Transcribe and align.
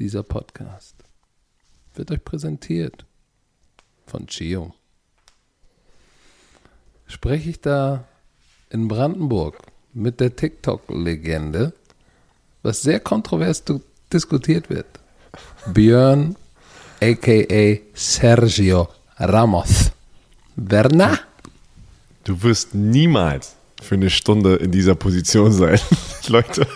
Dieser 0.00 0.22
Podcast 0.22 0.94
wird 1.94 2.10
euch 2.10 2.24
präsentiert 2.24 3.04
von 4.06 4.26
Chio. 4.28 4.72
Spreche 7.06 7.50
ich 7.50 7.60
da 7.60 8.08
in 8.70 8.88
Brandenburg 8.88 9.58
mit 9.92 10.20
der 10.20 10.34
TikTok-Legende, 10.34 11.74
was 12.62 12.80
sehr 12.80 12.98
kontrovers 12.98 13.62
diskutiert 14.10 14.70
wird. 14.70 14.86
Björn, 15.66 16.34
aka 17.02 17.80
Sergio 17.92 18.88
Ramos. 19.18 19.92
Werner? 20.56 21.18
Du 22.24 22.42
wirst 22.42 22.74
niemals 22.74 23.54
für 23.82 23.96
eine 23.96 24.08
Stunde 24.08 24.56
in 24.56 24.70
dieser 24.70 24.94
Position 24.94 25.52
sein, 25.52 25.78
Leute. 26.28 26.66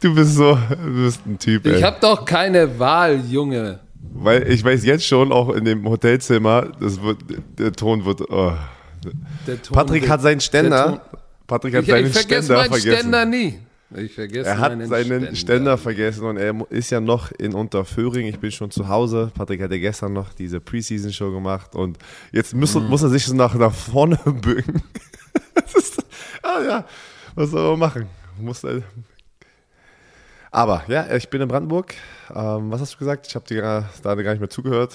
Du 0.00 0.14
bist 0.14 0.34
so, 0.34 0.54
du 0.54 1.04
bist 1.04 1.20
ein 1.26 1.38
Typ. 1.38 1.66
Ey. 1.66 1.76
Ich 1.76 1.82
habe 1.82 1.96
doch 2.00 2.24
keine 2.24 2.78
Wahl, 2.78 3.20
Junge. 3.28 3.80
Weil 4.12 4.50
ich 4.50 4.64
weiß 4.64 4.84
jetzt 4.84 5.06
schon, 5.06 5.32
auch 5.32 5.50
in 5.50 5.64
dem 5.64 5.88
Hotelzimmer, 5.88 6.72
das 6.80 7.00
wird, 7.00 7.18
der 7.58 7.72
Ton 7.72 8.04
wird. 8.04 8.22
Oh. 8.22 8.52
Ton 9.02 9.72
Patrick 9.72 10.02
wird, 10.02 10.10
hat 10.10 10.22
seinen 10.22 10.40
Ständer. 10.40 11.02
Patrick 11.46 11.74
hat 11.74 11.82
ich, 11.82 11.90
seinen 11.90 12.06
ich 12.06 12.18
Ständer 12.18 12.56
meinen 12.56 12.68
vergessen. 12.70 12.98
Ständer 12.98 13.24
nie. 13.24 13.58
Ich 13.96 14.14
vergesse 14.14 14.48
Er 14.48 14.58
hat 14.58 14.72
seinen 14.72 14.86
Ständer. 14.88 15.36
Ständer. 15.36 15.78
vergessen 15.78 16.24
und 16.24 16.36
er 16.36 16.54
ist 16.70 16.90
ja 16.90 17.00
noch 17.00 17.32
in 17.32 17.54
Unterföhring. 17.54 18.26
Ich 18.26 18.38
bin 18.38 18.52
schon 18.52 18.70
zu 18.70 18.88
Hause. 18.88 19.32
Patrick 19.34 19.60
hat 19.62 19.72
ja 19.72 19.78
gestern 19.78 20.12
noch 20.12 20.32
diese 20.32 20.60
Preseason-Show 20.60 21.32
gemacht 21.32 21.74
und 21.74 21.98
jetzt 22.30 22.54
muss, 22.54 22.74
mm. 22.74 22.84
muss 22.84 23.02
er 23.02 23.08
sich 23.08 23.32
nach, 23.32 23.54
nach 23.54 23.74
vorne 23.74 24.16
bücken. 24.24 24.82
ist, 25.76 26.04
ah 26.42 26.62
ja, 26.62 26.84
was 27.34 27.50
soll 27.50 27.70
man 27.70 27.78
machen? 27.80 28.06
Muss, 28.38 28.64
aber 30.50 30.84
ja, 30.88 31.14
ich 31.14 31.28
bin 31.30 31.40
in 31.40 31.48
Brandenburg. 31.48 31.94
Ähm, 32.34 32.70
was 32.70 32.80
hast 32.80 32.94
du 32.94 32.98
gesagt? 32.98 33.26
Ich 33.26 33.34
habe 33.34 33.46
dir 33.46 33.84
da 34.02 34.14
gar 34.14 34.32
nicht 34.32 34.40
mehr 34.40 34.50
zugehört. 34.50 34.94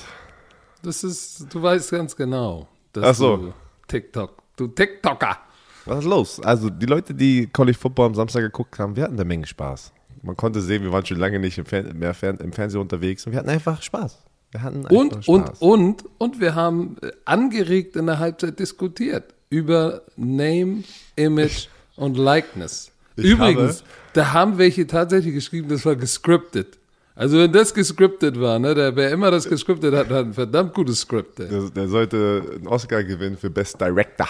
Das 0.83 1.03
ist, 1.03 1.53
du 1.53 1.61
weißt 1.61 1.91
ganz 1.91 2.15
genau, 2.15 2.67
dass 2.93 3.03
Ach 3.03 3.15
so. 3.15 3.37
du 3.37 3.53
TikTok, 3.87 4.43
du 4.55 4.67
TikToker. 4.67 5.37
Was 5.85 5.99
ist 5.99 6.05
los? 6.05 6.39
Also 6.41 6.69
die 6.69 6.85
Leute, 6.85 7.13
die 7.13 7.47
College 7.47 7.77
Football 7.77 8.07
am 8.07 8.15
Samstag 8.15 8.41
geguckt 8.41 8.77
haben, 8.79 8.95
wir 8.95 9.03
hatten 9.03 9.15
eine 9.15 9.25
Menge 9.25 9.47
Spaß. 9.47 9.91
Man 10.21 10.35
konnte 10.35 10.61
sehen, 10.61 10.83
wir 10.83 10.91
waren 10.91 11.05
schon 11.05 11.17
lange 11.17 11.39
nicht 11.39 11.57
im 11.57 11.65
Fern 11.65 11.97
mehr 11.97 12.13
Fern 12.13 12.37
im 12.37 12.51
Fernsehen 12.51 12.81
unterwegs 12.81 13.25
und 13.25 13.31
wir 13.31 13.39
hatten 13.39 13.49
einfach 13.49 13.81
Spaß. 13.81 14.23
Wir 14.51 14.63
hatten 14.63 14.85
und, 14.85 15.13
Spaß. 15.13 15.27
und, 15.27 15.61
und, 15.61 16.05
und 16.17 16.39
wir 16.39 16.55
haben 16.55 16.97
äh, 17.01 17.11
angeregt 17.25 17.95
in 17.95 18.07
der 18.07 18.19
Halbzeit 18.19 18.59
diskutiert 18.59 19.35
über 19.49 20.01
Name, 20.15 20.83
Image 21.15 21.67
und 21.95 22.17
Likeness. 22.17 22.91
Ich 23.16 23.25
Übrigens, 23.25 23.80
habe, 23.80 23.89
da 24.13 24.33
haben 24.33 24.58
welche 24.58 24.88
tatsächlich 24.88 25.33
geschrieben, 25.33 25.69
das 25.69 25.85
war 25.85 25.95
gescriptet. 25.95 26.77
Also 27.16 27.38
wenn 27.38 27.52
das 27.53 27.73
gescriptet 27.73 28.39
war, 28.39 28.59
ne, 28.59 28.75
der, 28.75 28.95
wer 28.95 29.09
immer 29.11 29.31
das 29.31 29.47
gescriptet 29.47 29.95
hat, 29.95 30.09
hat 30.09 30.25
ein 30.25 30.33
verdammt 30.33 30.73
gutes 30.73 30.99
Skript. 31.02 31.39
Der, 31.39 31.47
der, 31.47 31.88
sollte 31.88 32.44
einen 32.55 32.67
Oscar 32.67 33.03
gewinnen 33.05 33.38
für 33.38 33.49
Best 33.49 33.80
Director. 33.80 34.27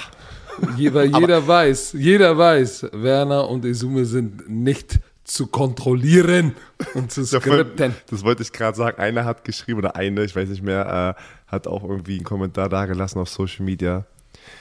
Je, 0.78 0.94
weil 0.94 1.08
jeder 1.08 1.46
weiß, 1.46 1.94
jeder 1.94 2.38
weiß, 2.38 2.90
Werner 2.94 3.50
und 3.50 3.66
Izume 3.66 4.06
sind 4.06 4.48
nicht 4.50 5.00
zu 5.24 5.48
kontrollieren 5.48 6.56
und 6.94 7.12
zu 7.12 7.26
skripten. 7.26 7.96
Das 8.10 8.24
wollte 8.24 8.44
ich 8.44 8.52
gerade 8.52 8.78
sagen. 8.78 9.00
Einer 9.00 9.26
hat 9.26 9.44
geschrieben, 9.44 9.80
oder 9.80 9.96
eine, 9.96 10.24
ich 10.24 10.36
weiß 10.36 10.48
nicht 10.50 10.62
mehr, 10.62 11.16
äh, 11.18 11.52
hat 11.52 11.68
auch 11.68 11.84
irgendwie 11.84 12.18
einen 12.18 12.24
Kommentar 12.24 12.70
da 12.70 12.86
gelassen 12.86 13.20
auf 13.20 13.30
Social 13.30 13.66
Media. 13.66 14.06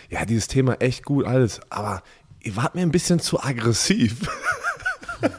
Ja, 0.08 0.24
dieses 0.24 0.48
Thema 0.48 0.76
echt 0.80 1.04
gut, 1.04 1.26
alles, 1.26 1.60
aber 1.68 2.02
ihr 2.44 2.56
wart 2.56 2.74
mir 2.74 2.82
ein 2.82 2.92
bisschen 2.92 3.20
zu 3.20 3.42
aggressiv. 3.42 4.16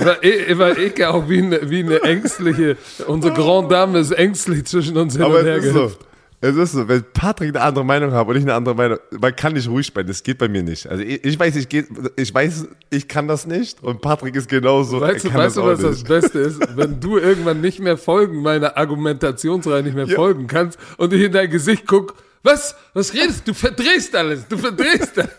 War, 0.00 0.16
war 0.58 0.78
ich 0.78 1.06
auch 1.06 1.28
wie 1.28 1.38
eine, 1.38 1.70
wie 1.70 1.80
eine 1.80 2.02
ängstliche, 2.02 2.76
unsere 3.06 3.32
Grand 3.32 3.70
Dame 3.70 3.98
ist 3.98 4.10
ängstlich 4.10 4.64
zwischen 4.64 4.96
uns 4.96 5.14
hin 5.14 5.22
Aber 5.22 5.40
und 5.40 5.46
her 5.46 5.60
gehüpft. 5.60 6.00
So. 6.00 6.06
Es 6.40 6.56
ist 6.56 6.72
so, 6.72 6.86
wenn 6.86 7.04
Patrick 7.12 7.48
eine 7.48 7.64
andere 7.64 7.84
Meinung 7.84 8.12
hat 8.12 8.28
und 8.28 8.36
ich 8.36 8.42
eine 8.42 8.54
andere 8.54 8.74
Meinung, 8.74 8.98
man 9.20 9.34
kann 9.34 9.54
nicht 9.54 9.68
ruhig 9.68 9.92
bleiben, 9.92 10.08
das 10.08 10.22
geht 10.22 10.38
bei 10.38 10.48
mir 10.48 10.62
nicht. 10.62 10.86
Also 10.86 11.02
ich, 11.02 11.24
ich 11.24 11.38
weiß, 11.38 11.56
ich, 11.56 11.68
geht, 11.68 11.86
ich 12.16 12.32
weiß, 12.32 12.68
ich 12.90 13.08
kann 13.08 13.26
das 13.26 13.46
nicht 13.46 13.82
und 13.82 14.00
Patrick 14.00 14.36
ist 14.36 14.48
genauso. 14.48 15.00
Weißt 15.00 15.24
du, 15.24 15.34
weißt 15.34 15.56
du 15.56 15.64
was 15.64 15.80
nicht. 15.80 15.90
das 15.90 16.04
Beste 16.04 16.38
ist? 16.40 16.60
Wenn 16.76 17.00
du 17.00 17.18
irgendwann 17.18 17.60
nicht 17.60 17.80
mehr 17.80 17.96
folgen, 17.96 18.42
meiner 18.42 18.76
Argumentationsreihe 18.76 19.82
nicht 19.82 19.96
mehr 19.96 20.06
ja. 20.06 20.14
folgen 20.14 20.46
kannst 20.46 20.78
und 20.96 21.12
ich 21.12 21.22
in 21.22 21.32
dein 21.32 21.50
Gesicht 21.50 21.84
guck, 21.86 22.14
was? 22.42 22.74
Was 22.94 23.12
redest 23.12 23.46
du? 23.46 23.52
Du 23.52 23.54
verdrehst 23.54 24.14
alles, 24.14 24.46
du 24.46 24.56
verdrehst 24.56 25.18
alles. 25.18 25.30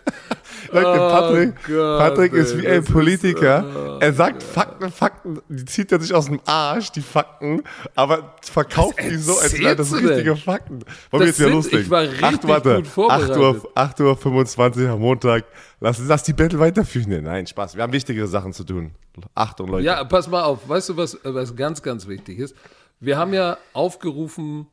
Leute, 0.71 0.87
oh 1.01 1.09
Patrick, 1.09 1.55
Gott, 1.67 1.99
Patrick 1.99 2.33
ist 2.33 2.57
wie 2.57 2.67
ein 2.67 2.83
Politiker. 2.83 3.59
Ist, 3.59 3.75
oh, 3.75 3.97
er 3.99 4.13
sagt 4.13 4.43
Fakten, 4.43 4.91
Fakten, 4.91 5.39
die 5.47 5.65
zieht 5.65 5.91
er 5.91 5.99
sich 5.99 6.13
aus 6.13 6.25
dem 6.25 6.39
Arsch, 6.45 6.91
die 6.91 7.01
Fakten, 7.01 7.63
aber 7.95 8.35
verkauft 8.41 8.99
die 9.01 9.17
so, 9.17 9.37
als 9.37 9.57
wären 9.57 9.77
das 9.77 9.93
richtige 9.93 10.35
Fakten. 10.35 10.79
Wollen 11.11 11.21
wir 11.21 11.27
jetzt 11.27 11.39
wieder 11.39 11.49
loslegen? 11.49 11.81
Ich 11.81 11.89
war 11.89 12.01
richtig 12.01 12.23
8, 12.23 12.47
warte, 12.47 12.75
gut 12.75 12.87
vorbereitet. 12.87 13.31
8 13.31 13.39
Uhr, 13.39 13.71
8 13.75 13.99
Uhr 14.01 14.17
25 14.17 14.87
am 14.87 14.99
Montag. 14.99 15.45
Lass, 15.79 15.99
lass 15.99 16.23
die 16.23 16.33
Battle 16.33 16.59
weiterführen. 16.59 17.23
Nein, 17.23 17.47
Spaß. 17.47 17.75
Wir 17.75 17.83
haben 17.83 17.93
wichtigere 17.93 18.27
Sachen 18.27 18.53
zu 18.53 18.63
tun. 18.63 18.91
Achtung, 19.33 19.69
Leute. 19.69 19.85
Ja, 19.85 20.03
pass 20.03 20.27
mal 20.27 20.43
auf. 20.43 20.67
Weißt 20.67 20.89
du, 20.89 20.97
was, 20.97 21.17
was 21.23 21.55
ganz, 21.55 21.81
ganz 21.81 22.07
wichtig 22.07 22.39
ist? 22.39 22.55
Wir 22.99 23.17
haben 23.17 23.33
ja 23.33 23.57
aufgerufen, 23.73 24.67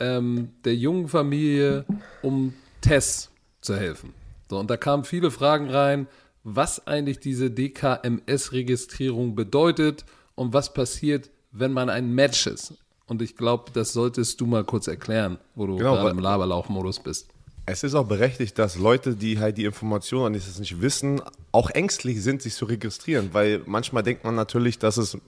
ähm, 0.00 0.50
der 0.64 0.74
jungen 0.74 1.08
Familie 1.08 1.84
um 2.22 2.54
Tess 2.80 3.30
zu 3.60 3.76
helfen. 3.76 4.14
So, 4.48 4.58
und 4.58 4.68
da 4.70 4.76
kamen 4.76 5.04
viele 5.04 5.30
Fragen 5.30 5.70
rein, 5.70 6.08
was 6.42 6.86
eigentlich 6.86 7.20
diese 7.20 7.50
DKMS-Registrierung 7.50 9.34
bedeutet 9.34 10.04
und 10.34 10.52
was 10.52 10.72
passiert, 10.72 11.30
wenn 11.52 11.72
man 11.72 11.90
ein 11.90 12.14
Match 12.14 12.46
ist. 12.46 12.74
Und 13.06 13.22
ich 13.22 13.36
glaube, 13.36 13.70
das 13.72 13.92
solltest 13.92 14.40
du 14.40 14.46
mal 14.46 14.64
kurz 14.64 14.86
erklären, 14.86 15.38
wo 15.54 15.66
du 15.66 15.76
genau, 15.76 15.94
gerade 15.94 16.10
im 16.10 16.18
Laberlauchmodus 16.18 17.00
bist. 17.00 17.28
Es 17.66 17.84
ist 17.84 17.94
auch 17.94 18.06
berechtigt, 18.06 18.58
dass 18.58 18.76
Leute, 18.76 19.14
die 19.14 19.38
halt 19.38 19.58
die 19.58 19.64
Informationen 19.64 20.26
an 20.26 20.32
dieses 20.32 20.58
nicht 20.58 20.80
wissen, 20.80 21.20
auch 21.52 21.70
ängstlich 21.70 22.22
sind, 22.22 22.42
sich 22.42 22.54
zu 22.54 22.64
registrieren, 22.64 23.30
weil 23.32 23.62
manchmal 23.66 24.02
denkt 24.02 24.24
man 24.24 24.34
natürlich, 24.34 24.78
dass 24.78 24.96
es 24.96 25.18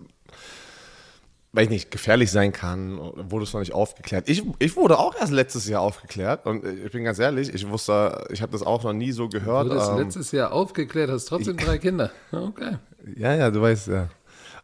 weiß 1.52 1.68
nicht, 1.68 1.90
gefährlich 1.90 2.30
sein 2.30 2.52
kann, 2.52 2.98
wurde 2.98 3.44
es 3.44 3.52
noch 3.52 3.60
nicht 3.60 3.74
aufgeklärt. 3.74 4.28
Ich, 4.28 4.42
ich 4.58 4.74
wurde 4.76 4.98
auch 4.98 5.14
erst 5.14 5.32
letztes 5.32 5.68
Jahr 5.68 5.82
aufgeklärt 5.82 6.46
und 6.46 6.64
ich 6.64 6.90
bin 6.90 7.04
ganz 7.04 7.18
ehrlich, 7.18 7.52
ich 7.52 7.68
wusste, 7.68 8.26
ich 8.30 8.40
habe 8.40 8.52
das 8.52 8.62
auch 8.62 8.82
noch 8.84 8.94
nie 8.94 9.12
so 9.12 9.28
gehört. 9.28 9.66
Du 9.66 9.70
wurdest 9.70 9.90
ähm, 9.90 9.98
letztes 9.98 10.32
Jahr 10.32 10.52
aufgeklärt, 10.52 11.10
hast 11.10 11.26
trotzdem 11.26 11.56
drei 11.56 11.78
Kinder. 11.78 12.10
Okay. 12.32 12.78
Ja, 13.16 13.34
ja, 13.34 13.50
du 13.50 13.60
weißt 13.60 13.88
ja. 13.88 14.08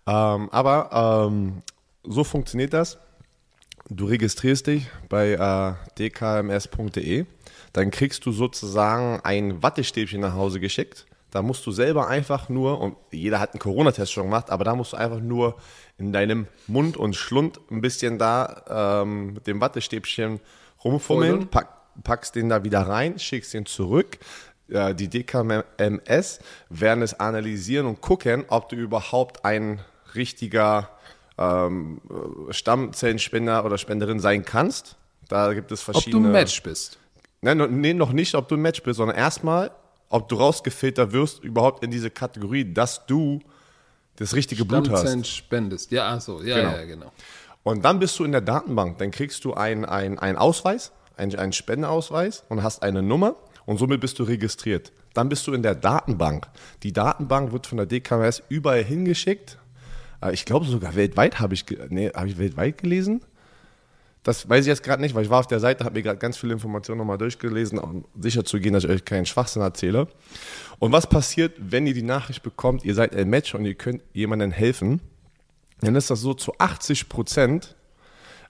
Ähm, 0.07 0.49
aber 0.51 1.29
ähm, 1.29 1.63
so 2.03 2.25
funktioniert 2.25 2.73
das. 2.73 2.99
Du 3.91 4.07
registrierst 4.07 4.67
dich 4.67 4.87
bei 5.09 5.33
äh, 5.33 5.75
dkms.de, 5.99 7.27
dann 7.73 7.91
kriegst 7.91 8.25
du 8.25 8.33
sozusagen 8.33 9.21
ein 9.23 9.63
Wattestäbchen 9.63 10.21
nach 10.21 10.35
Hause 10.35 10.61
geschickt. 10.61 11.07
Da 11.31 11.43
musst 11.43 11.67
du 11.67 11.71
selber 11.71 12.09
einfach 12.09 12.49
nur, 12.49 12.81
und 12.81 12.97
jeder 13.11 13.41
hat 13.41 13.53
einen 13.53 13.61
Corona-Test 13.61 14.13
schon 14.13 14.25
gemacht, 14.25 14.51
aber 14.51 14.65
da 14.65 14.75
musst 14.75 14.95
du 14.95 14.97
einfach 14.97 15.21
nur 15.21 15.57
in 15.99 16.13
deinem 16.13 16.47
Mund 16.67 16.97
und 16.97 17.17
Schlund 17.17 17.61
ein 17.71 17.81
bisschen 17.81 18.19
da 18.19 19.03
ähm, 19.03 19.35
mit 19.35 19.47
dem 19.47 19.61
Wattestäbchen 19.61 20.41
rumfummeln, 20.83 21.49
pack, 21.49 21.69
packst 22.03 22.35
den 22.35 22.49
da 22.49 22.65
wieder 22.65 22.81
rein, 22.81 23.19
schickst 23.19 23.53
ihn 23.55 23.67
zurück. 23.67 24.19
Äh, 24.71 24.95
die 24.95 25.09
DKMS 25.09 26.41
werden 26.71 27.03
es 27.03 27.19
analysieren 27.19 27.87
und 27.87 28.01
gucken, 28.01 28.45
ob 28.49 28.69
du 28.69 28.77
überhaupt 28.77 29.45
ein 29.45 29.81
richtiger 30.15 30.91
ähm, 31.37 32.01
Stammzellenspender 32.51 33.65
oder 33.65 33.79
Spenderin 33.79 34.21
sein 34.21 34.45
kannst. 34.45 34.97
Da 35.29 35.53
gibt 35.53 35.73
es 35.73 35.83
verschiedene. 35.83 36.17
Ob 36.17 36.23
du 36.23 36.29
ein 36.29 36.33
Match 36.33 36.63
bist. 36.63 36.99
Nein, 37.41 37.81
nee, 37.81 37.95
noch 37.95 38.13
nicht, 38.13 38.35
ob 38.35 38.49
du 38.49 38.57
ein 38.57 38.63
Match 38.63 38.83
bist, 38.83 38.97
sondern 38.97 39.17
erstmal, 39.17 39.71
ob 40.09 40.29
du 40.29 40.37
rausgefiltert 40.37 41.13
wirst, 41.13 41.43
überhaupt 41.43 41.85
in 41.85 41.91
diese 41.91 42.11
Kategorie, 42.11 42.73
dass 42.73 43.07
du 43.07 43.41
das 44.17 44.35
richtige 44.35 44.65
Blut 44.65 44.91
hast. 44.91 45.27
spendest. 45.27 45.91
Ja, 45.91 46.09
ach 46.09 46.21
so, 46.21 46.43
ja, 46.43 46.57
genau. 46.57 46.71
ja, 46.71 46.85
genau. 46.85 47.13
Und 47.63 47.85
dann 47.85 47.99
bist 47.99 48.19
du 48.19 48.25
in 48.25 48.33
der 48.33 48.41
Datenbank. 48.41 48.99
Dann 48.99 49.11
kriegst 49.11 49.45
du 49.45 49.55
einen 49.55 49.85
ein 49.85 50.37
Ausweis, 50.37 50.93
einen, 51.17 51.35
einen 51.37 51.53
Spendeausweis 51.53 52.45
und 52.49 52.63
hast 52.63 52.83
eine 52.83 53.03
Nummer 53.03 53.37
und 53.67 53.79
somit 53.79 54.01
bist 54.01 54.19
du 54.19 54.23
registriert. 54.23 54.93
Dann 55.13 55.29
bist 55.29 55.47
du 55.47 55.53
in 55.53 55.63
der 55.63 55.75
Datenbank. 55.75 56.49
Die 56.83 56.93
Datenbank 56.93 57.53
wird 57.53 57.67
von 57.67 57.77
der 57.77 57.87
DKMS 57.87 58.43
überall 58.49 58.83
hingeschickt. 58.83 59.59
Äh, 60.23 60.33
ich 60.33 60.45
glaube 60.45 60.67
sogar 60.67 60.95
weltweit 60.97 61.41
habe 61.41 61.55
ich, 61.55 61.67
nee, 61.91 62.11
habe 62.11 62.29
ich 62.29 62.39
weltweit 62.39 62.79
gelesen. 62.79 63.21
Das 64.23 64.49
weiß 64.49 64.63
ich 64.63 64.69
jetzt 64.69 64.83
gerade 64.83 65.01
nicht, 65.01 65.15
weil 65.15 65.25
ich 65.25 65.31
war 65.31 65.41
auf 65.41 65.47
der 65.47 65.61
Seite, 65.61 65.85
habe 65.85 65.95
mir 65.95 66.03
gerade 66.03 66.19
ganz 66.19 66.37
viele 66.37 66.53
Informationen 66.53 66.99
nochmal 66.99 67.19
durchgelesen, 67.19 67.79
um 67.79 68.05
sicher 68.19 68.45
zu 68.45 68.61
gehen, 68.61 68.73
dass 68.73 68.85
ich 68.85 68.91
euch 68.91 69.05
keinen 69.05 69.27
Schwachsinn 69.27 69.63
erzähle. 69.63 70.09
Und 70.79 70.93
was 70.93 71.09
passiert, 71.09 71.55
wenn 71.59 71.87
ihr 71.87 71.95
die 71.95 72.03
Nachricht 72.03 72.43
bekommt, 72.43 72.85
ihr 72.85 72.95
seid 72.95 73.15
ein 73.15 73.29
Match 73.29 73.55
und 73.55 73.65
ihr 73.65 73.75
könnt 73.75 74.03
jemandem 74.13 74.51
helfen? 74.51 75.01
Dann 75.81 75.95
ist 75.95 76.11
das 76.11 76.21
so 76.21 76.35
zu 76.35 76.53
80 76.59 77.09
Prozent 77.09 77.77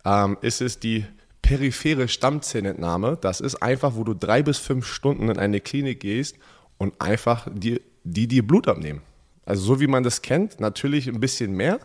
ähm, 0.05 0.39
ist 0.41 0.61
es 0.61 0.79
die 0.79 1.05
periphere 1.43 2.09
Stammzellentnahme. 2.09 3.19
Das 3.21 3.41
ist 3.41 3.57
einfach, 3.57 3.95
wo 3.95 4.05
du 4.05 4.15
drei 4.15 4.43
bis 4.43 4.59
fünf 4.59 4.87
Stunden 4.87 5.29
in 5.29 5.39
eine 5.39 5.61
Klinik 5.61 6.01
gehst 6.01 6.37
und 6.79 7.01
einfach 7.01 7.49
die, 7.51 7.81
die 8.05 8.27
dir 8.27 8.47
Blut 8.47 8.69
abnehmen. 8.69 9.03
Also 9.45 9.63
so 9.63 9.81
wie 9.81 9.87
man 9.87 10.03
das 10.03 10.23
kennt, 10.23 10.61
natürlich 10.61 11.09
ein 11.09 11.21
bisschen 11.21 11.53
mehr. 11.53 11.81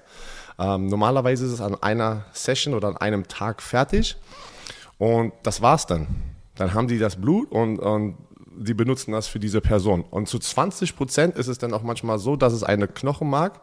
Ähm, 0.59 0.87
normalerweise 0.87 1.45
ist 1.45 1.51
es 1.51 1.61
an 1.61 1.75
einer 1.81 2.25
Session 2.33 2.73
oder 2.73 2.89
an 2.89 2.97
einem 2.97 3.27
Tag 3.27 3.61
fertig. 3.61 4.17
Und 4.97 5.33
das 5.43 5.61
war's 5.61 5.85
dann. 5.85 6.07
Dann 6.55 6.73
haben 6.73 6.87
die 6.87 6.99
das 6.99 7.15
Blut 7.15 7.51
und, 7.51 7.79
und 7.79 8.17
die 8.55 8.73
benutzen 8.73 9.11
das 9.11 9.27
für 9.27 9.39
diese 9.39 9.61
Person. 9.61 10.03
Und 10.09 10.27
zu 10.27 10.39
20 10.39 10.95
Prozent 10.95 11.35
ist 11.35 11.47
es 11.47 11.57
dann 11.57 11.73
auch 11.73 11.83
manchmal 11.83 12.19
so, 12.19 12.35
dass 12.35 12.53
es 12.53 12.63
eine 12.63 12.87
Knochenmark, 12.87 13.59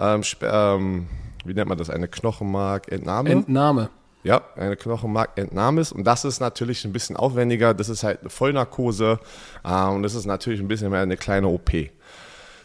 ähm, 0.00 0.22
ähm, 0.42 1.08
wie 1.44 1.54
nennt 1.54 1.68
man 1.68 1.78
das, 1.78 1.90
eine 1.90 2.08
Knochenmarkentnahme? 2.08 3.30
Entnahme. 3.30 3.90
Ja, 4.24 4.40
eine 4.56 4.76
Knochenmarkentnahme 4.76 5.82
ist. 5.82 5.92
Und 5.92 6.04
das 6.04 6.24
ist 6.24 6.40
natürlich 6.40 6.84
ein 6.84 6.92
bisschen 6.92 7.16
aufwendiger. 7.16 7.74
Das 7.74 7.90
ist 7.90 8.02
halt 8.02 8.20
eine 8.20 8.30
Vollnarkose. 8.30 9.20
Äh, 9.62 9.84
und 9.84 10.02
das 10.02 10.14
ist 10.14 10.24
natürlich 10.24 10.60
ein 10.60 10.68
bisschen 10.68 10.90
mehr 10.90 11.00
eine 11.00 11.16
kleine 11.16 11.48
OP. 11.48 11.70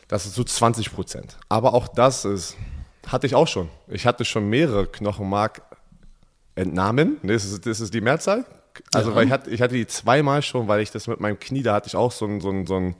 Das 0.08 0.26
ist 0.26 0.36
so 0.36 0.44
20 0.44 0.94
Prozent. 0.94 1.38
Aber 1.50 1.74
auch 1.74 1.88
das 1.90 2.26
ist, 2.26 2.56
hatte 3.08 3.28
ich 3.28 3.36
auch 3.36 3.48
schon. 3.48 3.70
Ich 3.88 4.06
hatte 4.06 4.26
schon 4.26 4.50
mehrere 4.50 4.88
Knochenmarkentnahmen. 4.88 7.18
Das 7.24 7.46
ist, 7.46 7.66
das 7.66 7.80
ist 7.80 7.94
die 7.94 8.02
Mehrzahl. 8.02 8.44
Also, 8.94 9.12
ja. 9.12 9.16
weil 9.16 9.26
ich 9.26 9.32
hatte, 9.32 9.50
ich 9.50 9.62
hatte 9.62 9.76
die 9.76 9.88
zweimal 9.88 10.42
schon, 10.42 10.68
weil 10.68 10.82
ich 10.82 10.92
das 10.92 11.08
mit 11.08 11.20
meinem 11.20 11.40
Knie, 11.40 11.64
da 11.64 11.76
hatte 11.76 11.88
ich 11.88 11.96
auch 11.96 12.12
so 12.12 12.26
ein, 12.26 12.42
so 12.42 12.50
ein, 12.50 12.66
so 12.66 12.76
ein 12.76 12.96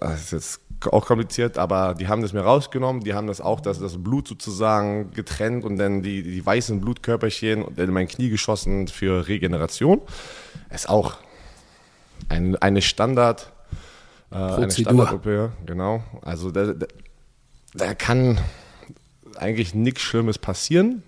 das 0.00 0.24
ist 0.24 0.32
jetzt 0.32 0.60
auch 0.90 1.06
kompliziert, 1.06 1.58
aber 1.58 1.94
die 1.94 2.08
haben 2.08 2.22
das 2.22 2.32
mir 2.32 2.40
rausgenommen, 2.40 3.02
die 3.02 3.14
haben 3.14 3.26
das 3.26 3.40
auch, 3.40 3.60
das, 3.60 3.78
das 3.78 4.02
Blut 4.02 4.28
sozusagen 4.28 5.10
getrennt 5.12 5.64
und 5.64 5.76
dann 5.76 6.02
die, 6.02 6.22
die 6.22 6.44
weißen 6.44 6.80
Blutkörperchen 6.80 7.76
in 7.76 7.90
mein 7.90 8.08
Knie 8.08 8.30
geschossen 8.30 8.88
für 8.88 9.28
Regeneration. 9.28 10.00
Ist 10.70 10.88
auch 10.88 11.14
ein, 12.28 12.56
eine 12.56 12.82
Standard, 12.82 13.52
äh, 14.30 14.36
eine 14.36 14.70
Standard-OP, 14.70 15.50
genau. 15.66 16.02
Also 16.22 16.50
da, 16.50 16.72
da, 16.72 16.86
da 17.74 17.94
kann 17.94 18.38
eigentlich 19.36 19.74
nichts 19.74 20.02
Schlimmes 20.02 20.38
passieren 20.38 21.02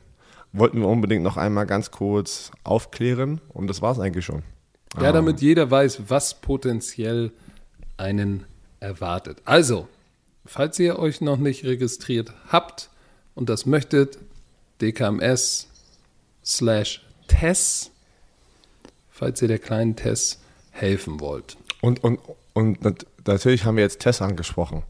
wollten 0.53 0.81
wir 0.81 0.89
unbedingt 0.89 1.23
noch 1.23 1.37
einmal 1.37 1.67
ganz 1.67 1.91
kurz 1.91 2.51
aufklären 2.65 3.41
und 3.49 3.69
das 3.69 3.83
war 3.83 3.93
es 3.93 3.99
eigentlich 3.99 4.25
schon. 4.25 4.43
Ja, 5.01 5.13
damit 5.13 5.41
jeder 5.41 5.71
weiß, 5.71 6.03
was 6.09 6.41
potenziell 6.41 7.31
einen 7.97 8.45
erwartet. 8.81 9.43
Also, 9.45 9.89
falls 10.47 10.79
ihr 10.79 10.99
euch 10.99 11.21
noch 11.21 11.37
nicht 11.37 11.65
registriert 11.65 12.33
habt 12.49 12.89
und 13.35 13.49
das 13.49 13.67
möchtet, 13.67 14.19
DKMS 14.81 15.69
slash 16.45 17.05
Tess, 17.27 17.91
falls 19.11 19.43
ihr 19.43 19.49
der 19.49 19.59
kleinen 19.59 19.95
Tess 19.95 20.41
helfen 20.71 21.21
wollt. 21.21 21.59
Und, 21.83 22.03
und, 22.03 22.21
und 22.55 22.79
natürlich 23.27 23.65
haben 23.65 23.77
wir 23.77 23.85
jetzt 23.85 24.01
Tess 24.01 24.23
angesprochen. 24.23 24.83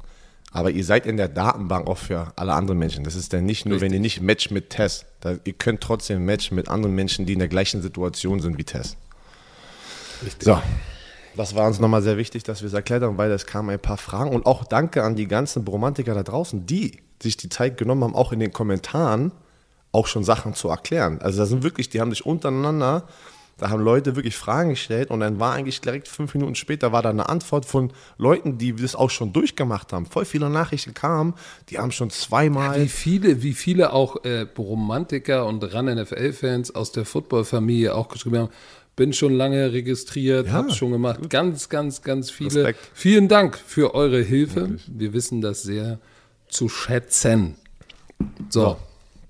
Aber 0.51 0.71
ihr 0.71 0.85
seid 0.85 1.07
in 1.07 1.17
der 1.17 1.29
Datenbank 1.29 1.87
auch 1.87 1.99
für 1.99 2.33
alle 2.37 2.55
anderen 2.55 2.79
Menschen. 2.79 3.05
Das 3.05 3.15
ist 3.15 3.33
dann 3.33 3.45
nicht 3.45 3.67
nur, 3.67 3.75
Richtig. 3.75 3.87
wenn 3.91 3.95
ihr 3.95 4.01
nicht 4.01 4.23
matcht 4.23 4.51
mit 4.51 4.71
Tess. 4.71 5.05
Da, 5.21 5.37
ihr 5.45 5.53
könnt 5.53 5.81
trotzdem 5.83 6.25
matchen 6.25 6.55
mit 6.55 6.69
anderen 6.69 6.95
Menschen, 6.95 7.27
die 7.27 7.35
in 7.35 7.39
der 7.39 7.49
gleichen 7.49 7.83
Situation 7.83 8.41
sind 8.41 8.57
wie 8.57 8.65
Tess. 8.65 8.97
Richtig. 10.23 10.45
So, 10.45 10.61
das 11.37 11.55
war 11.55 11.67
uns 11.67 11.81
nochmal 11.81 12.03
sehr 12.03 12.17
wichtig, 12.17 12.45
dass 12.45 12.63
wir 12.63 12.67
es 12.67 12.73
erklärt 12.73 13.03
haben, 13.03 13.19
weil 13.19 13.31
es 13.31 13.47
kamen 13.47 13.71
ein 13.71 13.79
paar 13.79 13.99
Fragen. 13.99 14.31
Und 14.31 14.47
auch 14.47 14.65
danke 14.65 15.03
an 15.05 15.17
die 15.17 15.29
ganzen 15.29 15.65
Bromantiker 15.65 16.15
da 16.15 16.23
draußen, 16.23 16.67
die 16.67 16.99
sich 17.23 17.37
die 17.37 17.49
Zeit 17.49 17.77
genommen 17.77 18.05
haben, 18.05 18.15
auch 18.15 18.33
in 18.33 18.41
den 18.41 18.53
Kommentaren 18.53 19.33
auch 19.93 20.07
schon 20.07 20.25
Sachen 20.25 20.55
zu 20.55 20.69
erklären. 20.69 21.21
Also 21.21 21.39
da 21.39 21.47
sind 21.47 21.63
wirklich, 21.63 21.89
die 21.89 22.01
haben 22.01 22.11
sich 22.11 22.25
untereinander 22.25 23.05
da 23.59 23.71
haben 23.71 23.83
Leute 23.83 24.17
wirklich 24.17 24.37
Fragen 24.37 24.71
gestellt 24.71 25.11
und 25.11 25.21
dann 25.21 25.41
war 25.41 25.53
eigentlich 25.53 25.81
direkt 25.81 26.09
fünf 26.09 26.33
Minuten 26.35 26.55
später 26.55 26.93
war 26.93 27.03
da 27.03 27.11
eine 27.11 27.29
Antwort 27.29 27.67
von 27.67 27.93
Leuten, 28.17 28.57
die 28.57 28.75
das 28.75 28.95
auch 28.95 29.11
schon 29.11 29.33
durchgemacht 29.33 29.93
haben. 29.93 30.07
Voll 30.07 30.25
viele 30.25 30.49
Nachrichten 30.49 30.95
kamen, 30.95 31.35
die 31.69 31.79
haben 31.79 31.91
schon 31.91 32.11
zweimal. 32.11 32.79
Ja, 32.79 32.85
wie 32.85 32.89
viele, 32.89 33.43
wie 33.43 33.53
viele 33.53 33.93
auch 33.93 34.25
äh, 34.25 34.47
Romantiker 34.57 35.45
und 35.47 35.63
Ran-NFL-Fans 35.63 36.75
aus 36.75 36.93
der 36.93 37.05
Football-Familie 37.05 37.95
auch 37.95 38.09
geschrieben 38.09 38.39
haben, 38.39 38.53
bin 38.95 39.13
schon 39.13 39.33
lange 39.33 39.73
registriert, 39.73 40.47
ja, 40.49 40.53
habe 40.53 40.73
schon 40.73 40.93
gemacht. 40.93 41.29
Ganz, 41.29 41.69
ganz, 41.69 42.03
ganz 42.03 42.31
viele. 42.31 42.55
Respekt. 42.55 42.81
Vielen 42.95 43.29
Dank 43.29 43.57
für 43.57 43.95
eure 43.95 44.21
Hilfe. 44.21 44.63
Wirklich. 44.63 44.85
Wir 44.89 45.13
wissen 45.13 45.41
das 45.41 45.63
sehr 45.63 45.99
zu 46.49 46.69
schätzen. 46.69 47.57
So, 48.49 48.63
ja. 48.63 48.77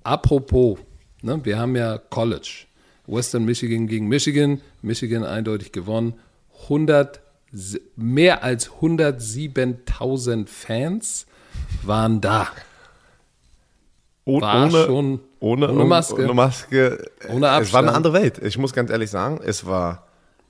apropos, 0.05 0.79
ne, 1.23 1.39
wir 1.45 1.59
haben 1.59 1.77
ja 1.77 1.99
College. 1.99 2.68
Western 3.09 3.45
Michigan 3.45 3.89
gegen 3.89 4.07
Michigan. 4.07 4.61
Michigan 4.83 5.25
eindeutig 5.25 5.73
gewonnen. 5.73 6.15
100, 6.65 7.21
mehr 7.97 8.45
als 8.45 8.71
107.000 8.71 10.47
Fans 10.47 11.27
waren 11.83 12.21
da. 12.21 12.49
War 14.27 14.67
ohne, 14.67 14.85
schon 14.85 15.21
ohne, 15.41 15.73
ohne 15.73 15.85
Maske. 15.85 16.23
Ohne 16.23 16.35
Maske. 16.35 17.11
Ohne 17.31 17.49
Abstand. 17.49 17.67
Es 17.67 17.73
war 17.73 17.83
eine 17.83 17.95
andere 17.95 18.13
Welt. 18.13 18.39
Ich 18.43 18.59
muss 18.59 18.75
ganz 18.75 18.91
ehrlich 18.91 19.11
sagen, 19.11 19.41
es 19.43 19.65
war 19.65 20.07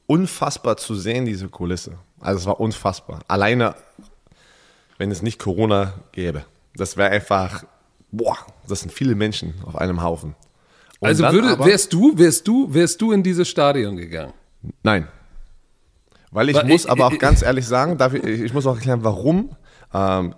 unfassbar 0.07 0.77
zu 0.77 0.97
sehen, 0.97 1.27
diese 1.27 1.49
Kulisse. 1.49 1.99
Also 2.21 2.41
es 2.41 2.47
war 2.47 2.59
unfassbar. 2.59 3.21
Alleine, 3.29 3.77
wenn 4.97 5.13
es 5.13 5.23
nicht 5.23 5.39
Corona 5.39 5.93
gäbe. 6.11 6.45
Das 6.75 6.97
wäre 6.97 7.11
einfach, 7.11 7.65
boah, 8.11 8.37
das 8.67 8.81
sind 8.81 8.93
viele 8.93 9.15
Menschen 9.15 9.55
auf 9.65 9.77
einem 9.77 10.03
Haufen. 10.03 10.35
Und 11.01 11.09
also 11.09 11.25
würde, 11.31 11.49
aber, 11.51 11.67
wärst 11.67 11.93
du, 11.93 12.17
wärst 12.17 12.49
du, 12.49 12.73
wärst 12.73 13.01
du 13.01 13.13
in 13.13 13.23
dieses 13.23 13.49
Stadion 13.49 13.97
gegangen? 13.97 14.33
Nein. 14.83 15.07
Weil 16.31 16.49
ich 16.49 16.57
Weil 16.57 16.67
muss 16.67 16.85
ich, 16.85 16.91
aber 16.91 17.07
auch 17.07 17.13
ich, 17.13 17.19
ganz 17.19 17.43
ehrlich 17.43 17.67
sagen, 17.67 17.99
ich, 18.17 18.41
ich 18.41 18.55
muss 18.55 18.67
auch 18.67 18.75
erklären, 18.75 19.05
warum. 19.05 19.57
Ähm, 19.95 20.35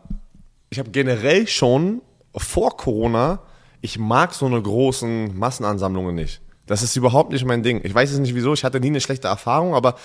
ich 0.68 0.78
habe 0.78 0.90
generell 0.90 1.46
schon 1.46 2.02
vor 2.36 2.76
Corona, 2.76 3.40
ich 3.80 3.98
mag 3.98 4.34
so 4.34 4.46
eine 4.46 4.60
großen 4.60 5.36
Massenansammlungen 5.36 6.14
nicht. 6.14 6.40
Das 6.66 6.82
ist 6.82 6.94
überhaupt 6.94 7.32
nicht 7.32 7.44
mein 7.44 7.62
Ding. 7.62 7.80
Ich 7.82 7.94
weiß 7.94 8.10
jetzt 8.10 8.20
nicht 8.20 8.34
wieso, 8.34 8.52
ich 8.52 8.62
hatte 8.62 8.78
nie 8.78 8.88
eine 8.88 9.00
schlechte 9.00 9.28
Erfahrung, 9.28 9.74
aber 9.74 9.96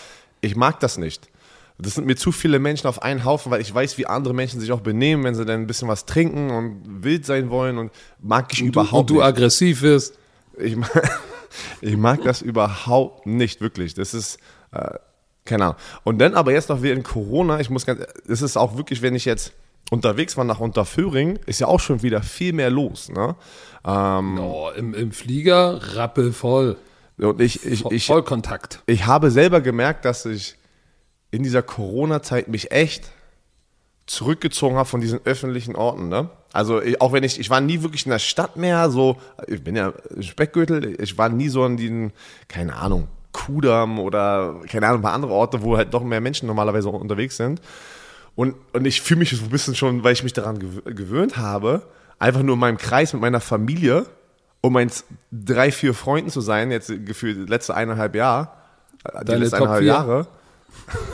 ich 0.42 0.56
mag 0.56 0.80
das 0.80 0.98
nicht. 0.98 1.30
Das 1.78 1.96
sind 1.96 2.08
mir 2.08 2.16
zu 2.16 2.32
viele 2.32 2.58
Menschen 2.58 2.88
auf 2.88 3.02
einen 3.02 3.26
Haufen, 3.26 3.52
weil 3.52 3.60
ich 3.62 3.74
weiß, 3.74 3.98
wie 3.98 4.08
andere 4.08 4.34
Menschen 4.34 4.62
sich 4.62 4.72
auch 4.72 4.80
benehmen, 4.80 5.26
wenn 5.26 5.36
sie 5.36 5.46
dann 5.46 5.62
ein 5.62 5.68
bisschen 5.68 5.90
was 5.90 6.06
trinken 6.06 6.50
und 6.50 7.04
wild 7.04 7.26
sein 7.26 7.50
wollen 7.50 7.78
und 7.78 7.92
mag 8.20 8.52
ich 8.54 8.62
und 8.62 8.70
überhaupt 8.70 8.94
du, 8.94 8.98
und 8.98 9.10
du 9.10 9.14
nicht. 9.16 9.24
aggressiv 9.26 9.82
wirst. 9.82 10.18
Ich, 10.58 10.78
ich 11.82 11.98
mag 11.98 12.22
das 12.24 12.42
überhaupt 12.42 13.26
nicht, 13.26 13.62
wirklich. 13.62 13.94
Das 13.94 14.14
ist, 14.14 14.40
äh, 14.72 14.98
keine 15.46 15.66
Ahnung. 15.66 15.78
Und 16.04 16.20
dann 16.20 16.34
aber 16.34 16.52
jetzt 16.52 16.70
noch 16.70 16.82
während 16.82 17.04
Corona, 17.04 17.60
ich 17.60 17.70
muss 17.70 17.86
ganz, 17.86 18.02
es 18.28 18.42
ist 18.42 18.58
auch 18.58 18.78
wirklich, 18.78 19.02
wenn 19.02 19.16
ich 19.16 19.26
jetzt 19.26 19.54
unterwegs 19.92 20.36
war 20.38 20.44
nach 20.44 20.60
Unterföhring, 20.60 21.40
ist 21.46 21.60
ja 21.60 21.68
auch 21.68 21.80
schon 21.80 22.02
wieder 22.02 22.24
viel 22.24 22.54
mehr 22.54 22.70
los. 22.70 23.10
Ne? 23.10 23.36
Ähm, 23.86 24.40
oh, 24.40 24.70
im, 24.76 24.94
Im 24.94 25.12
Flieger 25.12 25.96
rappelvoll. 25.96 26.78
Und 27.18 27.40
ich, 27.40 27.66
ich, 27.66 27.86
ich, 27.86 28.08
Vollkontakt. 28.08 28.82
Ich 28.88 29.06
habe 29.06 29.32
selber 29.32 29.62
gemerkt, 29.62 30.06
dass 30.06 30.26
ich 30.26 30.56
in 31.32 31.44
dieser 31.44 31.62
Corona-Zeit 31.62 32.48
mich 32.48 32.72
echt 32.72 33.10
zurückgezogen 34.06 34.76
habe 34.76 34.88
von 34.88 35.02
diesen 35.02 35.20
öffentlichen 35.24 35.76
Orten. 35.76 36.10
Ne? 36.10 36.30
Also 36.56 36.82
auch 37.00 37.12
wenn 37.12 37.26
ich, 37.26 37.38
ich 37.38 37.50
war 37.50 37.60
nie 37.60 37.82
wirklich 37.82 38.06
in 38.06 38.12
der 38.12 38.20
Stadt 38.20 38.56
mehr, 38.56 38.90
so, 38.90 39.18
ich 39.46 39.62
bin 39.62 39.76
ja 39.76 39.92
Speckgürtel, 40.22 40.96
ich 41.02 41.18
war 41.18 41.28
nie 41.28 41.50
so 41.50 41.66
in 41.66 41.76
diesen, 41.76 42.14
keine 42.48 42.78
Ahnung, 42.78 43.10
Kudamm 43.34 44.00
oder 44.00 44.62
keine 44.70 44.88
Ahnung, 44.88 45.00
ein 45.00 45.04
paar 45.04 45.12
andere 45.12 45.34
Orte, 45.34 45.64
wo 45.64 45.76
halt 45.76 45.94
doch 45.94 46.02
mehr 46.02 46.22
Menschen 46.22 46.48
normalerweise 46.48 46.88
unterwegs 46.88 47.36
sind. 47.36 47.60
Und, 48.36 48.56
und 48.72 48.86
ich 48.86 49.02
fühle 49.02 49.20
mich 49.20 49.32
so 49.32 49.44
ein 49.44 49.50
bisschen 49.50 49.76
schon, 49.76 50.06
weil 50.06 50.14
ich 50.14 50.24
mich 50.24 50.32
daran 50.32 50.60
gewöhnt 50.60 51.36
habe, 51.36 51.82
einfach 52.20 52.42
nur 52.42 52.54
in 52.54 52.62
meinem 52.62 52.78
Kreis 52.78 53.12
mit 53.12 53.22
meiner 53.22 53.42
Familie, 53.42 54.06
um 54.62 54.72
meinen 54.72 54.92
drei, 55.34 55.74
vier 55.74 55.94
Freunden 55.94 56.30
zu 56.30 56.40
sein, 56.40 56.72
jetzt 56.72 56.88
gefühlt 57.06 57.50
letzte 57.50 57.76
eineinhalb 57.76 58.16
Jahre, 58.16 58.48
die 59.04 59.26
Deine 59.26 59.40
letzten 59.40 59.58
eineinhalb 59.58 59.84
Jahre. 59.84 60.28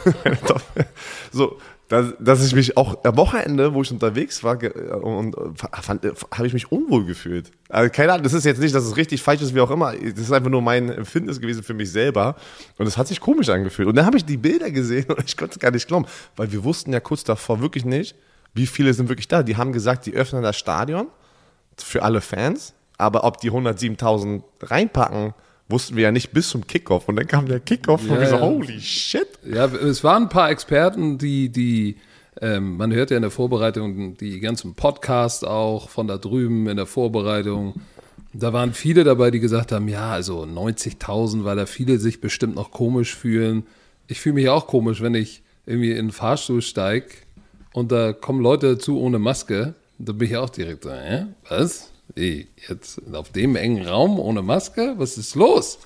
so, 1.32 1.58
dass, 1.92 2.14
dass 2.20 2.46
ich 2.46 2.56
mich 2.56 2.78
auch 2.78 3.04
am 3.04 3.18
Wochenende, 3.18 3.74
wo 3.74 3.82
ich 3.82 3.92
unterwegs 3.92 4.42
war, 4.46 4.58
und 5.04 5.36
habe 5.36 6.48
ich 6.48 6.54
mich 6.54 6.72
unwohl 6.72 7.04
gefühlt. 7.04 7.52
Also 7.68 7.92
keine 7.92 8.14
Ahnung, 8.14 8.24
das 8.24 8.32
ist 8.32 8.46
jetzt 8.46 8.62
nicht, 8.62 8.74
dass 8.74 8.86
es 8.86 8.96
richtig 8.96 9.22
falsch 9.22 9.42
ist, 9.42 9.54
wie 9.54 9.60
auch 9.60 9.70
immer. 9.70 9.92
Das 9.92 10.20
ist 10.20 10.32
einfach 10.32 10.50
nur 10.50 10.62
mein 10.62 10.90
Empfinden 10.90 11.38
gewesen 11.38 11.64
für 11.64 11.74
mich 11.74 11.92
selber. 11.92 12.38
Und 12.78 12.88
es 12.88 12.98
hat 12.98 13.10
sich 13.10 13.20
komisch 13.20 13.50
angefühlt. 13.50 13.90
Und 13.90 13.96
dann 13.96 14.06
habe 14.06 14.16
ich 14.16 14.24
die 14.24 14.38
Bilder 14.38 14.72
gesehen 14.72 15.06
und 15.10 15.26
ich 15.26 15.36
konnte 15.36 15.56
es 15.56 15.60
gar 15.60 15.72
nicht 15.72 15.86
glauben, 15.86 16.06
weil 16.38 16.50
wir 16.54 16.64
wussten 16.64 16.94
ja 16.94 17.02
kurz 17.02 17.26
davor 17.26 17.60
wirklich 17.60 17.84
nicht, 17.84 18.16
wie 18.54 18.68
viele 18.68 18.94
sind 18.94 19.10
wirklich 19.10 19.28
da. 19.28 19.44
Die 19.44 19.58
haben 19.58 19.74
gesagt, 19.74 20.06
die 20.06 20.14
öffnen 20.14 20.44
das 20.44 20.58
Stadion 20.58 21.08
für 21.76 22.04
alle 22.04 22.22
Fans, 22.22 22.74
aber 22.98 23.26
ob 23.26 23.42
die 23.42 23.52
107.000 23.52 24.44
reinpacken, 24.62 25.34
wussten 25.72 25.96
wir 25.96 26.04
ja 26.04 26.12
nicht 26.12 26.32
bis 26.32 26.50
zum 26.50 26.68
Kickoff. 26.68 27.08
Und 27.08 27.16
dann 27.16 27.28
kam 27.28 27.48
der 27.48 27.60
Kickoff 27.60 28.06
ja, 28.06 28.14
und 28.14 28.20
wir 28.20 28.28
so, 28.28 28.40
holy 28.40 28.80
shit. 28.80 29.28
Ja, 29.46 29.66
es 29.66 30.04
waren 30.04 30.24
ein 30.24 30.30
paar 30.30 30.52
Experten, 30.52 31.18
die, 31.18 31.50
die, 31.50 31.98
ähm, 32.42 32.78
man 32.78 32.94
hört 32.94 33.12
ja 33.12 33.18
in 33.18 33.24
der 33.24 33.32
Vorbereitung 33.32 34.18
die 34.18 34.40
ganzen 34.40 34.76
Podcasts 34.76 35.44
auch 35.44 35.90
von 35.90 36.08
da 36.08 36.18
drüben 36.18 36.68
in 36.68 36.78
der 36.78 36.86
Vorbereitung. 36.86 37.82
Da 38.34 38.54
waren 38.54 38.74
viele 38.74 39.04
dabei, 39.04 39.32
die 39.32 39.40
gesagt 39.40 39.72
haben, 39.72 39.88
ja, 39.88 40.12
also 40.12 40.44
90.000, 40.44 41.44
weil 41.44 41.56
da 41.56 41.66
viele 41.66 41.98
sich 41.98 42.22
bestimmt 42.22 42.56
noch 42.56 42.72
komisch 42.72 43.16
fühlen. 43.16 43.64
Ich 44.08 44.22
fühle 44.22 44.36
mich 44.36 44.50
auch 44.50 44.68
komisch, 44.68 45.02
wenn 45.02 45.16
ich 45.16 45.42
irgendwie 45.66 45.92
in 45.92 46.08
den 46.08 46.12
Fahrstuhl 46.12 46.62
steige 46.62 47.08
und 47.74 47.92
da 47.92 48.14
kommen 48.14 48.42
Leute 48.42 48.76
dazu 48.76 49.00
ohne 49.00 49.20
Maske, 49.20 49.76
da 49.98 50.14
bin 50.14 50.28
ich 50.28 50.38
auch 50.38 50.50
direkt 50.50 50.84
so, 50.84 50.92
hä? 50.92 51.28
Was? 51.48 51.91
Ey, 52.16 52.48
jetzt 52.68 53.02
auf 53.14 53.32
dem 53.32 53.56
engen 53.56 53.88
Raum 53.88 54.20
ohne 54.20 54.42
Maske? 54.42 54.96
Was 54.98 55.18
ist 55.18 55.36
los? 55.36 55.80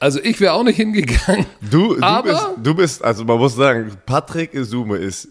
Also 0.00 0.20
ich 0.20 0.40
wäre 0.40 0.52
auch 0.54 0.64
nicht 0.64 0.76
hingegangen. 0.76 1.46
Du, 1.60 1.94
du, 1.94 2.02
Aber- 2.02 2.22
bist, 2.30 2.46
du 2.62 2.74
bist, 2.74 3.04
also 3.04 3.24
man 3.24 3.38
muss 3.38 3.54
sagen, 3.54 3.92
Patrick 4.06 4.52
Isume 4.54 4.96
ist 4.96 5.28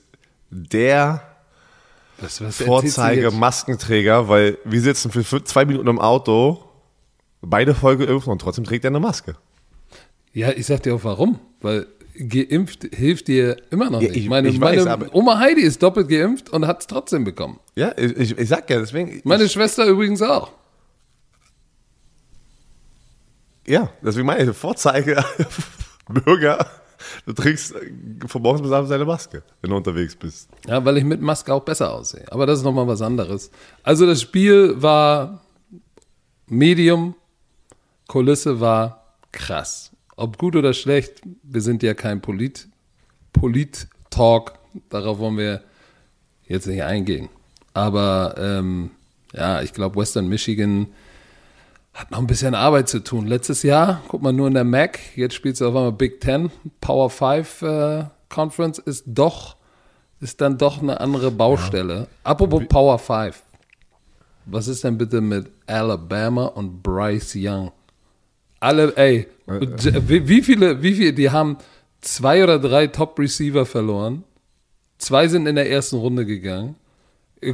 der 0.49 1.21
Was, 2.17 2.25
was 2.25 2.41
erzählst 2.41 2.59
du 2.61 2.65
Vorzeige 2.65 3.21
jetzt? 3.23 3.35
Maskenträger, 3.37 4.29
weil 4.29 4.57
wir 4.63 4.81
sitzen 4.81 5.11
für 5.11 5.21
fün- 5.21 5.43
zwei 5.45 5.65
Minuten 5.65 5.87
im 5.89 5.99
Auto, 5.99 6.63
beide 7.41 7.75
voll 7.75 7.97
geimpft 7.97 8.27
und 8.27 8.39
trotzdem 8.39 8.63
trägt 8.63 8.85
er 8.85 8.89
eine 8.91 8.99
Maske. 8.99 9.35
Ja, 10.33 10.51
ich 10.51 10.65
sag 10.65 10.81
dir 10.83 10.95
auch 10.95 11.03
warum. 11.03 11.39
Weil 11.61 11.85
geimpft 12.15 12.87
hilft 12.93 13.27
dir 13.27 13.57
immer 13.71 13.89
noch 13.89 14.01
Ja, 14.01 14.09
nicht. 14.09 14.17
ich- 14.17 14.29
meine 14.29 14.49
ich 14.49 14.59
weiß, 14.61 14.85
meine 14.85 15.09
Oma 15.13 15.39
Heidi 15.39 15.61
ist 15.61 15.81
doppelt 15.81 16.09
geimpft 16.09 16.49
und 16.51 16.67
hat 16.67 16.81
es 16.81 16.87
trotzdem 16.87 17.23
bekommen. 17.23 17.59
Ja, 17.75 17.91
ich, 17.97 18.37
ich, 18.37 18.47
sag 18.49 18.69
ja, 18.69 18.79
deswegen. 18.79 19.21
Meine 19.23 19.49
Schwester 19.49 19.85
übrigens 19.85 20.21
auch. 20.21 20.51
ja, 23.65 23.89
deswegen 24.01 24.25
meine 24.27 24.49
ich, 24.51 24.55
Vorzeige 24.57 25.23
Bürger, 26.09 26.65
du 27.25 27.33
trägst 27.33 27.73
von 28.27 28.41
morgens 28.41 28.61
bis 28.61 28.71
abends 28.71 28.89
deine 28.89 29.05
Maske, 29.05 29.41
wenn 29.61 29.69
du 29.71 29.77
unterwegs 29.77 30.15
bist. 30.15 30.49
Ja, 30.67 30.83
weil 30.83 30.97
ich 30.97 31.03
mit 31.05 31.21
Maske 31.21 31.53
auch 31.53 31.63
besser 31.63 31.93
aussehe. 31.93 32.25
Aber 32.31 32.45
das 32.45 32.59
ist 32.59 32.65
nochmal 32.65 32.87
was 32.87 33.01
anderes. 33.01 33.51
Also 33.83 34.05
das 34.05 34.21
Spiel 34.21 34.81
war 34.81 35.41
Medium, 36.47 37.15
Kulisse 38.07 38.59
war 38.59 39.15
krass. 39.31 39.91
Ob 40.15 40.37
gut 40.37 40.55
oder 40.55 40.73
schlecht, 40.73 41.21
wir 41.43 41.61
sind 41.61 41.83
ja 41.83 41.93
kein 41.93 42.21
Polit, 42.21 42.67
Polit-Talk. 43.33 44.53
Darauf 44.89 45.19
wollen 45.19 45.37
wir 45.37 45.63
jetzt 46.45 46.67
nicht 46.67 46.83
eingehen. 46.83 47.29
Aber 47.73 48.35
ähm, 48.37 48.91
ja, 49.33 49.61
ich 49.61 49.73
glaube, 49.73 49.99
Western 49.99 50.27
Michigan 50.27 50.87
hat 51.93 52.11
noch 52.11 52.19
ein 52.19 52.27
bisschen 52.27 52.55
Arbeit 52.55 52.89
zu 52.89 52.99
tun. 52.99 53.27
Letztes 53.27 53.63
Jahr, 53.63 54.01
guck 54.07 54.21
mal 54.21 54.33
nur 54.33 54.47
in 54.47 54.53
der 54.53 54.63
MAC, 54.63 55.15
jetzt 55.15 55.35
spielt 55.35 55.57
sie 55.57 55.67
auf 55.67 55.75
einmal 55.75 55.91
Big 55.91 56.21
Ten, 56.21 56.51
Power 56.81 57.09
5 57.09 57.61
äh, 57.61 58.03
Conference 58.29 58.79
ist 58.79 59.03
doch, 59.05 59.57
ist 60.19 60.41
dann 60.41 60.57
doch 60.57 60.81
eine 60.81 60.99
andere 60.99 61.29
Baustelle. 61.29 62.07
Apropos 62.23 62.63
Power 62.67 62.97
5. 62.97 63.41
Was 64.45 64.67
ist 64.67 64.83
denn 64.83 64.97
bitte 64.97 65.21
mit 65.21 65.49
Alabama 65.67 66.45
und 66.47 66.81
Bryce 66.81 67.35
Young? 67.35 67.71
Alle, 68.63 68.95
ey, 68.95 69.27
wie, 69.45 70.27
wie 70.27 70.41
viele, 70.41 70.81
wie 70.81 70.93
viele, 70.93 71.13
die 71.13 71.29
haben 71.29 71.57
zwei 72.01 72.43
oder 72.43 72.59
drei 72.59 72.87
Top-Receiver 72.87 73.65
verloren. 73.65 74.23
Zwei 74.97 75.27
sind 75.27 75.47
in 75.47 75.55
der 75.55 75.69
ersten 75.69 75.97
Runde 75.97 76.25
gegangen. 76.25 76.75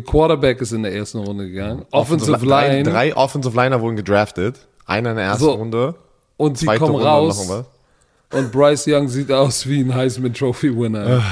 Quarterback 0.05 0.61
ist 0.61 0.71
in 0.71 0.83
der 0.83 0.93
ersten 0.93 1.17
Runde 1.17 1.47
gegangen. 1.47 1.83
Offensive 1.89 2.45
drei, 2.45 2.75
Line. 2.77 2.89
Drei 2.89 3.15
Offensive 3.15 3.55
Liner 3.55 3.81
wurden 3.81 3.95
gedraftet. 3.95 4.67
Einer 4.85 5.11
in 5.11 5.15
der 5.15 5.25
ersten 5.25 5.45
So. 5.45 5.51
Runde. 5.53 5.95
Und 6.37 6.59
sie 6.59 6.67
kommen 6.67 6.93
Runde 6.93 7.05
raus 7.05 7.65
und 8.31 8.51
Bryce 8.51 8.85
Young 8.87 9.07
sieht 9.07 9.31
aus 9.31 9.67
wie 9.67 9.81
ein 9.81 9.93
Heisman 9.93 10.33
Trophy 10.33 10.75
Winner. 10.77 11.23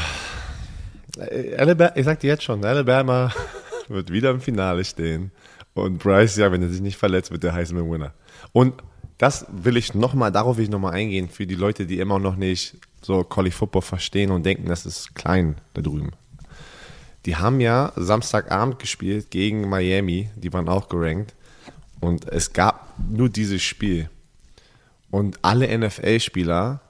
Äh, 1.19 1.55
Alabama, 1.55 1.91
ich 1.96 2.05
sag 2.05 2.19
dir 2.19 2.29
jetzt 2.29 2.43
schon, 2.43 2.65
Alabama 2.65 3.31
wird 3.88 4.12
wieder 4.12 4.31
im 4.31 4.41
Finale 4.41 4.84
stehen. 4.84 5.31
Und 5.75 6.00
Bryce, 6.00 6.38
ja, 6.38 6.51
wenn 6.51 6.63
er 6.63 6.69
sich 6.69 6.81
nicht 6.81 6.98
verletzt, 6.98 7.29
wird 7.29 7.43
der 7.43 7.53
Heisman 7.53 7.89
Winner. 7.91 8.13
Und 8.51 8.74
das 9.17 9.45
will 9.50 9.77
ich 9.77 9.93
nochmal, 9.93 10.31
darauf 10.31 10.57
will 10.57 10.65
ich 10.65 10.69
nochmal 10.69 10.93
eingehen, 10.93 11.29
für 11.29 11.47
die 11.47 11.55
Leute, 11.55 11.86
die 11.86 12.00
immer 12.00 12.19
noch 12.19 12.36
nicht 12.36 12.75
so 13.01 13.24
College 13.24 13.55
Football 13.55 13.81
verstehen 13.81 14.31
und 14.31 14.45
denken, 14.45 14.67
das 14.67 14.86
ist 14.86 15.15
klein 15.15 15.55
da 15.74 15.81
drüben. 15.81 16.12
Die 17.25 17.36
haben 17.36 17.59
ja 17.59 17.91
Samstagabend 17.95 18.79
gespielt 18.79 19.31
gegen 19.31 19.67
Miami, 19.69 20.29
die 20.36 20.53
waren 20.53 20.69
auch 20.69 20.88
gerankt. 20.88 21.33
Und 22.00 22.27
es 22.29 22.53
gab 22.53 22.93
nur 23.09 23.29
dieses 23.29 23.62
Spiel. 23.62 24.09
Und 25.09 25.39
alle 25.41 25.75
NFL-Spieler 25.77 26.81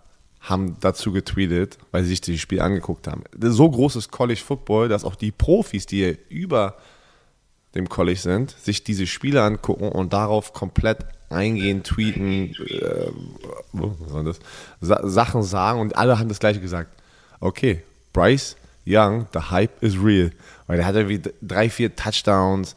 haben 0.42 0.78
dazu 0.80 1.12
getweetet, 1.12 1.78
weil 1.92 2.04
sie 2.04 2.10
sich 2.10 2.22
dieses 2.22 2.42
Spiel 2.42 2.62
angeguckt 2.62 3.08
haben. 3.08 3.24
So 3.40 3.70
groß 3.70 3.96
ist 3.96 4.12
College 4.12 4.42
Football, 4.46 4.90
dass 4.90 5.06
auch 5.06 5.16
die 5.16 5.32
Profis, 5.32 5.86
die 5.86 6.18
über 6.30 6.78
dem 7.76 7.90
College 7.90 8.20
sind, 8.20 8.52
sich 8.52 8.84
diese 8.84 9.08
Spiele 9.08 9.44
angucken 9.44 9.90
und 9.90 10.14
darauf 10.14 10.54
komplett 10.54 11.06
eingehen, 11.30 11.84
tweeten, 11.84 12.54
äh, 12.70 13.12
was 13.74 14.14
war 14.14 14.24
das? 14.24 14.40
Sa 14.82 15.08
Sachen 15.08 15.44
sagen 15.44 15.80
und 15.80 15.98
alle 15.98 16.18
haben 16.20 16.30
das 16.30 16.40
gleiche 16.40 16.60
gesagt. 16.62 16.90
Okay, 17.40 17.82
Bryce 18.14 18.56
Young, 18.86 19.28
the 19.34 19.40
hype 19.52 19.82
is 19.84 19.96
real. 20.02 20.32
Weil 20.68 20.78
der 20.78 20.86
hat 20.86 20.96
irgendwie 20.96 21.22
drei, 21.42 21.70
vier 21.70 21.96
Touchdowns, 21.96 22.76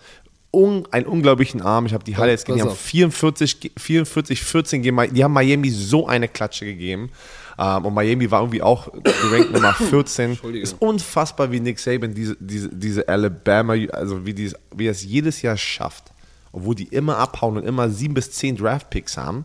un 0.53 0.87
einen 0.91 1.07
unglaublichen 1.07 1.63
Arm. 1.63 1.87
Ich 1.87 1.95
habe 1.95 2.03
die 2.05 2.17
Halle 2.17 2.33
jetzt 2.33 2.45
gesehen, 2.47 2.57
die 2.57 2.63
haben 2.63 2.71
auf. 2.71 2.81
44, 2.81 3.61
ge- 3.61 3.71
44, 3.77 4.43
14 4.43 4.83
gegen 4.83 4.97
Mi- 4.97 5.09
Die 5.13 5.23
haben 5.23 5.33
Miami 5.33 5.71
so 5.71 6.07
eine 6.09 6.27
Klatsche 6.29 6.65
gegeben. 6.65 7.11
Ähm, 7.59 7.85
und 7.85 7.95
Miami 7.95 8.29
war 8.31 8.41
irgendwie 8.41 8.63
auch 8.63 8.91
gerankt 8.93 9.53
Nummer 9.53 9.73
14. 9.91 10.31
Entschuldigung. 10.31 10.65
Ist 10.65 10.77
unfassbar, 10.81 11.53
wie 11.53 11.61
Nick 11.61 11.79
Saban 11.79 12.13
diese, 12.15 12.37
diese, 12.41 12.69
diese 12.71 13.09
Alabama, 13.09 13.75
also 13.93 14.27
wie, 14.27 14.35
dies, 14.35 14.55
wie 14.75 14.87
er 14.89 14.93
es 14.93 15.05
jedes 15.05 15.41
Jahr 15.43 15.57
schafft, 15.57 16.11
obwohl 16.53 16.75
die 16.75 16.85
immer 16.85 17.19
abhauen 17.19 17.57
und 17.57 17.65
immer 17.65 17.91
sieben 17.91 18.15
bis 18.15 18.33
zehn 18.33 18.57
Draft-Picks 18.57 19.17
haben, 19.17 19.45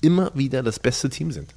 immer 0.00 0.30
wieder 0.34 0.62
das 0.62 0.78
beste 0.78 1.10
Team 1.10 1.32
sind. 1.32 1.50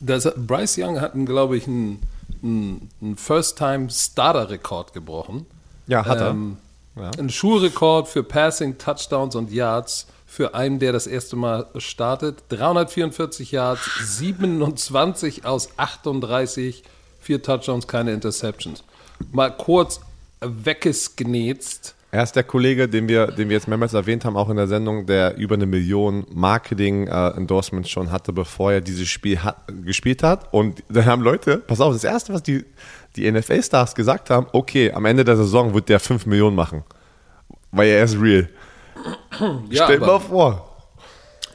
Das, 0.00 0.28
Bryce 0.36 0.78
Young 0.78 1.00
hat, 1.00 1.12
glaube 1.26 1.56
ich, 1.56 1.66
einen, 1.66 2.02
einen, 2.42 3.16
First-Time-Starter-Rekord 3.16 4.92
gebrochen. 4.92 5.46
Ja, 5.86 6.04
hat 6.04 6.20
er. 6.20 6.30
Ähm, 6.30 6.58
Ja. 6.96 7.10
Ein 7.16 7.30
Schulrekord 7.30 8.08
für 8.08 8.24
Passing, 8.24 8.76
Touchdowns 8.76 9.36
und 9.36 9.52
Yards 9.52 10.06
für 10.26 10.54
einen, 10.54 10.78
der 10.78 10.92
das 10.92 11.06
erste 11.06 11.36
Mal 11.36 11.66
startet. 11.76 12.42
344 12.48 13.52
Yards, 13.52 13.82
27 14.02 15.44
aus 15.44 15.70
38, 15.76 16.82
vier 17.20 17.42
Touchdowns, 17.42 17.86
keine 17.86 18.12
Interceptions. 18.12 18.82
Mal 19.32 19.50
kurz 19.56 20.00
weggesgnetzt. 20.40 21.94
Er 22.10 22.22
ist 22.22 22.32
der 22.36 22.42
Kollege, 22.42 22.88
den 22.88 23.06
wir, 23.06 23.26
den 23.26 23.50
wir 23.50 23.56
jetzt 23.56 23.68
mehrmals 23.68 23.92
erwähnt 23.92 24.24
haben, 24.24 24.36
auch 24.36 24.48
in 24.48 24.56
der 24.56 24.66
Sendung, 24.66 25.04
der 25.04 25.36
über 25.36 25.56
eine 25.56 25.66
Million 25.66 26.24
Marketing-Endorsements 26.32 27.90
schon 27.90 28.10
hatte, 28.10 28.32
bevor 28.32 28.72
er 28.72 28.80
dieses 28.80 29.08
Spiel 29.08 29.42
hat, 29.42 29.56
gespielt 29.84 30.22
hat. 30.22 30.52
Und 30.52 30.82
dann 30.88 31.04
haben 31.04 31.20
Leute, 31.22 31.58
pass 31.58 31.80
auf, 31.82 31.92
das 31.92 32.04
Erste, 32.04 32.32
was 32.32 32.42
die, 32.42 32.64
die 33.16 33.30
NFL-Stars 33.30 33.94
gesagt 33.94 34.30
haben, 34.30 34.46
okay, 34.52 34.90
am 34.92 35.04
Ende 35.04 35.22
der 35.22 35.36
Saison 35.36 35.74
wird 35.74 35.90
der 35.90 36.00
5 36.00 36.24
Millionen 36.24 36.56
machen. 36.56 36.82
Weil 37.72 37.88
er 37.88 38.04
ist 38.04 38.18
real. 38.20 38.48
Ja, 39.70 39.84
Stell 39.84 40.00
dir 40.00 40.06
mal 40.06 40.18
vor. 40.18 40.76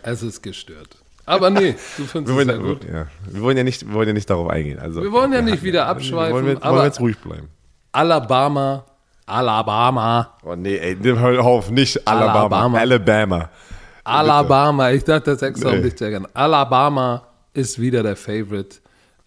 es 0.04 0.22
ist 0.22 0.42
gestört. 0.42 0.98
Aber 1.26 1.50
nee, 1.50 1.72
du 1.98 2.04
findest 2.06 2.36
Wir 2.38 2.42
es 2.42 2.48
wollen, 2.48 2.50
ja 2.50 2.56
gut. 2.74 2.84
ja, 2.86 3.08
wir, 3.32 3.42
wollen 3.42 3.58
ja 3.58 3.64
nicht, 3.64 3.86
wir 3.88 3.94
wollen 3.94 4.08
ja 4.08 4.14
nicht 4.14 4.30
darauf 4.30 4.50
eingehen. 4.50 4.78
Also, 4.80 5.02
Wir 5.02 5.12
wollen 5.12 5.34
ja 5.34 5.42
nicht 5.42 5.64
wieder 5.64 5.88
abschweifen, 5.88 6.34
Wollen 6.34 6.46
wir, 6.46 6.54
wollen 6.54 6.62
wir 6.62 6.66
aber 6.66 6.86
jetzt 6.86 7.00
ruhig 7.00 7.18
bleiben. 7.18 7.50
Alabama, 7.92 8.86
Alabama, 9.26 10.34
Oh 10.44 10.56
nee, 10.56 10.78
ey, 10.78 10.98
hör 11.02 11.44
auf, 11.46 11.70
nicht 11.72 12.06
Alabama. 12.08 12.40
Alabama. 12.74 12.80
Alabama. 12.80 13.50
Alabama, 14.04 14.92
ich 14.92 15.04
dachte 15.04 15.32
das 15.32 15.42
extra, 15.42 15.70
um 15.70 15.76
Nee. 15.78 15.82
dich 15.84 15.96
zu 15.96 16.04
ärgern. 16.06 16.28
Alabama 16.34 17.24
ist 17.54 17.80
wieder 17.80 18.04
der 18.04 18.16
Favorite. 18.16 18.78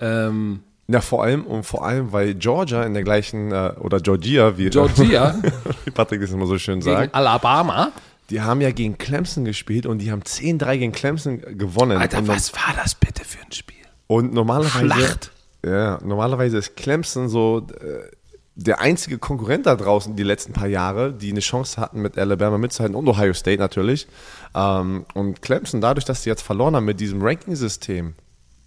Ähm, 0.01 0.61
Ja, 0.89 1.01
vor 1.01 1.23
allem, 1.25 1.45
und 1.47 1.65
vor 1.65 1.85
allem, 1.87 2.13
weil 2.13 2.35
Georgia 2.35 2.83
in 2.85 2.93
der 2.95 3.03
gleichen, 3.03 3.51
äh, 3.53 3.73
oder 3.81 3.99
Georgia, 4.01 4.57
wie, 4.59 4.69
Georgia 4.71 5.35
wie 5.85 5.91
Patrick 5.91 6.21
das 6.21 6.31
immer 6.31 6.47
so 6.47 6.59
schön 6.59 6.83
sagt, 6.83 7.15
Alabama. 7.15 7.91
die 8.31 8.41
haben 8.43 8.61
ja 8.61 8.71
gegen 8.71 8.99
Clemson 8.99 9.45
gespielt 9.45 9.87
und 9.87 9.99
die 9.99 10.13
haben 10.13 10.23
10-3 10.23 10.79
gegen 10.79 10.93
Clemson 10.93 11.41
gewonnen. 11.41 11.99
Alter, 11.99 12.19
und, 12.19 12.29
was 12.29 12.53
war 12.55 12.75
das 12.77 12.95
bitte 12.95 13.25
für 13.25 13.39
ein 13.45 13.53
Spiel? 13.53 13.77
und 14.09 14.33
normalerweise, 14.35 14.79
Schlacht. 14.79 15.31
Ja, 15.65 15.99
normalerweise 16.05 16.59
ist 16.59 16.77
Clemson 16.77 17.29
so 17.29 17.67
äh, 17.81 18.15
der 18.59 18.81
einzige 18.81 19.19
Konkurrent 19.19 19.67
da 19.67 19.77
draußen 19.77 20.17
die 20.17 20.23
letzten 20.23 20.55
paar 20.55 20.67
Jahre, 20.67 21.13
die 21.13 21.31
eine 21.31 21.41
Chance 21.41 21.79
hatten, 21.79 22.01
mit 22.01 22.17
Alabama 22.17 22.57
mitzuhalten 22.57 22.97
und 22.97 23.07
Ohio 23.07 23.35
State 23.35 23.61
natürlich. 23.61 24.09
Ähm, 24.55 25.05
und 25.13 25.43
Clemson, 25.43 25.83
dadurch, 25.83 26.07
dass 26.07 26.23
sie 26.23 26.31
jetzt 26.31 26.43
verloren 26.43 26.75
haben 26.75 26.87
mit 26.87 26.99
diesem 26.99 27.23
Ranking-System, 27.23 28.15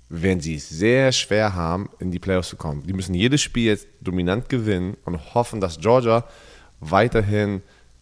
werden 0.09 0.41
sie 0.41 0.55
es 0.55 0.69
sehr 0.69 1.11
schwer 1.11 1.55
haben, 1.55 1.89
in 1.99 2.11
die 2.11 2.19
Playoffs 2.19 2.49
zu 2.49 2.55
kommen. 2.55 2.83
Die 2.85 2.93
müssen 2.93 3.15
jedes 3.15 3.41
Spiel 3.41 3.65
jetzt 3.65 3.87
dominant 3.99 4.47
gewinnen 4.47 4.95
und 5.05 5.33
hoffen, 5.33 5.59
dass 5.59 5.79
Georgia 5.79 6.23
weiterhin 6.79 7.61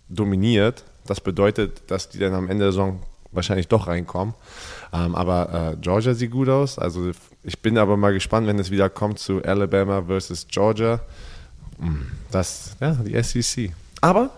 dominiert. 0.10 0.84
Das 1.06 1.22
bedeutet, 1.22 1.90
dass 1.90 2.10
die 2.10 2.20
dann 2.20 2.34
am 2.34 2.50
Ende 2.50 2.66
der 2.66 2.72
Saison 2.74 3.02
wahrscheinlich 3.32 3.70
doch 3.70 3.88
reinkommen. 3.88 4.34
Ähm, 4.94 5.16
aber 5.16 5.74
äh, 5.74 5.78
Georgia 5.80 6.14
sieht 6.14 6.32
gut 6.32 6.50
aus. 6.50 6.80
Also 6.80 7.12
ich 7.44 7.62
bin 7.62 7.78
aber 7.78 7.96
mal 7.96 8.14
gespannt, 8.14 8.48
wenn 8.48 8.60
es 8.60 8.72
wieder 8.72 8.90
kommt 8.90 9.20
zu 9.20 9.42
Alabama 9.44 10.04
versus 10.04 10.48
Georgia. 10.50 11.00
Das, 12.32 12.76
ja, 12.80 12.94
die 12.94 13.22
SEC. 13.22 13.72
Aber, 14.02 14.30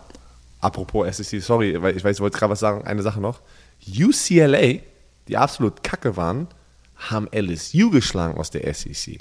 apropos 0.60 1.18
SEC, 1.18 1.42
sorry, 1.42 1.82
weil 1.82 1.96
ich 1.96 2.04
weiß, 2.04 2.18
ich 2.18 2.22
wollte 2.22 2.38
gerade 2.38 2.52
was 2.52 2.60
sagen, 2.60 2.86
eine 2.86 3.02
Sache 3.02 3.20
noch. 3.20 3.42
UCLA, 3.88 4.80
die 5.28 5.38
absolut 5.38 5.84
kacke 5.84 6.18
waren, 6.18 6.48
haben 6.96 7.28
LSU 7.32 7.90
geschlagen 7.90 8.38
aus 8.38 8.52
der 8.52 8.74
SEC. 8.74 9.20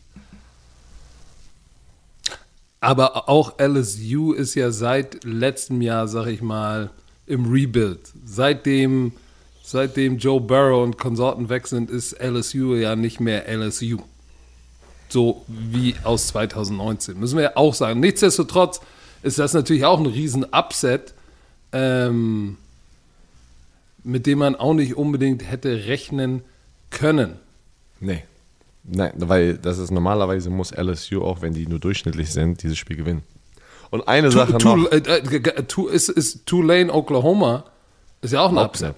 Aber 2.81 3.29
auch 3.29 3.59
LSU 3.59 4.33
ist 4.33 4.55
ja 4.55 4.71
seit 4.71 5.25
letztem 5.25 5.83
Jahr, 5.83 6.07
sag 6.07 6.27
ich 6.27 6.43
mal, 6.43 6.91
im 7.27 7.51
Rebuild. 7.51 8.01
Seitdem, 8.25 9.13
seitdem 9.63 10.19
Joe 10.19 10.41
Burrow 10.41 10.85
und 10.85 10.97
Konsorten 10.97 11.49
weg 11.49 11.67
sind, 11.67 11.91
ist 11.91 12.21
LSU 12.21 12.75
ja 12.75 12.95
nicht 12.95 13.21
mehr 13.21 13.49
LSU. 13.49 13.99
So 15.09 15.45
wie 15.49 15.95
aus 16.05 16.29
2019. 16.29 17.19
Müssen 17.19 17.37
wir 17.37 17.45
ja 17.45 17.53
auch 17.57 17.75
sagen. 17.75 18.01
Nichtsdestotrotz 18.01 18.81
ist 19.23 19.39
das 19.39 19.55
natürlich 19.55 19.85
auch 19.85 19.99
ein 19.99 20.07
Riesen-Upset, 20.07 21.15
ähm, 21.73 22.57
mit 24.05 24.27
dem 24.27 24.39
man 24.39 24.55
auch 24.57 24.75
nicht 24.75 24.97
unbedingt 24.97 25.49
hätte 25.51 25.87
rechnen 25.87 26.43
können. 26.91 27.37
Nee. 28.01 28.23
Nein, 28.85 29.13
weil 29.17 29.59
das 29.59 29.79
ist 29.79 29.91
normalerweise 29.91 30.49
muss 30.51 30.71
LSU 30.73 31.23
auch, 31.23 31.43
wenn 31.43 31.53
die 31.53 31.67
nur 31.67 31.79
durchschnittlich 31.79 32.31
sind, 32.33 32.63
dieses 32.63 32.79
Spiel 32.79 32.97
gewinnen. 32.97 33.23
Und 33.91 34.09
eine 34.09 34.31
Sache 34.31 34.57
Tu- 34.59 34.77
noch. 34.77 34.91
Äh, 34.93 35.01
Tu- 35.67 35.89
ist, 35.89 36.09
ist 36.09 36.47
Tulane, 36.47 36.93
Oklahoma, 36.93 37.65
ist 38.23 38.33
ja 38.33 38.41
auch 38.43 38.51
ein 38.51 38.59
Upset. 38.59 38.95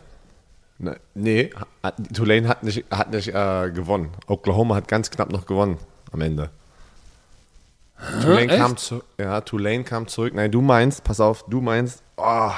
Ne- 0.78 0.96
Nee, 1.14 1.50
hat- 1.82 1.96
Tulane 2.14 2.46
hat 2.48 2.62
nicht, 2.62 2.84
hat 2.90 3.10
nicht 3.12 3.28
äh, 3.28 3.70
gewonnen. 3.74 4.10
Oklahoma 4.26 4.76
hat 4.76 4.86
ganz 4.88 5.10
knapp 5.10 5.32
noch 5.32 5.46
gewonnen 5.46 5.78
am 6.12 6.20
Ende. 6.20 6.50
Tulane 8.22 8.40
echt? 8.48 8.56
kam, 8.56 8.76
zu, 8.76 9.02
ja, 9.18 9.40
Tulane 9.42 9.84
kam 9.84 10.08
zurück. 10.08 10.34
Nein, 10.34 10.50
du 10.50 10.60
meinst, 10.62 11.04
pass 11.04 11.20
auf, 11.20 11.44
du 11.48 11.60
meinst, 11.60 12.02
oh, 12.16 12.50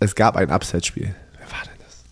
es 0.00 0.14
gab 0.14 0.36
ein 0.36 0.50
Upset-Spiel. 0.50 1.14
Wer 1.38 1.50
war 1.50 1.62
denn 1.64 1.78
das? 1.84 2.04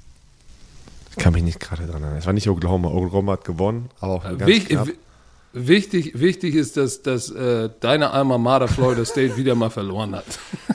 Ich 1.11 1.17
kann 1.17 1.33
mich 1.33 1.43
nicht 1.43 1.61
gerade 1.61 1.87
dran 1.87 2.03
erinnern. 2.03 2.19
Es 2.19 2.27
war 2.27 2.33
nicht 2.33 2.49
Oklahoma. 2.49 2.89
Oklahoma 2.89 3.33
hat 3.33 3.45
gewonnen, 3.45 3.91
aber 4.01 4.15
auch 4.15 4.25
nur 4.25 4.39
ganz 4.39 4.49
Wich, 4.51 4.69
knapp. 4.69 4.89
wichtig, 5.53 6.19
wichtig 6.19 6.55
ist, 6.55 6.77
dass, 6.77 7.03
dass 7.03 7.31
äh, 7.31 7.71
deine 7.81 8.11
Alma 8.11 8.39
Mater 8.39 8.69
Florida 8.69 9.05
State 9.05 9.37
wieder 9.37 9.55
mal 9.55 9.71
verloren 9.71 10.15
hat. 10.15 10.25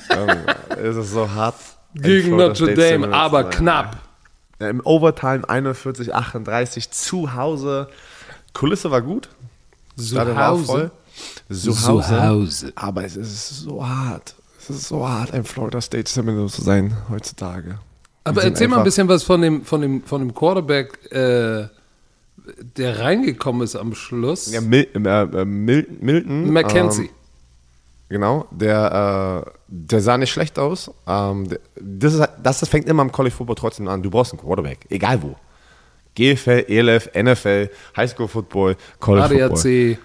Es 0.77 0.95
ist 0.95 1.11
so 1.11 1.29
hart. 1.29 1.55
Gegen 1.93 2.35
Notre 2.35 2.73
Dame, 2.73 3.13
aber 3.13 3.49
knapp. 3.49 3.97
Im 4.69 4.81
Overtime 4.85 5.47
41, 5.47 6.13
38 6.13 6.91
zu 6.91 7.33
Hause. 7.33 7.87
Kulisse 8.53 8.91
war 8.91 9.01
gut. 9.01 9.29
Stadion 9.99 10.35
war 10.35 10.55
Zu 10.55 10.63
voll. 10.63 10.91
Hause. 11.49 11.61
Zu 11.61 11.87
Hause. 11.87 12.07
Zu 12.07 12.23
Hause. 12.23 12.73
Aber 12.75 13.03
es 13.03 13.15
ist 13.15 13.49
so 13.61 13.85
hart. 13.85 14.35
Es 14.59 14.69
ist 14.69 14.87
so 14.87 15.07
hart, 15.07 15.33
ein 15.33 15.43
Florida 15.43 15.81
State 15.81 16.09
Seminole 16.09 16.49
zu 16.49 16.61
sein 16.61 16.95
heutzutage. 17.09 17.79
Aber 18.23 18.43
erzähl 18.43 18.67
mal 18.67 18.77
ein 18.77 18.83
bisschen 18.83 19.07
was 19.07 19.23
von 19.23 19.41
dem, 19.41 19.65
von 19.65 19.81
dem, 19.81 20.03
von 20.03 20.21
dem 20.21 20.35
Quarterback, 20.35 21.11
äh, 21.11 21.67
der 22.77 22.99
reingekommen 22.99 23.63
ist 23.63 23.75
am 23.75 23.95
Schluss. 23.95 24.51
Ja, 24.51 24.61
Mil 24.61 24.87
äh, 24.93 24.99
äh, 24.99 25.45
Mil 25.45 25.87
Milton. 25.99 26.51
Mackenzie. 26.51 27.05
Ähm, 27.05 27.09
genau, 28.11 28.45
der, 28.51 29.45
äh, 29.47 29.51
der 29.67 30.01
sah 30.01 30.17
nicht 30.17 30.31
schlecht 30.31 30.59
aus. 30.59 30.91
Ähm, 31.07 31.47
das, 31.79 32.13
ist, 32.13 32.29
das, 32.43 32.59
das 32.59 32.69
fängt 32.69 32.87
immer 32.87 33.01
im 33.01 33.11
College 33.11 33.33
Football 33.35 33.55
trotzdem 33.55 33.87
an. 33.87 34.03
Du 34.03 34.11
brauchst 34.11 34.33
einen 34.33 34.41
Quarterback, 34.41 34.85
egal 34.89 35.21
wo. 35.23 35.35
GFL, 36.15 36.65
ELF, 36.67 37.09
NFL, 37.15 37.69
Highschool 37.97 38.27
Football, 38.27 38.75
College 38.99 39.27
Football. 39.29 39.59
ADAC, 39.59 39.97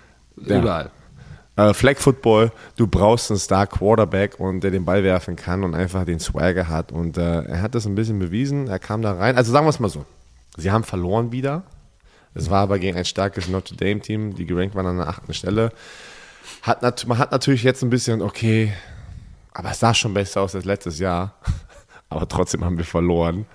Ja. 0.46 0.58
überall. 0.58 0.90
Äh, 1.56 1.72
Flag 1.75 1.96
Football, 1.96 2.52
du 2.76 2.86
brauchst 2.86 3.30
einen 3.30 3.40
Star 3.40 3.66
Quarterback 3.66 4.38
und 4.38 4.60
der 4.60 4.70
den 4.70 4.84
Ball 4.84 5.02
werfen 5.02 5.36
kann 5.36 5.64
und 5.64 5.75
einfach 5.75 6.04
den 6.04 6.20
Swagger 6.20 6.68
hat. 6.68 6.92
Und 6.92 7.16
äh, 7.16 7.42
er 7.44 7.62
hat 7.62 7.75
das 7.75 7.86
ein 7.86 7.94
bisschen 7.94 8.18
bewiesen. 8.18 8.68
Er 8.68 8.78
kam 8.78 9.00
da 9.02 9.12
rein. 9.14 9.36
Also 9.36 9.52
sagen 9.52 9.64
wir 9.66 9.70
es 9.70 9.80
mal 9.80 9.88
so: 9.88 10.04
Sie 10.56 10.70
haben 10.70 10.84
verloren 10.84 11.32
wieder. 11.32 11.62
Es 12.35 12.50
war 12.50 12.61
aber 12.61 12.78
gegen 12.78 12.98
ein 12.98 13.07
starkes 13.07 13.48
Notre 13.48 13.74
Dame 13.76 14.00
Team, 14.00 14.35
die 14.35 14.44
gerankt 14.44 14.74
waren 14.74 14.85
an 14.85 14.98
der 14.98 15.09
achten 15.09 15.33
Stelle. 15.33 15.72
Hat 16.62 17.06
man 17.06 17.18
hat 17.18 17.32
natürlich 17.32 17.62
jetzt 17.62 17.82
ein 17.82 17.90
bisschen, 17.90 18.22
okay, 18.22 18.72
aber 19.52 19.70
es 19.70 19.80
sah 19.80 19.94
schon 19.94 20.12
besser 20.12 20.42
aus 20.42 20.54
als 20.54 20.64
letztes 20.64 20.98
Jahr. 20.98 21.35
Aber 22.09 22.28
trotzdem 22.28 22.64
haben 22.64 22.78
wir 22.78 22.85
verloren. 22.85 23.46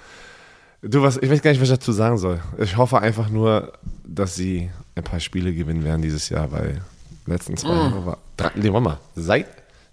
Du, 0.82 1.01
was, 1.01 1.15
ich 1.15 1.30
weiß 1.30 1.41
gar 1.41 1.51
nicht, 1.51 1.62
was 1.62 1.69
ich 1.69 1.75
dazu 1.77 1.93
sagen 1.93 2.17
soll. 2.17 2.41
Ich 2.58 2.75
hoffe 2.75 2.99
einfach 2.99 3.30
nur, 3.30 3.71
dass 4.04 4.36
sie 4.36 4.69
ein 4.95 5.04
paar 5.04 5.21
Spiele 5.21 5.54
gewinnen 5.54 5.86
werden 5.86 6.01
dieses 6.01 6.27
Jahr, 6.27 6.51
weil 6.51 6.82
die 7.25 7.32
letzten 7.32 7.56
zwei 7.56 7.69
Jahre 7.69 8.06
war. 8.06 8.17
Drei, 8.36 8.51
nee, 8.56 8.73
warte 8.73 8.84
mal. 8.84 8.97
Seit 9.15 9.47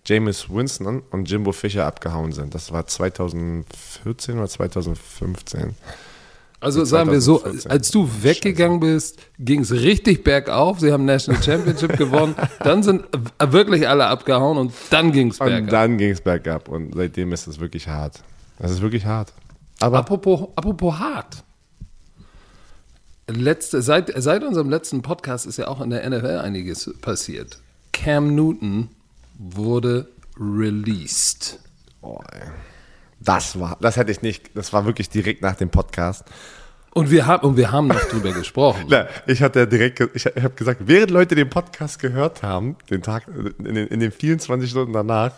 Jameis 0.07 0.49
Winston 0.49 1.03
und 1.11 1.31
Jimbo 1.31 1.53
Fischer 1.53 1.87
abgehauen 1.87 2.33
sind. 2.33 2.55
Das 2.55 2.73
war 2.73 2.87
2014 2.87 4.39
oder 4.39 4.49
2015. 4.49 5.77
Also 6.61 6.85
sagen 6.85 7.13
wir 7.13 7.21
so, 7.21 7.39
2014. 7.39 7.71
als 7.71 7.91
du 7.93 8.11
weggegangen 8.23 8.81
bist, 8.81 9.21
ging 9.39 9.61
es 9.61 9.71
richtig 9.73 10.25
bergauf. 10.25 10.81
Sie 10.81 10.93
haben 10.93 11.05
National 11.05 11.41
Championship 11.43 11.97
gewonnen. 11.97 12.35
Dann 12.61 12.83
sind 12.83 13.05
wirklich 13.39 13.89
alle 13.89 14.07
abgehauen 14.07 14.59
und 14.59 14.73
dann 14.91 15.13
ging 15.13 15.31
es 15.31 15.39
Und 15.41 15.47
bergab. 15.47 15.71
dann 15.71 15.99
ging 15.99 16.11
es 16.11 16.21
bergab 16.21 16.69
und 16.69 16.95
seitdem 16.95 17.33
ist 17.33 17.47
es 17.47 17.61
wirklich 17.61 17.87
hart. 17.87 18.23
Das 18.59 18.73
ist 18.73 18.83
wirklich 18.83 19.07
hart. 19.07 19.33
Aber 19.79 19.99
Apropos, 19.99 20.49
apropos 20.57 20.99
hart. 20.99 21.45
Letzte, 23.31 23.83
seit, 23.83 24.11
seit 24.17 24.43
unserem 24.43 24.71
letzten 24.71 25.03
Podcast 25.03 25.47
ist 25.47 25.59
ja 25.59 25.69
auch 25.69 25.81
in 25.81 25.91
der 25.91 26.09
NFL 26.09 26.39
einiges 26.39 26.93
passiert. 27.01 27.59
Cam 27.93 28.35
Newton 28.35 28.89
wurde 29.39 30.09
released. 30.41 31.61
oh, 32.01 32.19
ey. 32.33 32.49
Das 33.21 33.59
war, 33.59 33.77
das 33.81 33.97
hätte 33.97 34.13
ich 34.13 34.23
nicht, 34.23 34.57
das 34.57 34.73
war 34.73 34.85
wirklich 34.87 35.09
direkt 35.09 35.43
nach 35.43 35.57
dem 35.57 35.71
Podcast. 35.71 36.25
Und 36.95 37.11
wir 37.11 37.27
haben, 37.27 37.47
und 37.47 37.57
wir 37.57 37.71
haben 37.71 37.89
noch 37.89 38.05
drüber 38.05 38.33
gesprochen. 38.33 38.87
Na, 38.89 39.07
ich 39.27 39.43
hatte 39.43 39.67
direkt, 39.69 40.01
ich 40.15 40.27
habe 40.27 40.51
gesagt, 40.51 40.81
während 40.85 41.11
Leute 41.11 41.35
den 41.35 41.51
Podcast 41.51 41.99
gehört 41.99 42.43
haben, 42.43 42.77
den 42.91 43.03
Tag, 43.03 43.25
in 43.29 43.75
den, 43.75 43.87
in 43.87 44.01
den 44.01 44.11
24 44.11 44.71
Stunden 44.71 44.93
danach, 44.93 45.33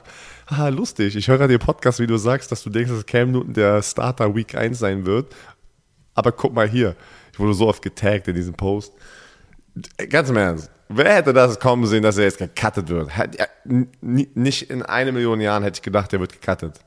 haha, 0.49 0.69
lustig, 0.69 1.16
ich 1.16 1.29
höre 1.29 1.49
den 1.49 1.59
Podcast, 1.59 1.99
wie 1.99 2.07
du 2.07 2.16
sagst, 2.16 2.53
dass 2.53 2.62
du 2.62 2.71
denkst, 2.71 2.90
dass 2.90 3.05
Cam 3.05 3.33
Newton 3.33 3.53
der 3.53 3.83
Starter 3.83 4.35
Week 4.35 4.55
1 4.55 4.79
sein 4.79 5.05
wird. 5.05 5.35
Aber 6.14 6.33
guck 6.33 6.55
mal 6.55 6.69
hier, 6.69 6.95
ich 7.33 7.38
wurde 7.38 7.55
so 7.55 7.69
oft 7.69 7.83
getaggt 7.83 8.29
in 8.29 8.35
diesem 8.35 8.55
Post. 8.55 8.93
Ganz 10.09 10.31
im 10.31 10.37
Ernst, 10.37 10.71
wer 10.88 11.14
hätte 11.14 11.33
das 11.33 11.59
kommen 11.59 11.87
sehen, 11.87 12.03
dass 12.03 12.19
er 12.19 12.25
jetzt 12.25 12.38
gecuttet 12.38 12.88
wird? 12.88 13.11
Nicht 14.01 14.71
in 14.71 14.83
eine 14.83 15.12
Million 15.12 15.40
Jahren 15.40 15.62
hätte 15.62 15.79
ich 15.79 15.83
gedacht, 15.83 16.12
der 16.12 16.21
wird 16.21 16.40
gecuttet. 16.40 16.81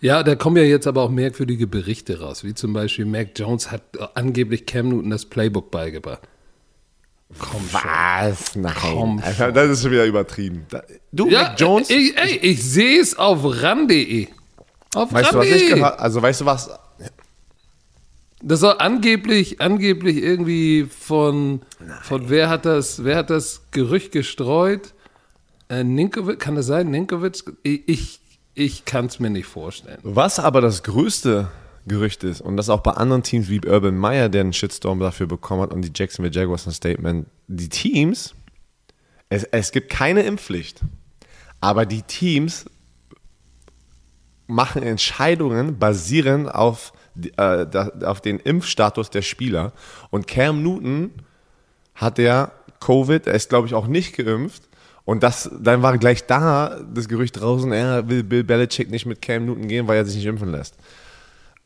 Ja, 0.00 0.22
da 0.22 0.34
kommen 0.34 0.56
ja 0.56 0.62
jetzt 0.62 0.86
aber 0.86 1.02
auch 1.02 1.10
merkwürdige 1.10 1.66
Berichte 1.66 2.20
raus, 2.20 2.44
wie 2.44 2.54
zum 2.54 2.72
Beispiel 2.72 3.04
Mac 3.04 3.30
Jones 3.36 3.70
hat 3.70 3.82
äh, 3.96 4.06
angeblich 4.14 4.66
Cam 4.66 4.88
Newton 4.88 5.10
das 5.10 5.26
Playbook 5.26 5.70
beigebracht. 5.70 6.22
Komm 7.38 7.68
schon. 7.68 7.80
Was? 7.82 8.56
Nein. 8.56 8.74
Komm 8.80 9.18
Alter, 9.20 9.52
das 9.52 9.70
ist 9.70 9.82
schon 9.82 9.92
wieder 9.92 10.06
übertrieben. 10.06 10.66
Du, 11.12 11.28
Ja, 11.28 11.42
Mac 11.42 11.60
Jones, 11.60 11.90
Ey, 11.90 12.12
ey, 12.16 12.36
ich 12.38 12.62
sehe 12.62 13.00
es 13.00 13.16
auf 13.16 13.40
ran.de. 13.44 14.28
Auf 14.94 15.12
weißt 15.12 15.32
du, 15.32 15.38
was 15.38 15.46
ich 15.46 15.68
gehört 15.68 16.00
Also, 16.00 16.20
weißt 16.20 16.40
du 16.40 16.46
was? 16.46 16.70
Das 18.42 18.60
soll 18.60 18.76
angeblich, 18.78 19.60
angeblich 19.60 20.16
irgendwie 20.16 20.88
von, 20.88 21.60
von 22.02 22.30
wer 22.30 22.48
hat 22.48 22.64
das, 22.64 23.04
wer 23.04 23.16
hat 23.16 23.30
das 23.30 23.62
Gerücht 23.70 24.12
gestreut? 24.12 24.94
Äh, 25.68 25.84
Ninkovic, 25.84 26.40
kann 26.40 26.54
das 26.54 26.66
sein? 26.66 26.90
Ninkovic? 26.90 27.44
Ich, 27.62 27.82
ich, 27.86 28.20
ich 28.54 28.84
kann 28.84 29.06
es 29.06 29.18
mir 29.18 29.30
nicht 29.30 29.46
vorstellen. 29.46 29.98
Was 30.02 30.38
aber 30.38 30.60
das 30.60 30.82
größte 30.82 31.48
Gerücht 31.86 32.24
ist, 32.24 32.40
und 32.40 32.56
das 32.56 32.68
auch 32.68 32.80
bei 32.80 32.92
anderen 32.92 33.22
Teams 33.22 33.48
wie 33.48 33.60
Urban 33.66 33.96
Meyer, 33.96 34.28
der 34.28 34.42
einen 34.42 34.52
Shitstorm 34.52 35.00
dafür 35.00 35.26
bekommen 35.26 35.62
hat, 35.62 35.72
und 35.72 35.82
die 35.82 35.92
Jacksonville 35.94 36.34
Jaguars 36.34 36.66
ein 36.66 36.72
Statement, 36.72 37.26
die 37.48 37.68
Teams, 37.68 38.34
es, 39.28 39.44
es 39.44 39.72
gibt 39.72 39.90
keine 39.90 40.22
Impfpflicht, 40.22 40.80
aber 41.60 41.86
die 41.86 42.02
Teams 42.02 42.66
machen 44.46 44.82
Entscheidungen 44.82 45.78
basierend 45.78 46.52
auf, 46.52 46.92
äh, 47.36 47.66
auf 48.04 48.20
den 48.20 48.40
Impfstatus 48.40 49.10
der 49.10 49.22
Spieler. 49.22 49.72
Und 50.10 50.26
Cam 50.26 50.62
Newton 50.62 51.12
hat 51.94 52.18
er 52.18 52.52
Covid, 52.80 53.26
er 53.26 53.34
ist 53.34 53.48
glaube 53.48 53.68
ich 53.68 53.74
auch 53.74 53.86
nicht 53.86 54.16
geimpft. 54.16 54.68
Und 55.10 55.24
das, 55.24 55.50
dann 55.60 55.82
war 55.82 55.98
gleich 55.98 56.24
da 56.26 56.78
das 56.94 57.08
Gerücht 57.08 57.40
draußen, 57.40 57.72
er 57.72 58.08
will 58.08 58.22
Bill 58.22 58.44
Belichick 58.44 58.92
nicht 58.92 59.06
mit 59.06 59.20
Cam 59.20 59.44
Newton 59.44 59.66
gehen, 59.66 59.88
weil 59.88 59.96
er 59.96 60.04
sich 60.04 60.14
nicht 60.14 60.26
impfen 60.26 60.52
lässt. 60.52 60.76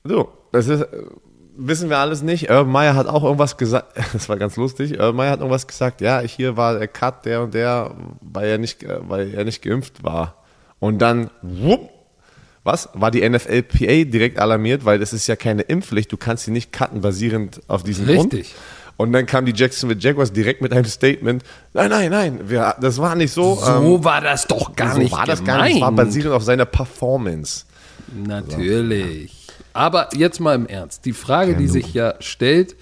So, 0.02 0.32
das 0.50 0.66
ist, 0.66 0.86
wissen 1.54 1.90
wir 1.90 1.98
alles 1.98 2.22
nicht. 2.22 2.48
Urban 2.48 2.72
Meyer 2.72 2.94
hat 2.94 3.06
auch 3.06 3.22
irgendwas 3.22 3.58
gesagt, 3.58 3.98
das 4.14 4.30
war 4.30 4.38
ganz 4.38 4.56
lustig. 4.56 4.92
Urban 4.92 5.16
Meyer 5.16 5.32
hat 5.32 5.40
irgendwas 5.40 5.66
gesagt, 5.66 6.00
ja, 6.00 6.20
hier 6.20 6.56
war 6.56 6.78
der 6.78 6.88
Cut, 6.88 7.26
der 7.26 7.42
und 7.42 7.52
der, 7.52 7.94
weil 8.22 8.48
er 8.48 8.56
nicht, 8.56 8.82
weil 8.88 9.34
er 9.34 9.44
nicht 9.44 9.60
geimpft 9.60 10.02
war. 10.02 10.42
Und 10.78 11.00
dann, 11.00 11.28
wupp, 11.42 11.90
was? 12.62 12.88
War 12.94 13.10
die 13.10 13.28
NFLPA 13.28 14.04
direkt 14.04 14.38
alarmiert, 14.38 14.86
weil 14.86 14.98
das 14.98 15.12
ist 15.12 15.26
ja 15.26 15.36
keine 15.36 15.60
Impfpflicht, 15.60 16.10
du 16.10 16.16
kannst 16.16 16.44
sie 16.44 16.50
nicht 16.50 16.72
cutten 16.72 17.02
basierend 17.02 17.60
auf 17.68 17.82
diesen 17.82 18.06
Grund. 18.06 18.32
Richtig. 18.32 18.54
Und 18.96 19.12
dann 19.12 19.26
kam 19.26 19.44
die 19.44 19.52
Jacksonville 19.54 19.98
Jaguars 20.00 20.32
direkt 20.32 20.60
mit 20.62 20.72
einem 20.72 20.84
Statement, 20.84 21.42
nein, 21.72 21.90
nein, 21.90 22.10
nein, 22.10 22.40
wir, 22.44 22.76
das 22.80 22.98
war 22.98 23.14
nicht 23.16 23.32
so. 23.32 23.56
So 23.56 23.96
ähm, 23.96 24.04
war 24.04 24.20
das 24.20 24.46
doch 24.46 24.74
gar 24.76 24.94
so 24.94 25.00
nicht 25.00 25.12
war 25.12 25.26
das 25.26 25.42
gar 25.42 25.64
nicht, 25.64 25.76
es 25.76 25.80
war 25.80 25.90
gemeint. 25.90 26.08
basierend 26.08 26.32
auf 26.32 26.44
seiner 26.44 26.64
Performance. 26.64 27.64
Natürlich. 28.14 29.48
Aber 29.72 30.08
jetzt 30.14 30.38
mal 30.40 30.54
im 30.54 30.66
Ernst. 30.66 31.04
Die 31.04 31.12
Frage, 31.12 31.56
die 31.56 31.66
sich 31.66 31.92
ja 31.92 32.14
stellt, 32.20 32.76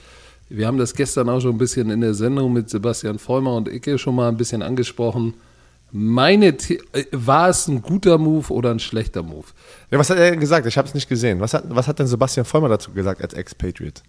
wir 0.51 0.66
haben 0.66 0.77
das 0.77 0.94
gestern 0.94 1.31
auch 1.31 1.40
schon 1.40 1.53
ein 1.53 1.59
bisschen 1.59 1.88
in 1.88 2.03
der 2.03 2.12
Sendung 2.12 2.53
mit 2.53 2.68
Sebastian 2.68 3.18
Vollmer 3.18 3.57
und 3.57 3.68
Icke 3.68 3.96
schon 3.96 4.14
mal 4.14 4.29
ein 4.29 4.37
bisschen 4.37 4.61
angesprochen. 4.62 5.33
Meine, 5.90 6.55
The 6.59 6.81
äh, 6.92 7.05
war 7.12 7.48
es 7.48 7.68
ein 7.68 7.81
guter 7.81 8.18
Move 8.18 8.53
oder 8.53 8.70
ein 8.70 8.79
schlechter 8.79 9.22
Move? 9.22 9.46
Ja, 9.90 9.98
was 9.98 10.11
hat 10.11 10.18
er 10.18 10.37
gesagt? 10.37 10.66
Ich 10.66 10.77
habe 10.77 10.88
es 10.88 10.94
nicht 10.94 11.09
gesehen. 11.09 11.40
Was 11.40 11.55
hat, 11.55 11.64
was 11.68 11.88
hat 11.88 11.98
denn 11.98 12.07
Sebastian 12.07 12.44
Vollmer 12.44 12.68
dazu 12.68 12.92
gesagt 12.92 13.22
als 13.22 13.33
Ex-Patriot? 13.35 14.03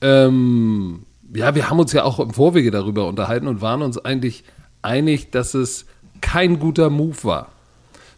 Ähm, 0.00 1.04
ja, 1.34 1.54
wir 1.54 1.68
haben 1.68 1.78
uns 1.78 1.92
ja 1.92 2.04
auch 2.04 2.20
im 2.20 2.30
Vorwege 2.30 2.70
darüber 2.70 3.06
unterhalten 3.06 3.46
und 3.48 3.60
waren 3.60 3.82
uns 3.82 3.98
eigentlich 3.98 4.44
einig, 4.82 5.30
dass 5.30 5.54
es 5.54 5.86
kein 6.20 6.58
guter 6.58 6.90
Move 6.90 7.16
war. 7.22 7.52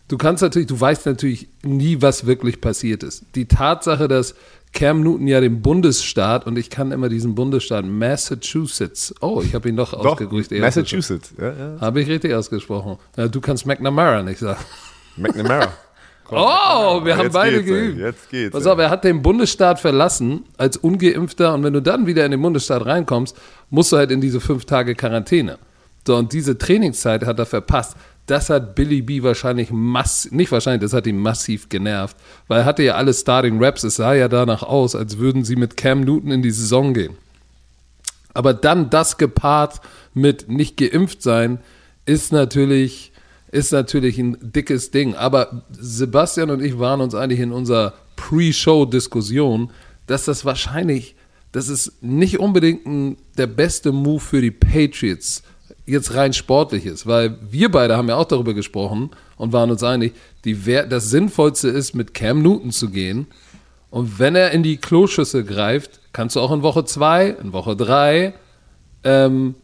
Du 0.09 0.19
kannst 0.19 0.43
natürlich, 0.43 0.67
du 0.67 0.81
weißt 0.81 1.07
natürlich 1.07 1.49
nie, 1.63 2.03
was 2.03 2.27
wirklich 2.27 2.61
passiert 2.61 3.03
ist. 3.03 3.25
Die 3.37 3.47
Tatsache, 3.47 4.09
dass 4.09 4.35
Cam 4.73 5.03
Newton 5.03 5.27
ja 5.27 5.41
den 5.41 5.63
Bundesstaat 5.63 6.47
und 6.47 6.57
ich 6.59 6.71
kann 6.71 6.93
immer 6.93 7.09
diesen 7.09 7.35
Bundesstaat 7.35 7.85
Massachusetts. 7.85 9.15
Oh, 9.21 9.43
ich 9.45 9.55
habe 9.55 9.69
ihn 9.69 9.77
doch, 9.77 9.93
doch 9.93 10.07
ausgegrüßt. 10.07 10.53
Massachusetts, 10.53 11.33
ja, 11.39 11.53
ja. 11.53 11.81
Habe 11.81 12.01
ich 12.01 12.09
richtig 12.09 12.35
ausgesprochen. 12.35 12.97
Ja, 13.17 13.29
du 13.29 13.41
kannst 13.41 13.67
McNamara 13.67 14.23
nicht 14.23 14.39
sagen. 14.39 14.61
McNamara. 15.17 15.73
oh, 16.31 17.05
wir 17.05 17.17
haben 17.17 17.31
beide 17.33 17.63
geübt. 17.63 17.99
Jetzt 17.99 18.31
geht's. 18.31 18.53
Pass 18.53 18.67
auf, 18.67 18.79
er 18.79 18.91
hat 18.91 19.05
den 19.05 19.23
Bundesstaat 19.23 19.81
verlassen 19.81 20.45
als 20.57 20.77
Ungeimpfter 20.77 21.55
und 21.55 21.65
wenn 21.65 21.73
du 21.73 21.83
dann 21.83 22.07
wieder 22.07 22.25
in 22.25 22.31
den 22.31 22.43
Bundesstaat 22.43 22.85
reinkommst, 22.87 23.37
musst 23.71 23.93
du 23.93 23.97
halt 23.97 24.11
in 24.11 24.21
diese 24.21 24.41
fünf 24.41 24.65
Tage 24.65 24.95
Quarantäne. 24.95 25.59
So, 26.07 26.17
und 26.17 26.33
diese 26.33 26.57
Trainingszeit 26.57 27.27
hat 27.27 27.39
er 27.39 27.47
verpasst. 27.47 27.97
Das 28.27 28.49
hat 28.49 28.75
Billy 28.75 29.03
B 29.03 29.23
wahrscheinlich 29.23 29.71
massiv, 29.73 30.33
nicht 30.33 30.53
wahrscheinlich, 30.53 30.83
das 30.83 30.93
hat 30.93 31.07
ihn 31.07 31.19
massiv 31.19 31.69
genervt, 31.69 32.17
weil 32.47 32.61
er 32.61 32.65
hatte 32.65 32.83
ja 32.83 32.95
alle 32.95 33.13
Starting 33.13 33.63
Raps. 33.63 33.83
Es 33.83 33.97
sah 33.97 34.15
ja 34.15 34.29
danach 34.29 34.63
aus, 34.63 34.95
als 34.95 35.19
würden 35.19 35.45
sie 35.45 35.57
mit 35.57 35.77
Cam 35.77 36.03
Newton 36.03 36.31
in 36.31 36.43
die 36.43 36.53
Saison 36.53 36.95
gehen. 36.95 37.17
Aber 38.33 38.55
dann 38.55 38.89
das 38.89 39.19
gepaart 39.19 39.81
mit 40.15 40.49
nicht 40.49 40.77
geimpft 40.77 41.23
sein, 41.23 41.59
ist 42.07 42.33
natürlich, 42.33 43.13
ist 43.53 43.73
natürlich 43.73 44.19
ein 44.19 44.37
dickes 44.41 44.91
Ding. 44.91 45.15
Aber 45.15 45.65
Sebastian 45.73 46.51
und 46.51 46.63
ich 46.63 46.79
waren 46.79 47.01
uns 47.01 47.15
eigentlich 47.15 47.41
in 47.41 47.53
unserer 47.53 47.95
Pre-Show-Diskussion, 48.17 49.71
dass 50.07 50.25
das 50.25 50.45
wahrscheinlich, 50.45 51.17
das 51.53 51.69
ist 51.69 52.03
nicht 52.03 52.39
unbedingt 52.39 52.87
ein, 52.87 53.17
der 53.37 53.47
beste 53.47 53.93
Move 53.93 54.21
für 54.21 54.41
die 54.41 54.51
Patriots 54.51 55.43
jetzt 55.87 56.15
rein 56.15 56.33
sportlich 56.33 56.87
ist, 56.87 57.07
weil 57.07 57.39
wir 57.51 57.71
beide 57.71 57.97
haben 57.97 58.09
ja 58.09 58.17
auch 58.17 58.27
darüber 58.27 58.55
gesprochen 58.55 59.11
und 59.37 59.53
waren 59.53 59.71
uns 59.71 59.83
einig, 59.83 60.15
die, 60.45 60.57
das 60.65 61.11
Sinnvollste 61.11 61.69
ist, 61.69 61.95
mit 61.95 62.15
Cam 62.15 62.43
Newton 62.43 62.71
zu 62.71 62.91
gehen. 62.91 63.27
Und 63.91 64.21
wenn 64.21 64.37
er 64.37 64.53
in 64.53 64.63
die 64.63 64.77
Kloschüssel 64.77 65.43
greift, 65.43 65.99
kannst 66.13 66.37
du 66.37 66.41
auch 66.41 66.53
in 66.53 66.63
Woche 66.63 66.85
zwei, 66.85 67.31
in 67.31 67.53
Woche 67.53 67.75
drei, 67.75 68.35
ähm, 69.03 69.57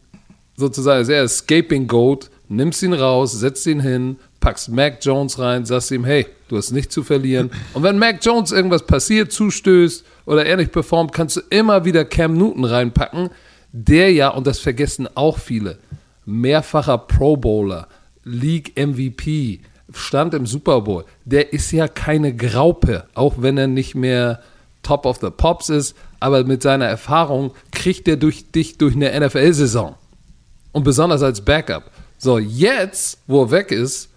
sozusagen, 0.57 0.97
also 0.97 1.13
er 1.13 1.23
ist 1.23 1.41
Escaping 1.41 1.87
Goat, 1.87 2.29
nimmst 2.49 2.81
ihn 2.83 2.93
raus, 2.93 3.33
setzt 3.33 3.65
ihn 3.67 3.79
hin, 3.79 4.17
packst 4.39 4.69
Mac 4.69 4.99
Jones 5.01 5.39
rein, 5.39 5.65
sagst 5.65 5.91
ihm, 5.91 6.05
hey, 6.05 6.25
du 6.47 6.57
hast 6.57 6.71
nichts 6.71 6.93
zu 6.93 7.03
verlieren. 7.03 7.51
Und 7.73 7.83
wenn 7.83 7.97
Mac 7.97 8.23
Jones 8.23 8.51
irgendwas 8.51 8.85
passiert, 8.85 9.31
zustößt 9.31 10.05
oder 10.25 10.45
er 10.45 10.57
nicht 10.57 10.71
performt, 10.71 11.11
kannst 11.11 11.37
du 11.37 11.41
immer 11.49 11.85
wieder 11.85 12.05
Cam 12.05 12.37
Newton 12.37 12.65
reinpacken, 12.65 13.29
der 13.71 14.11
ja, 14.11 14.29
und 14.29 14.47
das 14.47 14.59
vergessen 14.59 15.07
auch 15.15 15.37
viele, 15.37 15.77
mehrfacher 16.25 16.97
Pro 16.97 17.37
Bowler, 17.37 17.87
League 18.23 18.73
MVP, 18.77 19.61
stand 19.93 20.33
im 20.33 20.45
Super 20.45 20.81
Bowl. 20.81 21.05
Der 21.25 21.53
ist 21.53 21.71
ja 21.71 21.87
keine 21.87 22.35
Graupe, 22.35 23.05
auch 23.13 23.35
wenn 23.39 23.57
er 23.57 23.67
nicht 23.67 23.95
mehr 23.95 24.41
Top 24.83 25.05
of 25.05 25.17
the 25.21 25.29
Pops 25.29 25.69
ist, 25.69 25.95
aber 26.19 26.43
mit 26.43 26.61
seiner 26.61 26.85
Erfahrung 26.85 27.51
kriegt 27.71 28.07
er 28.07 28.17
durch 28.17 28.51
dich 28.51 28.77
durch 28.77 28.95
eine 28.95 29.19
NFL-Saison. 29.19 29.95
Und 30.71 30.83
besonders 30.83 31.21
als 31.21 31.41
Backup. 31.41 31.91
So, 32.17 32.39
jetzt, 32.39 33.19
wo 33.27 33.43
er 33.43 33.51
weg 33.51 33.71
ist, 33.71 34.09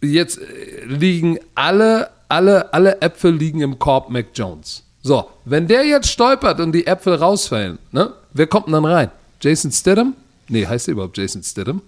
jetzt 0.00 0.38
äh, 0.38 0.84
liegen 0.86 1.38
alle, 1.54 2.08
alle, 2.28 2.72
alle 2.72 3.00
Äpfel 3.00 3.34
liegen 3.34 3.60
im 3.60 3.78
Korb 3.78 4.10
Mac 4.10 4.26
Jones. 4.34 4.82
So, 5.02 5.28
wenn 5.44 5.66
der 5.66 5.84
jetzt 5.84 6.08
stolpert 6.08 6.60
und 6.60 6.72
die 6.72 6.86
Äpfel 6.86 7.14
rausfallen, 7.14 7.78
ne, 7.90 8.12
wer 8.32 8.46
kommt 8.46 8.66
denn 8.66 8.74
dann 8.74 8.84
rein? 8.84 9.10
Jason 9.40 9.72
Stidham? 9.72 10.14
Nee, 10.48 10.66
heißt 10.66 10.86
der 10.86 10.92
überhaupt 10.92 11.18
Jason 11.18 11.42
Stidham? 11.42 11.82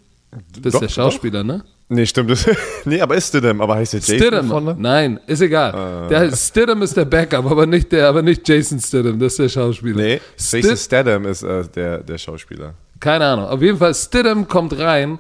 Das 0.60 0.72
doch, 0.72 0.82
ist 0.82 0.88
der 0.88 0.88
Schauspieler, 0.88 1.44
doch. 1.44 1.54
ne? 1.54 1.64
Nee, 1.88 2.06
stimmt. 2.06 2.30
Das, 2.30 2.46
nee, 2.84 3.00
aber 3.00 3.14
ist 3.14 3.28
Stidham, 3.28 3.60
aber 3.60 3.76
heißt 3.76 3.92
der 3.92 4.00
Jason 4.00 4.16
Stidham. 4.16 4.48
Vorne? 4.48 4.76
Nein, 4.78 5.20
ist 5.26 5.40
egal. 5.40 6.06
Uh. 6.06 6.08
Der 6.08 6.20
heißt, 6.20 6.48
Stidham 6.48 6.82
ist 6.82 6.96
der 6.96 7.04
Backup, 7.04 7.48
aber 7.48 7.66
nicht, 7.66 7.92
der, 7.92 8.08
aber 8.08 8.22
nicht 8.22 8.46
Jason 8.48 8.80
Stidham, 8.80 9.18
das 9.18 9.34
ist 9.34 9.38
der 9.38 9.48
Schauspieler. 9.48 9.96
Nee, 9.96 10.20
Stid 10.36 10.64
Jason 10.64 10.76
Stidham 10.76 11.26
ist 11.26 11.42
äh, 11.42 11.64
der, 11.68 11.98
der 11.98 12.18
Schauspieler. 12.18 12.74
Keine 13.04 13.26
Ahnung. 13.26 13.44
Auf 13.48 13.60
jeden 13.60 13.76
Fall, 13.76 13.94
Stidham 13.94 14.48
kommt 14.48 14.78
rein, 14.78 15.18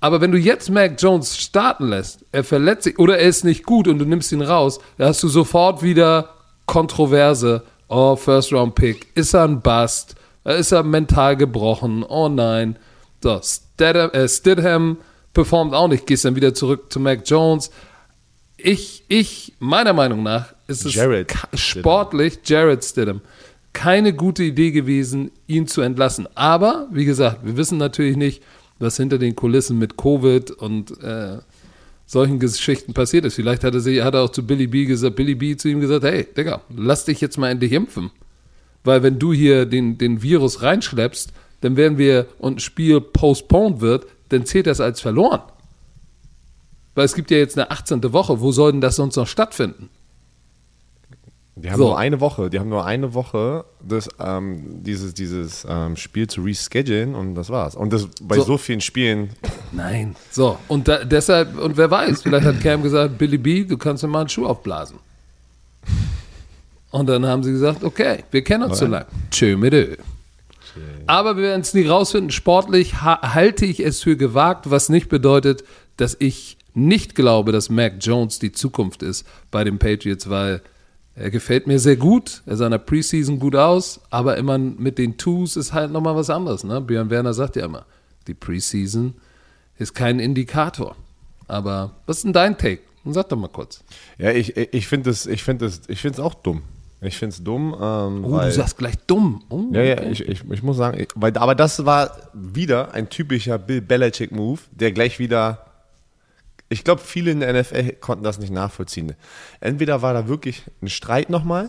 aber 0.00 0.20
wenn 0.20 0.32
du 0.32 0.38
jetzt 0.38 0.70
Mac 0.70 1.00
Jones 1.00 1.38
starten 1.38 1.90
lässt, 1.90 2.24
er 2.32 2.42
verletzt 2.42 2.82
sich 2.82 2.98
oder 2.98 3.16
er 3.16 3.28
ist 3.28 3.44
nicht 3.44 3.64
gut 3.64 3.86
und 3.86 4.00
du 4.00 4.04
nimmst 4.04 4.32
ihn 4.32 4.42
raus, 4.42 4.80
dann 4.98 5.06
hast 5.06 5.22
du 5.22 5.28
sofort 5.28 5.84
wieder 5.84 6.30
Kontroverse. 6.66 7.62
Oh, 7.86 8.16
First 8.16 8.52
Round 8.52 8.74
Pick. 8.74 9.06
Ist 9.14 9.34
er 9.34 9.44
ein 9.44 9.60
Bust? 9.60 10.16
Ist 10.42 10.72
er 10.72 10.82
mental 10.82 11.36
gebrochen? 11.36 12.02
Oh 12.02 12.28
nein. 12.28 12.76
So, 13.22 13.40
Stidham, 13.40 14.10
äh, 14.10 14.28
Stidham 14.28 14.96
performt 15.32 15.74
auch 15.74 15.86
nicht. 15.86 16.08
Gehst 16.08 16.24
dann 16.24 16.34
wieder 16.34 16.54
zurück 16.54 16.92
zu 16.92 16.98
Mac 16.98 17.22
Jones. 17.24 17.70
Ich, 18.56 19.04
ich, 19.06 19.52
meiner 19.60 19.92
Meinung 19.92 20.24
nach, 20.24 20.54
ist 20.66 20.84
es 20.84 20.96
Jared 20.96 21.32
sportlich, 21.54 22.40
Jared 22.44 22.84
Stidham, 22.84 23.20
keine 23.72 24.12
gute 24.12 24.42
Idee 24.42 24.70
gewesen, 24.70 25.30
ihn 25.46 25.66
zu 25.66 25.80
entlassen. 25.80 26.28
Aber, 26.34 26.88
wie 26.92 27.04
gesagt, 27.04 27.44
wir 27.44 27.56
wissen 27.56 27.78
natürlich 27.78 28.16
nicht, 28.16 28.42
was 28.78 28.96
hinter 28.96 29.18
den 29.18 29.36
Kulissen 29.36 29.78
mit 29.78 29.96
Covid 29.96 30.50
und 30.50 30.90
äh, 31.02 31.38
solchen 32.06 32.38
Geschichten 32.38 32.94
passiert 32.94 33.24
ist. 33.24 33.34
Vielleicht 33.34 33.64
hat 33.64 33.74
er, 33.74 33.80
sich, 33.80 34.02
hat 34.02 34.14
er 34.14 34.22
auch 34.22 34.30
zu 34.30 34.46
Billy 34.46 34.66
B 34.66 34.84
gesagt, 34.84 35.16
Billy 35.16 35.34
B 35.34 35.56
zu 35.56 35.68
ihm 35.68 35.80
gesagt, 35.80 36.04
hey, 36.04 36.26
Digga, 36.36 36.60
lass 36.74 37.04
dich 37.04 37.20
jetzt 37.20 37.38
mal 37.38 37.50
endlich 37.50 37.72
impfen. 37.72 38.10
Weil 38.84 39.02
wenn 39.02 39.18
du 39.18 39.32
hier 39.32 39.66
den, 39.66 39.98
den 39.98 40.22
Virus 40.22 40.62
reinschleppst, 40.62 41.32
dann 41.60 41.76
werden 41.76 41.96
wir 41.96 42.26
und 42.38 42.56
ein 42.56 42.58
Spiel 42.58 43.00
postponed 43.00 43.80
wird, 43.80 44.06
dann 44.28 44.44
zählt 44.44 44.66
das 44.66 44.80
als 44.80 45.00
verloren. 45.00 45.42
Weil 46.94 47.04
es 47.04 47.14
gibt 47.14 47.30
ja 47.30 47.38
jetzt 47.38 47.56
eine 47.56 47.70
18. 47.70 48.12
Woche, 48.12 48.40
wo 48.40 48.52
soll 48.52 48.72
denn 48.72 48.80
das 48.80 48.96
sonst 48.96 49.16
noch 49.16 49.26
stattfinden? 49.26 49.88
Die 51.54 51.70
haben 51.70 51.78
so. 51.78 51.88
nur 51.88 51.98
eine 51.98 52.20
Woche, 52.20 52.48
die 52.48 52.58
haben 52.58 52.70
nur 52.70 52.86
eine 52.86 53.12
Woche, 53.12 53.66
das, 53.86 54.08
ähm, 54.18 54.82
dieses, 54.82 55.12
dieses 55.12 55.66
ähm, 55.68 55.96
Spiel 55.96 56.26
zu 56.26 56.42
reschedulen 56.42 57.14
und 57.14 57.34
das 57.34 57.50
war's. 57.50 57.74
Und 57.74 57.92
das 57.92 58.08
bei 58.22 58.36
so, 58.36 58.44
so 58.44 58.58
vielen 58.58 58.80
Spielen. 58.80 59.30
Nein. 59.72 60.16
So, 60.30 60.58
und 60.68 60.88
da, 60.88 61.04
deshalb, 61.04 61.58
und 61.58 61.76
wer 61.76 61.90
weiß, 61.90 62.22
vielleicht 62.22 62.46
hat 62.46 62.60
Cam 62.62 62.82
gesagt, 62.82 63.18
Billy 63.18 63.36
B, 63.36 63.64
du 63.64 63.76
kannst 63.76 64.02
mir 64.02 64.08
mal 64.08 64.20
einen 64.20 64.28
Schuh 64.30 64.46
aufblasen. 64.46 64.98
Und 66.90 67.06
dann 67.06 67.26
haben 67.26 67.42
sie 67.42 67.52
gesagt, 67.52 67.84
okay, 67.84 68.24
wir 68.30 68.42
kennen 68.42 68.64
uns 68.64 68.78
so 68.78 68.86
lange. 68.86 69.06
Tschö 69.30 69.56
mit 69.56 69.74
Ö. 69.74 69.96
Aber 71.06 71.36
wir 71.36 71.42
werden 71.42 71.60
es 71.60 71.74
nie 71.74 71.86
rausfinden. 71.86 72.30
Sportlich 72.30 73.02
ha 73.02 73.34
halte 73.34 73.66
ich 73.66 73.80
es 73.80 74.02
für 74.02 74.16
gewagt, 74.16 74.70
was 74.70 74.88
nicht 74.88 75.08
bedeutet, 75.08 75.64
dass 75.96 76.16
ich 76.18 76.56
nicht 76.74 77.14
glaube, 77.14 77.52
dass 77.52 77.68
Mac 77.68 77.94
Jones 78.00 78.38
die 78.38 78.52
Zukunft 78.52 79.02
ist 79.02 79.26
bei 79.50 79.64
den 79.64 79.78
Patriots, 79.78 80.30
weil 80.30 80.62
er 81.14 81.30
gefällt 81.30 81.66
mir 81.66 81.78
sehr 81.78 81.96
gut. 81.96 82.42
Er 82.46 82.56
sah 82.56 82.66
in 82.66 82.70
der 82.70 82.78
Preseason 82.78 83.38
gut 83.38 83.54
aus, 83.54 84.00
aber 84.10 84.36
immer 84.36 84.58
mit 84.58 84.98
den 84.98 85.18
Twos 85.18 85.56
ist 85.56 85.72
halt 85.72 85.92
nochmal 85.92 86.16
was 86.16 86.30
anderes. 86.30 86.64
Ne? 86.64 86.80
Björn 86.80 87.10
Werner 87.10 87.34
sagt 87.34 87.56
ja 87.56 87.64
immer, 87.64 87.84
die 88.26 88.34
Preseason 88.34 89.14
ist 89.78 89.94
kein 89.94 90.20
Indikator. 90.20 90.96
Aber 91.48 91.96
was 92.06 92.18
ist 92.18 92.24
denn 92.24 92.32
dein 92.32 92.56
Take? 92.56 92.80
Sag 93.04 93.28
doch 93.28 93.36
mal 93.36 93.48
kurz. 93.48 93.82
Ja, 94.16 94.30
ich, 94.30 94.56
ich 94.56 94.86
finde 94.86 95.10
es 95.10 95.26
ich 95.26 95.42
find 95.42 95.62
ich 95.62 96.20
auch 96.20 96.34
dumm. 96.34 96.62
Ich 97.00 97.18
finde 97.18 97.34
es 97.34 97.42
dumm. 97.42 97.74
Ähm, 97.74 98.24
oh, 98.24 98.32
weil, 98.32 98.46
du 98.46 98.54
sagst 98.54 98.78
gleich 98.78 98.94
dumm. 99.06 99.42
Oh, 99.48 99.64
ja, 99.72 99.82
ja, 99.82 100.02
ich, 100.04 100.26
ich, 100.26 100.48
ich 100.48 100.62
muss 100.62 100.76
sagen, 100.76 101.00
ich, 101.00 101.08
weil, 101.16 101.36
aber 101.36 101.56
das 101.56 101.84
war 101.84 102.16
wieder 102.32 102.94
ein 102.94 103.10
typischer 103.10 103.58
Bill 103.58 103.80
Belichick-Move, 103.80 104.60
der 104.70 104.92
gleich 104.92 105.18
wieder. 105.18 105.66
Ich 106.72 106.84
glaube, 106.84 107.02
viele 107.02 107.30
in 107.30 107.40
der 107.40 107.52
NFL 107.52 107.92
konnten 108.00 108.24
das 108.24 108.38
nicht 108.38 108.52
nachvollziehen. 108.52 109.14
Entweder 109.60 110.00
war 110.00 110.14
da 110.14 110.26
wirklich 110.26 110.62
ein 110.80 110.88
Streit 110.88 111.28
nochmal, 111.28 111.68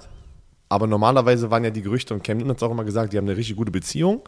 aber 0.70 0.88
normalerweise 0.88 1.52
waren 1.52 1.66
ja 1.66 1.72
die 1.72 1.82
Gerüchte, 1.82 2.14
und 2.14 2.24
Cam 2.24 2.38
Newton 2.38 2.52
hat 2.52 2.58
es 2.58 2.64
auch 2.64 2.72
immer 2.72 2.86
gesagt, 2.86 3.12
die 3.12 3.18
haben 3.18 3.28
eine 3.28 3.36
richtig 3.36 3.58
gute 3.58 3.72
Beziehung. 3.72 4.22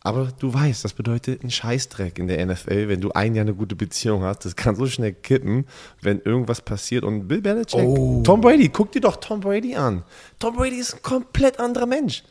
Aber 0.00 0.28
du 0.38 0.52
weißt, 0.52 0.84
das 0.84 0.94
bedeutet 0.94 1.44
ein 1.44 1.50
Scheißdreck 1.50 2.18
in 2.18 2.26
der 2.26 2.44
NFL, 2.44 2.88
wenn 2.88 3.00
du 3.00 3.12
ein 3.12 3.34
Jahr 3.34 3.42
eine 3.42 3.54
gute 3.54 3.76
Beziehung 3.76 4.22
hast. 4.22 4.44
Das 4.44 4.56
kann 4.56 4.76
so 4.76 4.86
schnell 4.86 5.12
kippen, 5.12 5.66
wenn 6.00 6.20
irgendwas 6.20 6.60
passiert. 6.62 7.04
Und 7.04 7.28
Bill 7.28 7.40
Belichick, 7.40 7.80
oh. 7.80 8.22
Tom 8.24 8.40
Brady, 8.40 8.68
guck 8.70 8.92
dir 8.92 9.00
doch 9.00 9.16
Tom 9.16 9.40
Brady 9.40 9.76
an. 9.76 10.04
Tom 10.38 10.56
Brady 10.56 10.76
ist 10.76 10.94
ein 10.94 11.02
komplett 11.02 11.60
anderer 11.60 11.86
Mensch. 11.86 12.22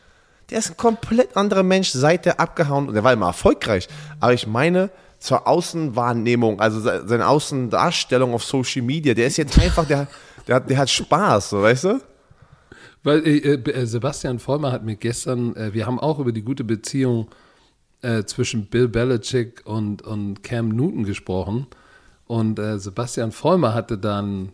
Der 0.50 0.60
ist 0.60 0.72
ein 0.72 0.78
komplett 0.78 1.36
anderer 1.38 1.64
Mensch, 1.64 1.90
seit 1.90 2.26
der 2.26 2.40
abgehauen 2.40 2.88
und 2.88 2.94
der 2.94 3.04
war 3.04 3.14
immer 3.14 3.28
erfolgreich. 3.28 3.88
Aber 4.20 4.34
ich 4.34 4.46
meine, 4.46 4.92
zur 5.24 5.48
Außenwahrnehmung, 5.48 6.60
also 6.60 6.82
seine 6.82 7.30
Außendarstellung 7.30 8.34
auf 8.34 8.44
Social 8.44 8.82
Media, 8.82 9.14
der 9.14 9.28
ist 9.28 9.38
jetzt 9.38 9.58
einfach, 9.58 9.88
der, 9.88 10.10
der, 10.50 10.60
der 10.60 10.78
hat 10.78 10.90
Spaß, 10.90 11.52
so, 11.52 11.62
weißt 11.62 11.86
du? 11.86 12.02
Weil 13.04 13.26
äh, 13.26 13.54
äh, 13.54 13.86
Sebastian 13.86 14.40
Vollmer 14.40 14.74
hat 14.74 14.84
mir 14.84 14.98
gestern, 14.98 15.56
äh, 15.56 15.74
wir 15.74 15.88
haben 15.88 15.98
auch 15.98 16.20
über 16.20 16.34
die 16.34 16.42
gute 16.42 16.66
Beziehung 16.66 17.30
äh, 18.02 18.26
zwischen 18.26 18.66
Bill 18.66 18.90
Belichick 18.90 19.62
und, 19.64 20.02
und 20.02 20.44
Cam 20.44 20.68
Newton 20.68 21.06
gesprochen. 21.06 21.68
Und 22.26 22.60
äh, 22.60 22.78
Sebastian 22.78 23.32
Vollmer 23.32 23.74
hatte 23.74 23.98
dann 23.98 24.52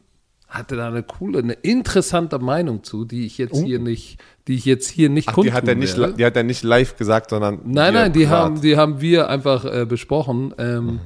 hatte 0.49 0.75
da 0.75 0.87
eine 0.87 1.03
coole, 1.03 1.39
eine 1.39 1.53
interessante 1.53 2.39
Meinung 2.39 2.83
zu, 2.83 3.05
die 3.05 3.25
ich 3.25 3.37
jetzt 3.37 3.57
hier 3.63 3.79
nicht, 3.79 4.19
die 4.47 4.55
ich 4.55 4.65
jetzt 4.65 4.89
hier 4.89 5.09
nicht 5.09 5.29
Ach, 5.29 5.35
die 5.35 5.53
hat, 5.53 5.67
er 5.67 5.75
nicht, 5.75 5.97
werde. 5.97 6.13
die 6.13 6.25
hat 6.25 6.35
er 6.35 6.43
nicht 6.43 6.63
live 6.63 6.97
gesagt, 6.97 7.29
sondern. 7.29 7.59
Nein, 7.65 7.93
nein, 7.93 8.13
die 8.13 8.23
privat. 8.23 8.39
haben, 8.39 8.61
die 8.61 8.75
haben 8.75 8.99
wir 8.99 9.29
einfach 9.29 9.63
äh, 9.63 9.85
besprochen. 9.85 10.53
Ähm, 10.57 10.99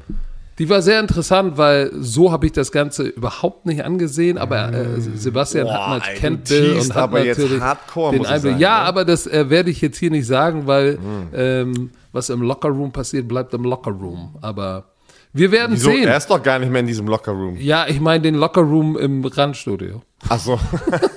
die 0.60 0.70
war 0.70 0.82
sehr 0.82 1.00
interessant, 1.00 1.58
weil 1.58 1.92
so 2.00 2.32
habe 2.32 2.46
ich 2.46 2.52
das 2.52 2.72
Ganze 2.72 3.04
überhaupt 3.04 3.66
nicht 3.66 3.84
angesehen, 3.84 4.38
aber 4.38 4.72
äh, 4.72 5.02
Sebastian 5.02 5.66
Boah, 5.66 5.74
hat 5.74 5.90
mal 5.90 6.14
kennt 6.16 6.48
Bill 6.48 6.78
und 6.80 6.94
hat 6.94 7.12
natürlich 7.12 7.60
hardcore, 7.60 8.12
den 8.14 8.26
Einblick. 8.26 8.60
ja, 8.60 8.80
ne? 8.80 8.86
aber 8.86 9.04
das 9.04 9.26
äh, 9.26 9.50
werde 9.50 9.72
ich 9.72 9.82
jetzt 9.82 9.98
hier 9.98 10.12
nicht 10.12 10.28
sagen, 10.28 10.68
weil 10.68 11.00
ähm, 11.34 11.90
was 12.12 12.30
im 12.30 12.44
Lockerroom 12.44 12.92
passiert, 12.92 13.28
bleibt 13.28 13.54
im 13.56 13.64
Lockerroom. 13.64 14.38
Aber 14.42 14.93
wir 15.34 15.52
werden 15.52 15.74
Wieso? 15.76 15.90
sehen. 15.90 16.08
Er 16.08 16.18
ist 16.18 16.28
doch 16.30 16.42
gar 16.42 16.60
nicht 16.60 16.72
mehr 16.72 16.82
in 16.82 16.88
diesem 16.88 17.08
Lockerroom. 17.08 17.58
Ja, 17.58 17.88
ich 17.88 18.00
meine 18.00 18.22
den 18.22 18.36
Lockerroom 18.36 18.98
im 18.98 19.26
Randstudio. 19.26 20.02
Ach 20.30 20.40
so. 20.40 20.60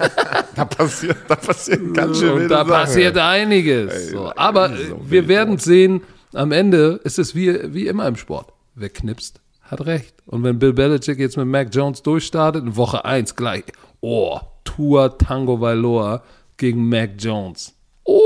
da 0.56 0.64
passiert, 0.64 1.18
da 1.28 1.36
passiert 1.36 1.94
ganz 1.94 2.18
schön 2.18 2.30
Und 2.30 2.38
wilde 2.40 2.48
da 2.48 2.58
Sachen. 2.58 2.70
passiert 2.70 3.18
einiges. 3.18 4.10
So. 4.10 4.32
Aber 4.34 4.70
wir 5.06 5.28
werden 5.28 5.58
sehen, 5.58 6.00
am 6.32 6.50
Ende 6.52 7.00
ist 7.04 7.18
es 7.18 7.34
wie, 7.34 7.74
wie 7.74 7.86
immer 7.86 8.08
im 8.08 8.16
Sport. 8.16 8.52
Wer 8.74 8.88
knipst, 8.88 9.40
hat 9.62 9.84
recht. 9.86 10.14
Und 10.26 10.42
wenn 10.44 10.58
Bill 10.58 10.72
Belichick 10.72 11.18
jetzt 11.18 11.36
mit 11.36 11.46
Mac 11.46 11.68
Jones 11.72 12.02
durchstartet, 12.02 12.64
in 12.64 12.76
Woche 12.76 13.04
1 13.04 13.36
gleich, 13.36 13.64
oh, 14.00 14.40
Tour 14.64 15.16
Tango 15.18 15.60
Valor 15.60 16.22
gegen 16.56 16.88
Mac 16.88 17.10
Jones. 17.18 17.74
Oh! 18.04 18.20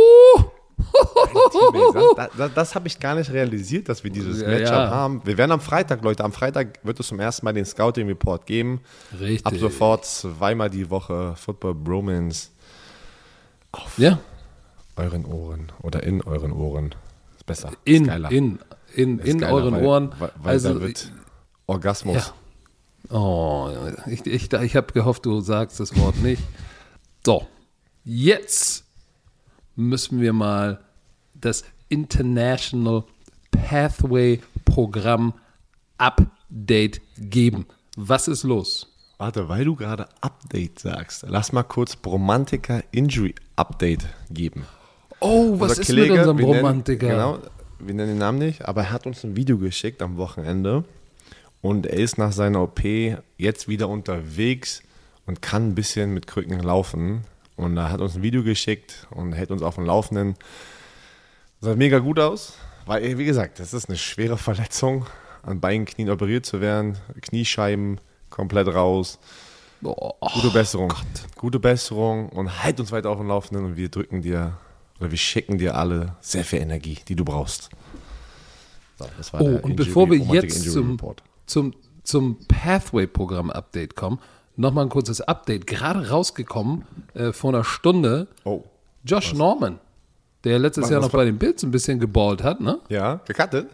Das, 2.16 2.30
das, 2.36 2.54
das 2.54 2.74
habe 2.74 2.88
ich 2.88 2.98
gar 2.98 3.14
nicht 3.14 3.30
realisiert, 3.30 3.88
dass 3.88 4.02
wir 4.02 4.10
dieses 4.10 4.40
Ja, 4.40 4.48
Matchup 4.48 4.72
ja. 4.72 4.90
haben. 4.90 5.20
Wir 5.24 5.38
werden 5.38 5.52
am 5.52 5.60
Freitag, 5.60 6.02
Leute, 6.02 6.24
am 6.24 6.32
Freitag 6.32 6.80
wird 6.82 6.98
es 6.98 7.06
zum 7.08 7.20
ersten 7.20 7.44
Mal 7.44 7.52
den 7.52 7.64
Scouting 7.64 8.08
Report 8.08 8.46
geben. 8.46 8.80
Richtig. 9.18 9.46
Ab 9.46 9.54
sofort 9.56 10.04
zweimal 10.04 10.70
die 10.70 10.90
Woche 10.90 11.34
Football 11.36 11.74
Bromance 11.74 12.50
Ja, 13.96 14.18
euren 14.96 15.24
Ohren 15.24 15.72
oder 15.82 16.02
in 16.02 16.22
euren 16.22 16.52
Ohren. 16.52 16.94
Ist 17.36 17.46
besser. 17.46 17.70
in, 17.84 18.08
ist 18.08 18.30
in, 18.30 18.58
in, 18.94 19.18
Ist 19.18 19.28
in 19.28 19.38
geiler, 19.38 19.54
euren 19.54 19.74
weil, 19.74 19.84
Ohren. 19.84 20.12
Weil, 20.18 20.32
weil 20.42 20.52
also, 20.52 20.80
wird 20.80 21.10
Orgasmus. 21.66 22.32
Ja. 23.10 23.16
Oh, 23.16 23.70
ich, 24.06 24.26
ich, 24.26 24.52
ich 24.52 24.76
habe 24.76 24.92
gehofft, 24.92 25.26
du 25.26 25.40
sagst 25.40 25.80
das 25.80 25.96
Wort 25.96 26.16
nicht. 26.16 26.42
So, 27.24 27.46
jetzt 28.04 28.84
müssen 29.80 30.20
wir 30.20 30.32
mal 30.32 30.80
das 31.34 31.64
International 31.88 33.04
Pathway 33.50 34.40
Programm 34.64 35.34
Update 35.98 37.00
geben. 37.18 37.66
Was 37.96 38.28
ist 38.28 38.44
los? 38.44 38.86
Warte, 39.18 39.48
weil 39.48 39.64
du 39.64 39.74
gerade 39.76 40.08
Update 40.22 40.78
sagst, 40.78 41.24
lass 41.28 41.52
mal 41.52 41.62
kurz 41.62 41.96
Bromantiker 41.96 42.82
Injury 42.90 43.34
Update 43.56 44.06
geben. 44.30 44.64
Oh, 45.20 45.60
was 45.60 45.78
Unser 45.78 45.82
ist 45.82 45.92
mit 45.92 46.10
unserem 46.10 46.38
wir 46.38 46.46
nennen- 46.46 46.58
Romantiker? 46.58 47.08
Genau, 47.08 47.38
wir 47.78 47.94
nennen 47.94 48.08
den 48.10 48.18
Namen 48.18 48.38
nicht, 48.38 48.64
aber 48.66 48.82
er 48.82 48.90
hat 48.92 49.06
uns 49.06 49.22
ein 49.24 49.36
Video 49.36 49.58
geschickt 49.58 50.00
am 50.00 50.16
Wochenende 50.16 50.84
und 51.60 51.86
er 51.86 51.98
ist 51.98 52.16
nach 52.16 52.32
seiner 52.32 52.62
OP 52.62 52.80
jetzt 53.36 53.68
wieder 53.68 53.88
unterwegs 53.90 54.82
und 55.26 55.42
kann 55.42 55.68
ein 55.68 55.74
bisschen 55.74 56.14
mit 56.14 56.26
Krücken 56.26 56.60
laufen. 56.60 57.24
Und 57.60 57.76
er 57.76 57.90
hat 57.90 58.00
uns 58.00 58.16
ein 58.16 58.22
Video 58.22 58.42
geschickt 58.42 59.06
und 59.10 59.32
hält 59.32 59.50
uns 59.50 59.62
auf 59.62 59.74
dem 59.74 59.84
Laufenden. 59.84 60.34
Sah 61.60 61.74
mega 61.76 61.98
gut 61.98 62.18
aus, 62.18 62.54
weil, 62.86 63.18
wie 63.18 63.24
gesagt, 63.26 63.60
das 63.60 63.74
ist 63.74 63.88
eine 63.88 63.98
schwere 63.98 64.38
Verletzung, 64.38 65.04
an 65.42 65.60
beiden 65.60 65.84
Knien 65.84 66.08
operiert 66.08 66.46
zu 66.46 66.60
werden, 66.62 66.96
Kniescheiben 67.20 68.00
komplett 68.30 68.68
raus. 68.68 69.18
Oh, 69.82 70.12
Gute 70.34 70.50
Besserung. 70.50 70.92
Gute 71.36 71.58
Besserung 71.60 72.30
und 72.30 72.62
halt 72.62 72.80
uns 72.80 72.92
weiter 72.92 73.10
auf 73.10 73.18
dem 73.18 73.28
Laufenden 73.28 73.64
und 73.66 73.76
wir 73.76 73.88
drücken 73.90 74.22
dir 74.22 74.56
oder 74.98 75.10
wir 75.10 75.18
schicken 75.18 75.58
dir 75.58 75.74
alle 75.76 76.16
sehr 76.20 76.44
viel 76.44 76.60
Energie, 76.60 76.98
die 77.08 77.14
du 77.16 77.24
brauchst. 77.24 77.70
So, 78.98 79.06
das 79.16 79.32
war 79.32 79.40
Oh, 79.42 79.44
der 79.48 79.64
und 79.64 79.70
Injury- 79.72 79.84
bevor 79.86 80.10
wir 80.10 80.18
jetzt 80.18 80.70
zum, 80.70 80.98
zum, 81.46 81.74
zum 82.04 82.38
Pathway-Programm-Update 82.48 83.96
kommen, 83.96 84.18
nochmal 84.60 84.84
ein 84.86 84.90
kurzes 84.90 85.20
Update. 85.20 85.66
Gerade 85.66 86.10
rausgekommen 86.10 86.84
äh, 87.14 87.32
vor 87.32 87.52
einer 87.52 87.64
Stunde, 87.64 88.28
Oh. 88.44 88.62
Josh 89.04 89.32
Norman, 89.34 89.78
der 90.44 90.58
letztes 90.58 90.84
Was- 90.84 90.90
Jahr 90.90 91.00
was 91.00 91.06
noch 91.08 91.12
war- 91.14 91.20
bei 91.20 91.24
den 91.26 91.38
Bills 91.38 91.62
ein 91.62 91.70
bisschen 91.70 91.98
geballt 91.98 92.42
hat, 92.42 92.60
ne? 92.60 92.78
Ja, 92.88 93.20
gecuttet? 93.26 93.68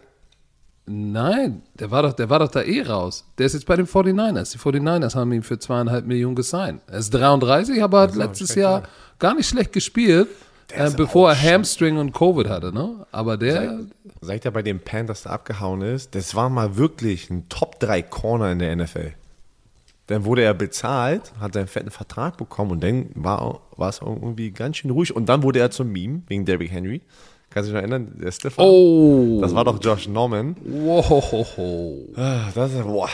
Nein, 0.89 1.63
der 1.77 1.91
war 1.91 2.01
doch, 2.03 2.13
der 2.13 2.29
war 2.29 2.39
doch 2.39 2.47
da 2.49 2.61
eh 2.61 2.81
raus. 2.81 3.25
Der 3.37 3.45
ist 3.45 3.53
jetzt 3.53 3.65
bei 3.65 3.75
den 3.75 3.85
49ers. 3.87 4.53
Die 4.53 4.57
49ers 4.57 5.15
haben 5.15 5.33
ihn 5.33 5.43
für 5.43 5.59
zweieinhalb 5.59 6.05
Millionen 6.05 6.35
gesigned. 6.35 6.81
Er 6.87 6.99
ist 6.99 7.09
33, 7.13 7.83
aber 7.83 7.99
hat 8.01 8.15
letztes 8.15 8.55
Jahr 8.55 8.83
gar 9.19 9.35
nicht 9.35 9.49
schlecht 9.49 9.73
gespielt, 9.73 10.29
äh, 10.71 10.89
bevor 10.91 11.31
er 11.31 11.41
Hamstring 11.41 11.97
und 11.97 12.13
Covid 12.13 12.47
hatte, 12.47 12.71
ne? 12.73 13.05
Aber 13.11 13.35
der, 13.35 13.79
Seit 14.21 14.45
er 14.45 14.51
bei 14.51 14.61
den 14.63 14.79
Panthers 14.79 15.23
da 15.23 15.31
abgehauen 15.31 15.81
ist, 15.81 16.15
das 16.15 16.33
war 16.35 16.49
mal 16.49 16.77
wirklich 16.77 17.29
ein 17.29 17.49
Top 17.49 17.79
3 17.81 18.01
Corner 18.01 18.51
in 18.53 18.59
der 18.59 18.73
NFL. 18.75 19.11
Dann 20.07 20.23
wurde 20.25 20.41
er 20.41 20.53
bezahlt, 20.53 21.33
hat 21.39 21.53
seinen 21.53 21.67
fetten 21.67 21.91
Vertrag 21.91 22.37
bekommen 22.37 22.71
und 22.71 22.83
dann 22.83 23.09
war, 23.15 23.59
war 23.75 23.89
es 23.89 23.99
irgendwie 24.01 24.51
ganz 24.51 24.77
schön 24.77 24.91
ruhig. 24.91 25.15
Und 25.15 25.27
dann 25.27 25.43
wurde 25.43 25.59
er 25.59 25.69
zum 25.71 25.91
Meme 25.91 26.21
wegen 26.27 26.45
Derrick 26.45 26.71
Henry. 26.71 27.01
Kannst 27.49 27.69
du 27.69 27.73
dich 27.73 27.81
noch 27.81 27.89
erinnern? 27.89 28.13
Der 28.21 28.31
Stefan. 28.31 28.65
oh, 28.65 29.39
Das 29.41 29.53
war 29.53 29.63
doch 29.65 29.81
Josh 29.83 30.07
Norman. 30.07 30.55
wow, 30.65 31.47
Ah, 32.15 32.49
Das 32.55 32.73
ist, 32.73 32.83
boah, 32.83 33.09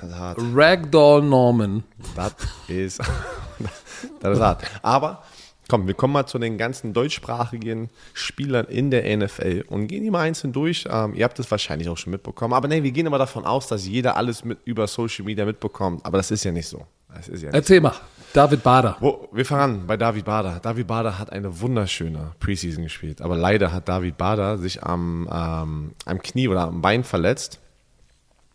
das 0.00 0.10
ist 0.10 0.16
hart. 0.16 0.38
Ragdoll 0.54 1.22
Norman. 1.22 1.82
Das 2.16 2.34
ist, 2.68 3.00
das 4.20 4.36
ist 4.36 4.42
hart. 4.42 4.62
Aber 4.82 5.22
komm, 5.68 5.86
wir 5.86 5.94
kommen 5.94 6.14
mal 6.14 6.26
zu 6.26 6.38
den 6.38 6.58
ganzen 6.58 6.92
deutschsprachigen 6.94 7.90
Spielern 8.14 8.66
in 8.66 8.90
der 8.90 9.16
NFL 9.16 9.64
und 9.68 9.86
gehen 9.86 10.02
die 10.02 10.10
mal 10.10 10.22
einzeln 10.22 10.52
durch. 10.52 10.86
Ähm, 10.90 11.14
ihr 11.14 11.24
habt 11.24 11.38
es 11.38 11.50
wahrscheinlich 11.50 11.88
auch 11.88 11.98
schon 11.98 12.10
mitbekommen. 12.10 12.54
Aber 12.54 12.66
nee, 12.68 12.82
wir 12.82 12.90
gehen 12.90 13.06
immer 13.06 13.18
davon 13.18 13.44
aus, 13.44 13.68
dass 13.68 13.86
jeder 13.86 14.16
alles 14.16 14.44
mit 14.44 14.58
über 14.64 14.86
Social 14.86 15.24
Media 15.24 15.44
mitbekommt. 15.44 16.04
Aber 16.04 16.16
das 16.16 16.30
ist 16.30 16.42
ja 16.44 16.50
nicht 16.52 16.66
so. 16.66 16.86
Das 17.14 17.28
ist 17.28 17.42
ja 17.42 17.50
Erzähl 17.50 17.80
mal, 17.80 17.94
David 18.32 18.62
Bader. 18.62 18.96
wo, 19.00 19.28
wir 19.32 19.44
fangen 19.44 19.80
an 19.80 19.86
bei 19.86 19.96
David 19.96 20.24
Bader. 20.24 20.60
David 20.60 20.86
Bader 20.86 21.18
hat 21.18 21.32
eine 21.32 21.60
wunderschöne 21.60 22.32
Preseason 22.40 22.84
gespielt, 22.84 23.22
aber 23.22 23.36
leider 23.36 23.72
hat 23.72 23.88
David 23.88 24.18
Bader 24.18 24.58
sich 24.58 24.82
am, 24.82 25.28
ähm, 25.30 25.92
am 26.04 26.22
Knie 26.22 26.48
oder 26.48 26.62
am 26.62 26.82
Bein 26.82 27.04
verletzt. 27.04 27.60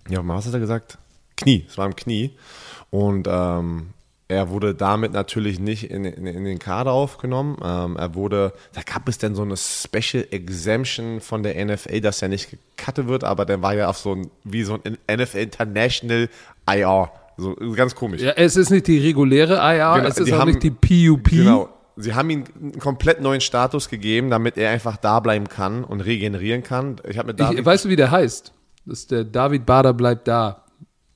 Ja, 0.10 0.26
was 0.28 0.46
hat 0.46 0.54
er 0.54 0.60
gesagt? 0.60 0.98
Knie, 1.38 1.66
es 1.68 1.78
war 1.78 1.86
am 1.86 1.96
Knie. 1.96 2.36
Und 2.92 3.28
ähm, 3.30 3.90
er 4.34 4.50
wurde 4.50 4.76
damit 4.76 5.14
natürlich 5.14 5.60
nicht 5.60 5.90
in, 5.90 6.06
in, 6.06 6.26
in 6.28 6.44
den 6.44 6.60
Kader 6.60 6.92
aufgenommen. 6.92 7.58
Ähm, 7.64 7.96
er 7.98 8.16
wurde, 8.16 8.54
da 8.74 8.82
gab 8.82 9.08
es 9.08 9.18
dann 9.18 9.36
so 9.36 9.42
eine 9.44 9.56
Special 9.58 10.26
Exemption 10.32 11.22
von 11.22 11.44
der 11.44 11.64
NFL, 11.64 12.02
dass 12.02 12.22
er 12.22 12.30
nicht 12.30 12.50
gecuttet 12.78 13.08
wird, 13.08 13.24
aber 13.24 13.46
der 13.46 13.62
war 13.62 13.74
ja 13.76 13.90
auf 13.90 13.98
so 13.98 14.14
ein, 14.14 14.30
wie 14.44 14.64
so 14.64 14.78
ein 14.84 14.98
NFL 15.10 15.38
International 15.38 16.30
IR. 16.70 17.12
So 17.38 17.56
ganz 17.76 17.96
komisch. 17.96 18.22
Ja, 18.22 18.32
es 18.32 18.56
ist 18.56 18.70
nicht 18.70 18.88
die 18.88 19.00
reguläre 19.00 19.56
IR, 19.56 19.96
Genau, 19.96 20.08
es 20.08 20.18
ist 20.18 20.32
auch 20.32 20.40
haben- 20.40 20.52
nicht 20.52 20.64
die 20.64 20.72
PUP. 20.72 21.30
Genau. 21.30 21.70
Sie 21.96 22.14
haben 22.16 22.30
ihm 22.32 22.44
einen 22.60 22.80
komplett 22.80 23.22
neuen 23.22 23.42
Status 23.42 23.88
gegeben, 23.88 24.30
damit 24.32 24.58
er 24.58 24.72
einfach 24.72 24.98
da 24.98 25.20
bleiben 25.20 25.48
kann 25.48 25.84
und 25.84 26.02
regenerieren 26.02 26.64
kann. 26.64 26.96
Ich 27.08 27.18
habe 27.20 27.28
mit 27.28 27.40
David 27.40 27.60
Ich, 27.60 27.66
weißt 27.66 27.86
du, 27.86 27.90
wie 27.90 27.96
der 27.96 28.10
heißt? 28.10 28.52
Das 28.86 29.00
ist 29.00 29.12
der 29.12 29.24
David 29.24 29.66
Bader 29.66 29.94
bleibt 29.94 30.28
da. 30.28 30.63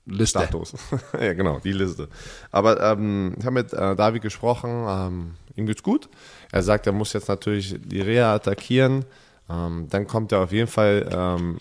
Liste. 0.08 0.39
Status. 0.39 0.74
ja, 1.13 1.34
genau, 1.34 1.60
die 1.60 1.74
Liste. 1.74 2.08
Aber 2.52 2.82
ähm, 2.82 3.36
ich 3.38 3.46
habe 3.46 3.54
mit 3.54 3.74
äh, 3.74 3.96
David 3.96 4.22
gesprochen, 4.22 4.86
ähm, 4.88 5.32
ihm 5.56 5.65
geht's 5.65 5.84
gut. 5.84 6.10
Er 6.52 6.63
sagt, 6.63 6.88
er 6.88 6.93
muss 6.93 7.13
jetzt 7.13 7.28
natürlich 7.28 7.76
die 7.84 8.02
Reha 8.02 8.36
attackieren. 8.36 9.06
Ähm, 9.50 9.88
dann 9.89 10.08
kommt 10.08 10.32
er 10.32 10.41
auf 10.41 10.52
jeden 10.52 10.67
Fall 10.67 11.10
ähm, 11.12 11.58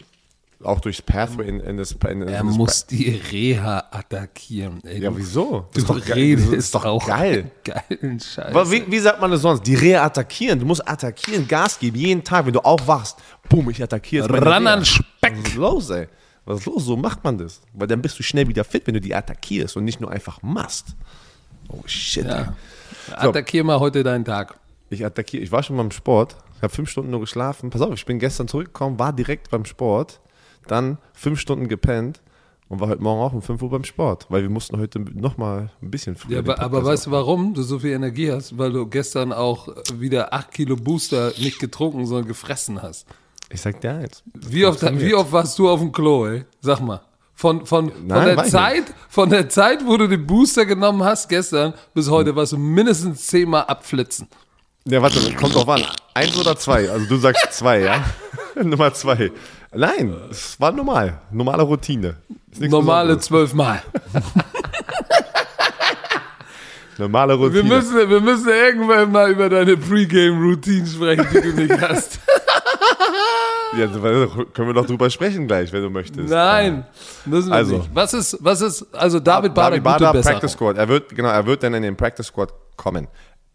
auch 0.62 0.80
durchs 0.80 1.02
Pathway 1.02 1.48
in, 1.48 1.60
in 1.60 1.76
das 1.76 1.92
in, 1.92 2.22
in 2.22 2.28
Er 2.28 2.42
das 2.42 2.56
muss 2.56 2.86
die 2.86 3.20
Reha 3.30 3.84
attackieren. 3.90 4.80
Ey, 4.84 5.02
Ja, 5.02 5.16
wieso? 5.16 5.66
Du 5.72 5.80
ist 5.80 5.88
doch 5.90 6.04
geil. 6.04 6.14
redest 6.14 6.48
Das 6.48 6.58
ist 6.58 6.74
doch 6.74 6.84
auch 6.84 7.06
geil. 7.06 7.50
Geilen 7.64 8.20
Scheiß. 8.20 8.70
Wie, 8.70 8.90
wie 8.90 8.98
sagt 8.98 9.20
man 9.20 9.30
das 9.30 9.42
sonst? 9.42 9.66
Die 9.66 9.74
Reha 9.74 10.04
attackieren. 10.04 10.58
Du 10.58 10.66
musst 10.66 10.88
attackieren, 10.88 11.46
Gas 11.46 11.78
geben, 11.78 11.96
jeden 11.98 12.24
Tag, 12.24 12.46
wenn 12.46 12.52
du 12.52 12.60
aufwachst. 12.60 13.18
Boom, 13.48 13.70
ich 13.70 13.82
attackiere 13.82 14.28
Ran 14.30 14.66
an 14.66 14.84
Speck. 14.84 15.06
Was 15.22 15.48
ist 15.48 15.54
los, 15.54 15.90
ey? 15.90 16.08
Was 16.46 16.60
ist 16.60 16.66
los? 16.66 16.84
So 16.84 16.96
macht 16.96 17.24
man 17.24 17.38
das. 17.38 17.60
Weil 17.74 17.88
dann 17.88 18.00
bist 18.00 18.18
du 18.18 18.22
schnell 18.22 18.48
wieder 18.48 18.64
fit, 18.64 18.86
wenn 18.86 18.94
du 18.94 19.00
die 19.00 19.14
attackierst 19.14 19.76
und 19.76 19.84
nicht 19.84 20.00
nur 20.00 20.10
einfach 20.10 20.42
machst. 20.42 20.96
Oh 21.68 21.82
shit. 21.86 22.24
Ja. 22.24 22.54
Attackier 23.12 23.64
mal 23.64 23.80
heute 23.80 24.02
deinen 24.02 24.24
Tag. 24.24 24.58
Ich 24.88 25.04
attackiere. 25.04 25.42
Ich 25.42 25.52
war 25.52 25.62
schon 25.62 25.76
beim 25.76 25.90
Sport. 25.90 26.36
Ich 26.56 26.62
habe 26.62 26.72
fünf 26.72 26.88
Stunden 26.88 27.10
nur 27.10 27.20
geschlafen. 27.20 27.70
Pass 27.70 27.82
auf, 27.82 27.92
ich 27.92 28.06
bin 28.06 28.18
gestern 28.18 28.48
zurückgekommen, 28.48 28.98
war 28.98 29.12
direkt 29.12 29.50
beim 29.50 29.64
Sport. 29.64 30.20
Dann 30.68 30.98
fünf 31.12 31.40
Stunden 31.40 31.68
gepennt 31.68 32.20
und 32.68 32.80
war 32.80 32.88
heute 32.88 33.02
Morgen 33.02 33.20
auch 33.20 33.32
um 33.32 33.42
5 33.42 33.62
Uhr 33.62 33.70
beim 33.70 33.84
Sport, 33.84 34.26
weil 34.28 34.42
wir 34.42 34.50
mussten 34.50 34.78
heute 34.78 34.98
nochmal 34.98 35.70
ein 35.80 35.90
bisschen 35.90 36.16
früher. 36.16 36.34
Ja, 36.34 36.38
aber, 36.40 36.60
aber 36.60 36.84
weißt 36.84 37.06
du, 37.06 37.10
warum 37.12 37.54
du 37.54 37.62
so 37.62 37.78
viel 37.78 37.92
Energie 37.92 38.30
hast? 38.32 38.58
Weil 38.58 38.72
du 38.72 38.86
gestern 38.86 39.32
auch 39.32 39.68
wieder 39.94 40.32
8 40.32 40.50
Kilo 40.50 40.76
Booster 40.76 41.32
nicht 41.38 41.60
getrunken, 41.60 42.06
sondern 42.06 42.26
gefressen 42.26 42.82
hast. 42.82 43.06
Ich 43.50 43.60
sag 43.60 43.80
dir 43.80 43.94
eins. 43.94 44.22
Wie 44.34 44.64
oft, 44.66 44.82
wie 44.98 45.14
oft 45.14 45.32
warst 45.32 45.58
du 45.58 45.68
auf 45.68 45.80
dem 45.80 45.92
Klo, 45.92 46.26
ey? 46.26 46.44
Sag 46.60 46.80
mal. 46.80 47.00
Von, 47.34 47.66
von, 47.66 47.92
Nein, 48.06 48.18
von, 48.18 48.36
der 48.36 48.44
Zeit, 48.44 48.84
von 49.08 49.30
der 49.30 49.48
Zeit, 49.48 49.86
wo 49.86 49.96
du 49.98 50.08
den 50.08 50.26
Booster 50.26 50.64
genommen 50.64 51.04
hast, 51.04 51.28
gestern 51.28 51.74
bis 51.92 52.10
heute, 52.10 52.34
warst 52.34 52.52
du 52.52 52.58
mindestens 52.58 53.26
zehnmal 53.26 53.64
abflitzen. 53.64 54.26
Ja, 54.86 55.02
warte, 55.02 55.20
kommt 55.34 55.54
drauf 55.54 55.68
an. 55.68 55.84
Eins 56.14 56.36
oder 56.38 56.56
zwei? 56.56 56.88
Also 56.88 57.06
du 57.06 57.16
sagst 57.16 57.52
zwei, 57.52 57.80
ja? 57.80 58.04
Nummer 58.62 58.94
zwei. 58.94 59.30
Nein, 59.74 60.14
es 60.30 60.58
war 60.58 60.72
normal. 60.72 61.20
Normale 61.30 61.62
Routine. 61.62 62.16
Normale 62.58 63.18
zwölfmal. 63.18 63.82
Normale 66.98 67.34
Routine. 67.34 67.64
Wir 67.64 67.76
müssen, 67.76 68.08
wir 68.08 68.20
müssen 68.20 68.48
irgendwann 68.48 69.12
mal 69.12 69.30
über 69.30 69.50
deine 69.50 69.76
Pre-Game-Routine 69.76 70.86
sprechen, 70.86 71.26
die 71.34 71.40
du 71.40 71.52
nicht 71.52 71.80
hast. 71.80 72.18
ja, 73.78 73.86
können 73.86 74.68
wir 74.68 74.74
doch 74.74 74.86
drüber 74.86 75.10
sprechen 75.10 75.46
gleich, 75.46 75.72
wenn 75.72 75.82
du 75.82 75.90
möchtest. 75.90 76.28
Nein, 76.28 76.86
müssen 77.24 77.50
wir 77.50 77.56
Also. 77.56 77.78
nicht. 77.78 77.90
Was 77.94 78.14
ist, 78.14 78.38
was 78.40 78.60
ist, 78.60 78.86
also 78.94 79.20
David 79.20 79.54
Bader, 79.54 79.78
David 79.78 79.84
Bader, 79.84 80.22
Practice. 80.22 80.52
Squad. 80.52 80.76
Er 80.76 80.88
wird, 80.88 81.14
genau, 81.14 81.28
er 81.28 81.46
wird 81.46 81.62
dann 81.62 81.74
in 81.74 81.82
den 81.82 81.96
Practice 81.96 82.26
Squad 82.26 82.52
kommen. 82.76 83.08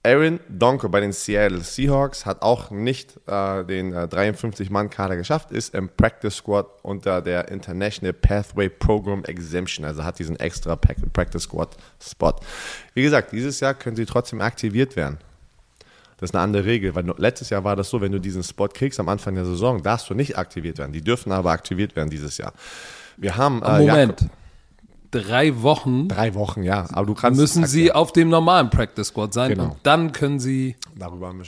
Aaron 0.04 0.40
Donko 0.50 0.90
bei 0.90 1.00
den 1.00 1.12
Seattle 1.12 1.62
Seahawks 1.62 2.26
hat 2.26 2.42
auch 2.42 2.72
nicht 2.72 3.20
äh, 3.28 3.64
den 3.64 3.94
äh, 3.94 4.08
53-Mann-Kader 4.12 5.16
geschafft, 5.16 5.52
ist 5.52 5.76
im 5.76 5.90
Practice 5.90 6.38
Squad 6.38 6.66
unter 6.82 7.22
der 7.22 7.50
International 7.50 8.12
Pathway 8.12 8.68
Program 8.68 9.24
Exemption, 9.26 9.86
also 9.86 10.04
hat 10.04 10.18
diesen 10.18 10.40
extra 10.40 10.76
Practice 10.76 11.44
Squad 11.44 11.78
Spot. 12.02 12.34
Wie 12.96 13.04
gesagt, 13.04 13.32
dieses 13.32 13.60
Jahr 13.60 13.76
können 13.76 13.96
sie 13.96 14.06
trotzdem 14.06 14.42
aktiviert 14.42 14.96
werden. 14.96 15.20
Das 16.22 16.30
ist 16.30 16.36
eine 16.36 16.44
andere 16.44 16.64
Regel, 16.66 16.96
weil 16.96 17.06
letztes 17.18 17.50
Jahr 17.50 17.66
war 17.66 17.76
das 17.76 17.90
so, 17.90 18.00
wenn 18.00 18.14
du 18.14 18.20
diesen 18.20 18.44
Spot 18.44 18.70
kriegst 18.70 19.00
am 19.02 19.10
Anfang 19.10 19.36
der 19.36 19.44
Saison, 19.44 19.82
darfst 19.84 20.10
du 20.10 20.14
nicht 20.14 20.38
aktiviert 20.38 20.78
werden. 20.78 20.94
Die 20.94 21.02
dürfen 21.02 21.32
aber 21.34 21.52
aktiviert 21.52 21.96
werden 21.98 22.10
dieses 22.10 22.38
Jahr. 22.38 22.54
Wir 23.18 23.36
haben 23.36 23.62
äh, 23.64 23.80
Moment. 23.80 24.22
Jakob- 24.22 24.36
Drei 25.14 25.62
Wochen 25.62 26.08
drei 26.08 26.34
Wochen, 26.36 26.64
ja, 26.64 26.88
aber 26.94 27.06
du 27.06 27.16
kannst 27.16 27.38
müssen 27.38 27.66
sie 27.66 27.92
auf 27.92 28.14
dem 28.14 28.30
normalen 28.30 28.70
Practice 28.70 29.08
Squad 29.10 29.34
sein 29.34 29.50
Genau. 29.50 29.66
und 29.66 29.76
dann 29.84 30.14
können 30.14 30.40
sie 30.40 30.78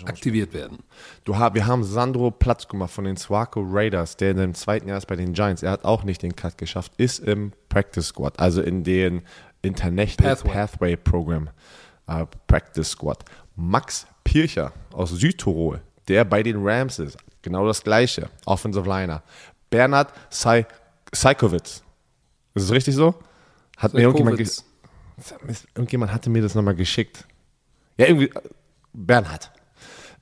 aktiviert 0.05 0.53
werden. 0.53 0.79
Du, 1.23 1.31
wir 1.33 1.65
haben 1.65 1.86
Sandro 1.86 2.29
Platz 2.29 2.67
gemacht 2.67 2.91
von 2.91 3.05
den 3.05 3.15
Swaco 3.15 3.62
Raiders, 3.65 4.17
der 4.17 4.31
in 4.31 4.38
dem 4.38 4.53
zweiten 4.53 4.89
Jahr 4.89 4.97
ist 4.97 5.05
bei 5.05 5.15
den 5.15 5.31
Giants. 5.31 5.63
Er 5.63 5.71
hat 5.71 5.86
auch 5.86 6.03
nicht 6.03 6.21
den 6.23 6.36
Cut 6.36 6.57
geschafft, 6.57 6.91
ist 6.97 7.19
im 7.19 7.53
Practice 7.69 8.07
Squad, 8.07 8.38
also 8.38 8.62
in 8.62 8.83
den 8.83 9.21
International 9.62 10.36
Pathway. 10.36 10.51
Pathway, 10.51 10.95
Program 10.97 11.49
äh, 12.07 12.25
Practice 12.47 12.89
Squad. 12.89 13.23
Max 13.55 14.05
Pircher 14.23 14.71
aus 14.91 15.12
Südtirol, 15.12 15.81
der 16.07 16.25
bei 16.25 16.43
den 16.43 16.57
Rams 16.65 16.99
ist, 16.99 17.17
genau 17.41 17.65
das 17.67 17.83
gleiche, 17.83 18.29
Offensive 18.45 18.88
Liner. 18.88 19.23
Bernhard 19.69 20.13
Sai- 20.29 20.65
Sajkowitz, 21.13 21.83
ist 22.55 22.63
es 22.63 22.71
richtig 22.71 22.95
so? 22.95 23.15
Hat 23.77 23.93
mir 23.93 24.01
irgendjemand, 24.01 24.39
irgendjemand 25.75 26.13
hatte 26.13 26.29
mir 26.29 26.41
das 26.41 26.55
nochmal 26.55 26.75
geschickt. 26.75 27.25
Ja, 27.97 28.07
irgendwie, 28.07 28.31
Bernhard. 28.93 29.51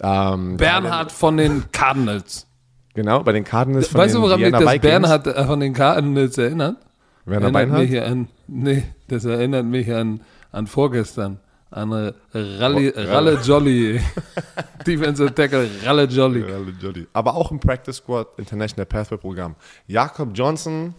Ähm, 0.02 0.58
Bernhard 0.58 1.12
von 1.12 1.38
den 1.38 1.72
Cardinals. 1.72 2.48
Genau, 2.94 3.24
bei 3.24 3.32
den 3.32 3.44
Cardinals 3.44 3.88
von 3.88 4.02
Weißt 4.02 4.14
den 4.16 4.22
du, 4.22 4.28
woran 4.28 4.42
mich 4.42 4.52
das 4.52 4.62
Vikings. 4.62 4.82
Bernhard 4.82 5.28
äh, 5.28 5.46
von 5.46 5.60
den 5.60 5.74
Cardinals 5.74 6.38
erinnert? 6.38 6.78
Werner 7.26 7.46
erinnert 7.46 7.54
Beinhardt? 7.54 7.90
mich 7.90 8.02
an, 8.02 8.28
nee, 8.48 8.84
das 9.08 9.26
erinnert 9.26 9.66
mich 9.66 9.94
an, 9.94 10.22
an 10.52 10.68
vorgestern. 10.68 11.40
An 11.72 12.14
Ralle, 12.34 12.94
Ralle 12.96 13.40
Jolly. 13.42 14.02
Defensive 14.86 15.34
Tackle 15.34 15.70
Ralle 15.86 16.04
Jolly. 16.04 16.42
Ralle 16.42 16.74
Jolly. 16.82 17.08
Aber 17.14 17.34
auch 17.34 17.50
im 17.50 17.60
Practice 17.60 17.98
Squad 17.98 18.28
International 18.38 18.86
Pathway 18.86 19.18
Programm. 19.18 19.56
Jakob 19.88 20.32
Johnson, 20.34 20.94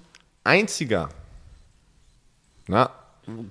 einziger. 0.44 1.10
Na, 2.68 2.90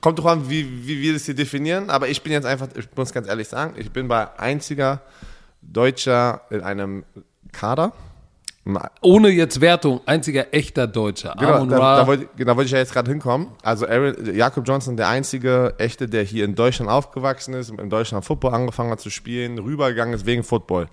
kommt 0.01 0.17
doch 0.17 0.25
an, 0.25 0.49
wie, 0.49 0.87
wie 0.87 0.99
wir 0.99 1.13
das 1.13 1.25
hier 1.25 1.35
definieren, 1.35 1.91
aber 1.91 2.09
ich 2.09 2.23
bin 2.23 2.31
jetzt 2.31 2.45
einfach, 2.45 2.67
ich 2.75 2.87
muss 2.95 3.13
ganz 3.13 3.27
ehrlich 3.27 3.47
sagen, 3.47 3.75
ich 3.77 3.91
bin 3.91 4.07
bei 4.07 4.27
einziger 4.39 5.01
Deutscher 5.61 6.41
in 6.49 6.61
einem 6.61 7.03
Kader. 7.51 7.93
Ohne 9.01 9.29
jetzt 9.29 9.59
Wertung, 9.59 10.01
einziger 10.05 10.53
echter 10.53 10.85
Deutscher. 10.85 11.33
Genau, 11.39 11.65
da, 11.65 11.97
da, 11.97 12.07
wollte, 12.07 12.29
genau, 12.37 12.55
wollte 12.55 12.67
ich 12.67 12.71
ja 12.71 12.77
jetzt 12.77 12.93
gerade 12.93 13.09
hinkommen. 13.09 13.47
Also 13.63 13.87
Aaron, 13.87 14.35
Jakob 14.35 14.67
Johnson, 14.67 14.95
der 14.95 15.07
einzige 15.07 15.73
echte, 15.79 16.07
der 16.07 16.23
hier 16.23 16.45
in 16.45 16.53
Deutschland 16.53 16.91
aufgewachsen 16.91 17.55
ist, 17.55 17.71
in 17.71 17.89
Deutschland 17.89 18.23
Football 18.23 18.53
angefangen 18.53 18.91
hat 18.91 18.99
zu 18.99 19.09
spielen, 19.09 19.57
rübergegangen 19.57 20.13
ist 20.13 20.27
wegen 20.27 20.43
Football. 20.43 20.87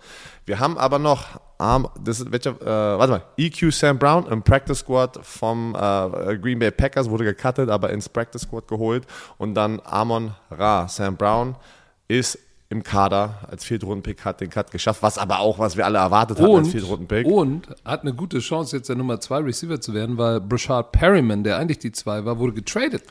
Wir 0.47 0.59
haben 0.59 0.79
aber 0.79 0.99
noch, 0.99 1.41
ähm, 1.61 1.87
das 2.03 2.21
ist, 2.21 2.33
welcher, 2.33 2.53
äh, 2.63 2.99
warte 2.99 3.13
mal, 3.13 3.23
EQ 3.37 3.71
Sam 3.71 3.99
Brown 3.99 4.27
im 4.29 4.43
Practice 4.43 4.79
Squad 4.79 5.19
vom 5.23 5.75
äh, 5.75 6.39
Green 6.39 6.59
Bay 6.59 6.71
Packers 6.71 7.11
wurde 7.11 7.25
gecuttet, 7.25 7.69
aber 7.69 7.91
ins 7.91 8.09
Practice 8.09 8.43
Squad 8.43 8.67
geholt. 8.67 9.05
Und 9.37 9.53
dann 9.55 9.83
Amon 9.85 10.35
Ra, 10.51 10.89
Sam 10.89 11.17
Brown, 11.17 11.55
ist 12.09 12.39
im 12.71 12.83
Kader 12.83 13.39
als 13.51 13.65
Viertrunden-Pick, 13.65 14.25
hat 14.27 14.43
den 14.43 14.51
Cut 14.51 14.71
geschafft, 14.71 15.03
was 15.03 15.17
aber 15.17 15.39
auch, 15.41 15.59
was 15.59 15.77
wir 15.79 15.87
alle 15.87 15.99
erwartet 15.99 16.39
hatten 16.39 16.51
als 16.55 16.67
und, 16.67 16.73
Viertrunden-Pick. 16.73 17.27
und 17.27 17.67
hat 17.85 18.03
eine 18.03 18.13
gute 18.13 18.41
Chance, 18.41 18.77
jetzt 18.77 18.89
der 18.91 18.97
Nummer 18.97 19.21
2 19.21 19.39
Receiver 19.39 19.81
zu 19.81 19.95
werden, 19.95 20.19
weil 20.19 20.41
Brashard 20.41 20.93
Perryman, 20.93 21.43
der 21.45 21.57
eigentlich 21.57 21.79
die 21.79 21.93
2 21.93 22.27
war, 22.27 22.39
wurde 22.39 22.53
getradet. 22.53 23.03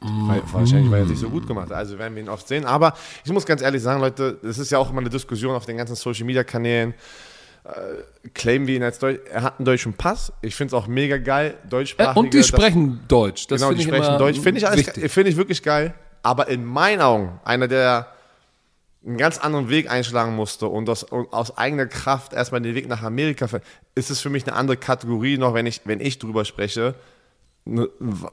Weil, 0.00 0.42
wahrscheinlich, 0.52 0.90
weil 0.90 1.00
er 1.00 1.06
sich 1.06 1.18
so 1.18 1.30
gut 1.30 1.46
gemacht 1.46 1.70
hat. 1.70 1.76
Also 1.78 1.98
werden 1.98 2.14
wir 2.14 2.22
ihn 2.22 2.28
oft 2.28 2.46
sehen. 2.46 2.66
Aber 2.66 2.92
ich 3.24 3.32
muss 3.32 3.46
ganz 3.46 3.62
ehrlich 3.62 3.80
sagen, 3.82 4.00
Leute, 4.02 4.38
das 4.42 4.58
ist 4.58 4.70
ja 4.70 4.78
auch 4.78 4.90
immer 4.90 5.00
eine 5.00 5.08
Diskussion 5.08 5.54
auf 5.54 5.64
den 5.64 5.78
ganzen 5.78 5.94
Social 5.96 6.26
Media 6.26 6.44
Kanälen. 6.44 6.92
Äh, 7.64 8.28
claimen 8.34 8.66
wir 8.66 8.76
ihn 8.76 8.82
als 8.82 8.98
Deutsch. 8.98 9.20
Er 9.32 9.42
hat 9.42 9.58
einen 9.58 9.64
deutschen 9.64 9.94
Pass. 9.94 10.30
Ich 10.42 10.54
finde 10.54 10.76
es 10.76 10.82
auch 10.82 10.86
mega 10.86 11.16
geil. 11.16 11.54
Äh, 11.64 11.68
Deutschsprachige. 11.70 12.20
und 12.20 12.34
die 12.34 12.38
das- 12.38 12.48
sprechen 12.48 13.00
Deutsch. 13.08 13.46
Das 13.46 13.62
Genau, 13.62 13.72
die 13.72 13.82
sprechen 13.82 14.18
Deutsch. 14.18 14.40
Finde 14.40 14.58
ich, 14.60 14.68
alles- 14.68 14.90
finde 15.10 15.30
ich 15.30 15.36
wirklich 15.38 15.62
geil. 15.62 15.94
Aber 16.24 16.48
in 16.48 16.64
meinen 16.64 17.02
Augen, 17.02 17.38
einer, 17.44 17.68
der 17.68 18.08
einen 19.06 19.18
ganz 19.18 19.38
anderen 19.38 19.68
Weg 19.68 19.90
einschlagen 19.90 20.34
musste 20.34 20.66
und 20.66 20.88
aus, 20.88 21.04
aus 21.12 21.56
eigener 21.58 21.86
Kraft 21.86 22.32
erstmal 22.32 22.62
den 22.62 22.74
Weg 22.74 22.88
nach 22.88 23.02
Amerika, 23.02 23.46
ist 23.94 24.10
es 24.10 24.20
für 24.20 24.30
mich 24.30 24.46
eine 24.46 24.56
andere 24.56 24.78
Kategorie, 24.78 25.36
noch 25.36 25.52
wenn 25.54 25.66
ich, 25.66 25.82
wenn 25.84 26.00
ich 26.00 26.18
drüber 26.18 26.46
spreche. 26.46 26.94
Ne, 27.66 27.88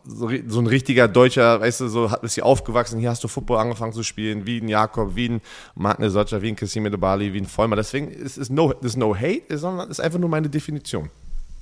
So 0.06 0.27
ein 0.27 0.67
richtiger 0.67 1.10
Deutscher, 1.10 1.60
weißt 1.60 1.82
du, 1.82 1.88
so 1.89 2.12
hat 2.12 2.23
ist 2.23 2.36
hier 2.36 2.45
aufgewachsen, 2.45 2.99
hier 2.99 3.10
hast 3.10 3.23
du 3.23 3.27
Football 3.27 3.58
angefangen 3.60 3.93
zu 3.93 4.04
spielen, 4.04 4.45
wie 4.45 4.60
ein 4.60 4.69
Jakob, 4.69 5.15
wie 5.15 5.30
ein 5.30 5.41
Magne 5.75 6.10
Socha, 6.10 6.41
wie 6.41 6.49
ein 6.49 6.56
Kassim 6.56 6.89
Bali, 6.99 7.34
wie 7.34 7.39
ein 7.39 7.45
Vollmer. 7.45 7.75
Deswegen 7.75 8.10
ist 8.10 8.38
es 8.38 8.49
no, 8.49 8.71
ist 8.71 8.97
no 8.97 9.13
hate, 9.13 9.58
sondern 9.58 9.89
ist 9.89 9.99
einfach 9.99 10.19
nur 10.19 10.30
meine 10.30 10.49
Definition. 10.49 11.10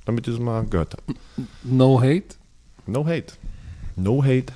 Damit 0.05 0.27
ihr 0.27 0.33
es 0.33 0.39
mal 0.39 0.65
gehört 0.65 0.93
habt. 0.93 1.19
No 1.63 1.99
hate. 1.99 2.35
No 2.85 3.05
hate. 3.05 3.33
No 3.95 4.23
hate. 4.23 4.53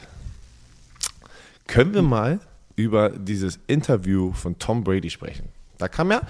Können 1.67 1.93
wir 1.93 2.02
mal 2.02 2.39
über 2.76 3.10
dieses 3.10 3.60
Interview 3.67 4.34
von 4.34 4.58
Tom 4.60 4.84
Brady 4.84 5.10
sprechen? 5.10 5.49
Da 5.78 5.88
kam 5.88 6.12
ja, 6.12 6.21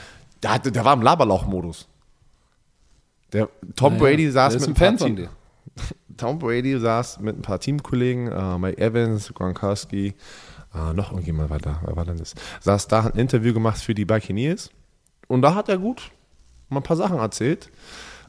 der, 0.42 0.54
hatte, 0.54 0.72
der 0.72 0.86
war 0.86 0.94
im 0.94 1.02
Laberlauch-Modus. 1.02 1.88
Der 3.32 3.50
Tom 3.76 3.94
Naja, 3.94 4.04
Brady 4.04 4.32
saß 4.32 4.60
mit 4.60 4.70
ein 4.70 4.76
Fan 4.76 4.98
von 4.98 5.16
dir. 5.16 5.30
Tom 6.18 6.38
Brady 6.38 6.80
saß 6.80 7.20
mit 7.20 7.38
ein 7.38 7.42
paar 7.42 7.60
Teamkollegen, 7.60 8.32
äh, 8.32 8.58
Mike 8.60 8.78
Evans, 8.80 9.34
Gronkowski, 9.34 10.14
äh, 10.76 10.94
noch 10.94 11.12
irgendjemand 11.12 11.50
war 11.50 11.58
da, 11.58 11.82
wer 11.84 11.96
war 11.96 12.06
denn 12.06 12.18
das? 12.18 12.36
Saß 12.62 12.88
da, 12.88 13.04
hat 13.04 13.16
ein 13.16 13.20
Interview 13.20 13.54
gemacht 13.54 13.82
für 13.82 13.96
die 13.96 14.06
Buccaneers 14.06 14.70
und 15.28 15.42
da 15.42 15.56
hat 15.56 15.70
er 15.70 15.78
gut 15.80 16.12
mal 16.70 16.80
ein 16.80 16.84
paar 16.84 16.98
Sachen 16.98 17.18
erzählt. 17.18 17.72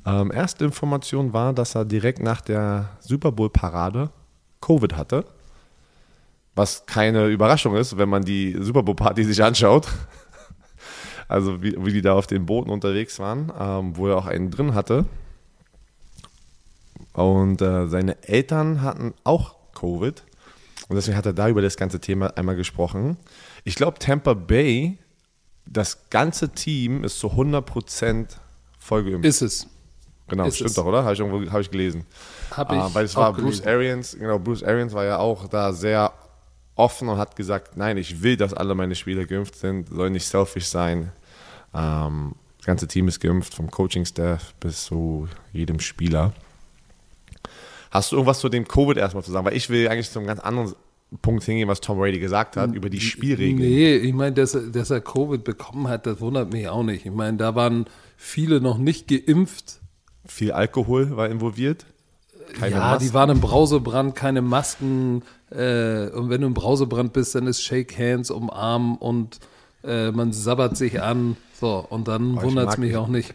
Ähm, 0.06 0.30
erste 0.32 0.64
Information 0.64 1.32
war, 1.32 1.52
dass 1.52 1.74
er 1.74 1.84
direkt 1.84 2.22
nach 2.22 2.40
der 2.40 2.90
Super 3.00 3.32
Bowl-Parade 3.32 4.10
Covid 4.60 4.96
hatte. 4.96 5.24
Was 6.54 6.86
keine 6.86 7.26
Überraschung 7.28 7.74
ist, 7.76 7.96
wenn 7.98 8.08
man 8.08 8.22
die 8.24 8.56
Super 8.60 8.82
Bowl-Party 8.82 9.24
sich 9.24 9.42
anschaut. 9.42 9.88
Also 11.26 11.62
wie, 11.62 11.74
wie 11.82 11.90
die 11.94 12.02
da 12.02 12.12
auf 12.12 12.26
den 12.26 12.44
Booten 12.44 12.68
unterwegs 12.70 13.18
waren, 13.18 13.50
ähm, 13.58 13.96
wo 13.96 14.08
er 14.08 14.18
auch 14.18 14.26
einen 14.26 14.50
drin 14.50 14.74
hatte. 14.74 15.06
Und 17.14 17.62
äh, 17.62 17.86
seine 17.88 18.22
Eltern 18.24 18.82
hatten 18.82 19.14
auch 19.24 19.54
Covid. 19.74 20.22
Und 20.88 20.96
deswegen 20.96 21.16
hat 21.16 21.26
er 21.26 21.32
da 21.32 21.48
über 21.48 21.62
das 21.62 21.76
ganze 21.76 21.98
Thema 22.00 22.36
einmal 22.36 22.56
gesprochen. 22.56 23.16
Ich 23.64 23.74
glaube, 23.74 23.98
Tampa 23.98 24.34
Bay, 24.34 24.98
das 25.66 26.10
ganze 26.10 26.50
Team 26.50 27.04
ist 27.04 27.18
zu 27.18 27.28
100% 27.28 28.26
vollgeimpft. 28.78 29.24
Ist 29.24 29.40
es. 29.42 29.66
genau, 30.28 30.44
ist 30.46 30.56
stimmt 30.56 30.70
es. 30.70 30.76
doch, 30.76 30.84
oder? 30.84 31.04
Habe 31.04 31.14
ich, 31.14 31.20
irgendwo- 31.20 31.50
hab 31.50 31.60
ich 31.60 31.70
gelesen. 31.70 32.04
Habe 32.50 32.74
Ah, 32.74 32.86
ich 32.88 32.94
weil 32.94 33.04
es 33.06 33.16
war 33.16 33.32
Bruce 33.32 33.62
gelesen. 33.62 33.68
Arians, 33.68 34.16
genau, 34.18 34.38
Bruce 34.38 34.62
Arians 34.62 34.92
war 34.92 35.04
ja 35.06 35.18
auch 35.18 35.48
da 35.48 35.72
sehr 35.72 36.12
offen 36.76 37.08
und 37.08 37.18
hat 37.18 37.36
gesagt, 37.36 37.76
nein, 37.76 37.96
ich 37.96 38.22
will, 38.22 38.36
dass 38.36 38.52
alle 38.52 38.74
meine 38.74 38.94
Spieler 38.94 39.26
geimpft 39.26 39.56
sind, 39.56 39.88
soll 39.88 40.10
nicht 40.10 40.26
selfish 40.26 40.66
sein. 40.66 41.12
Ähm, 41.74 42.34
das 42.58 42.66
ganze 42.66 42.88
Team 42.88 43.08
ist 43.08 43.20
geimpft, 43.20 43.54
vom 43.54 43.70
Coaching-Staff 43.70 44.54
bis 44.60 44.84
zu 44.84 45.28
jedem 45.52 45.80
Spieler. 45.80 46.32
Hast 47.90 48.10
du 48.10 48.16
irgendwas 48.16 48.40
zu 48.40 48.48
dem 48.48 48.66
Covid 48.66 48.96
erstmal 48.96 49.22
zu 49.22 49.30
sagen? 49.30 49.46
Weil 49.46 49.56
ich 49.56 49.70
will 49.70 49.86
eigentlich 49.88 50.10
zum 50.10 50.26
ganz 50.26 50.40
anderen 50.40 50.74
Punkt 51.22 51.44
hingehen, 51.44 51.68
was 51.68 51.80
Tom 51.80 51.98
Brady 51.98 52.18
gesagt 52.18 52.56
hat, 52.56 52.74
über 52.74 52.90
die 52.90 53.00
Spielregeln. 53.00 53.58
Nee, 53.58 53.96
ich 53.96 54.12
meine, 54.12 54.32
dass, 54.32 54.58
dass 54.72 54.90
er 54.90 55.00
Covid 55.00 55.44
bekommen 55.44 55.88
hat, 55.88 56.06
das 56.06 56.20
wundert 56.20 56.52
mich 56.52 56.68
auch 56.68 56.82
nicht. 56.82 57.06
Ich 57.06 57.12
meine, 57.12 57.36
da 57.36 57.54
waren 57.54 57.86
viele 58.16 58.60
noch 58.60 58.78
nicht 58.78 59.06
geimpft. 59.06 59.80
Viel 60.26 60.52
Alkohol 60.52 61.16
war 61.16 61.28
involviert. 61.28 61.86
Keine 62.58 62.76
ja, 62.76 62.80
Masken. 62.80 63.06
die 63.06 63.14
waren 63.14 63.30
im 63.30 63.40
Brausebrand, 63.40 64.14
keine 64.14 64.42
Masken. 64.42 65.22
Äh, 65.50 66.08
und 66.10 66.30
wenn 66.30 66.40
du 66.40 66.46
im 66.46 66.54
Brausebrand 66.54 67.12
bist, 67.12 67.34
dann 67.34 67.46
ist 67.46 67.62
Shake 67.62 67.98
Hands, 67.98 68.30
umarmen 68.30 68.96
und 68.96 69.40
äh, 69.82 70.10
man 70.10 70.32
sabbert 70.32 70.76
sich 70.76 71.02
an. 71.02 71.36
So, 71.60 71.84
und 71.88 72.08
dann 72.08 72.36
ich 72.36 72.42
wundert 72.42 72.70
es 72.70 72.78
mich 72.78 72.92
ihn. 72.92 72.96
auch 72.96 73.08
nicht. 73.08 73.34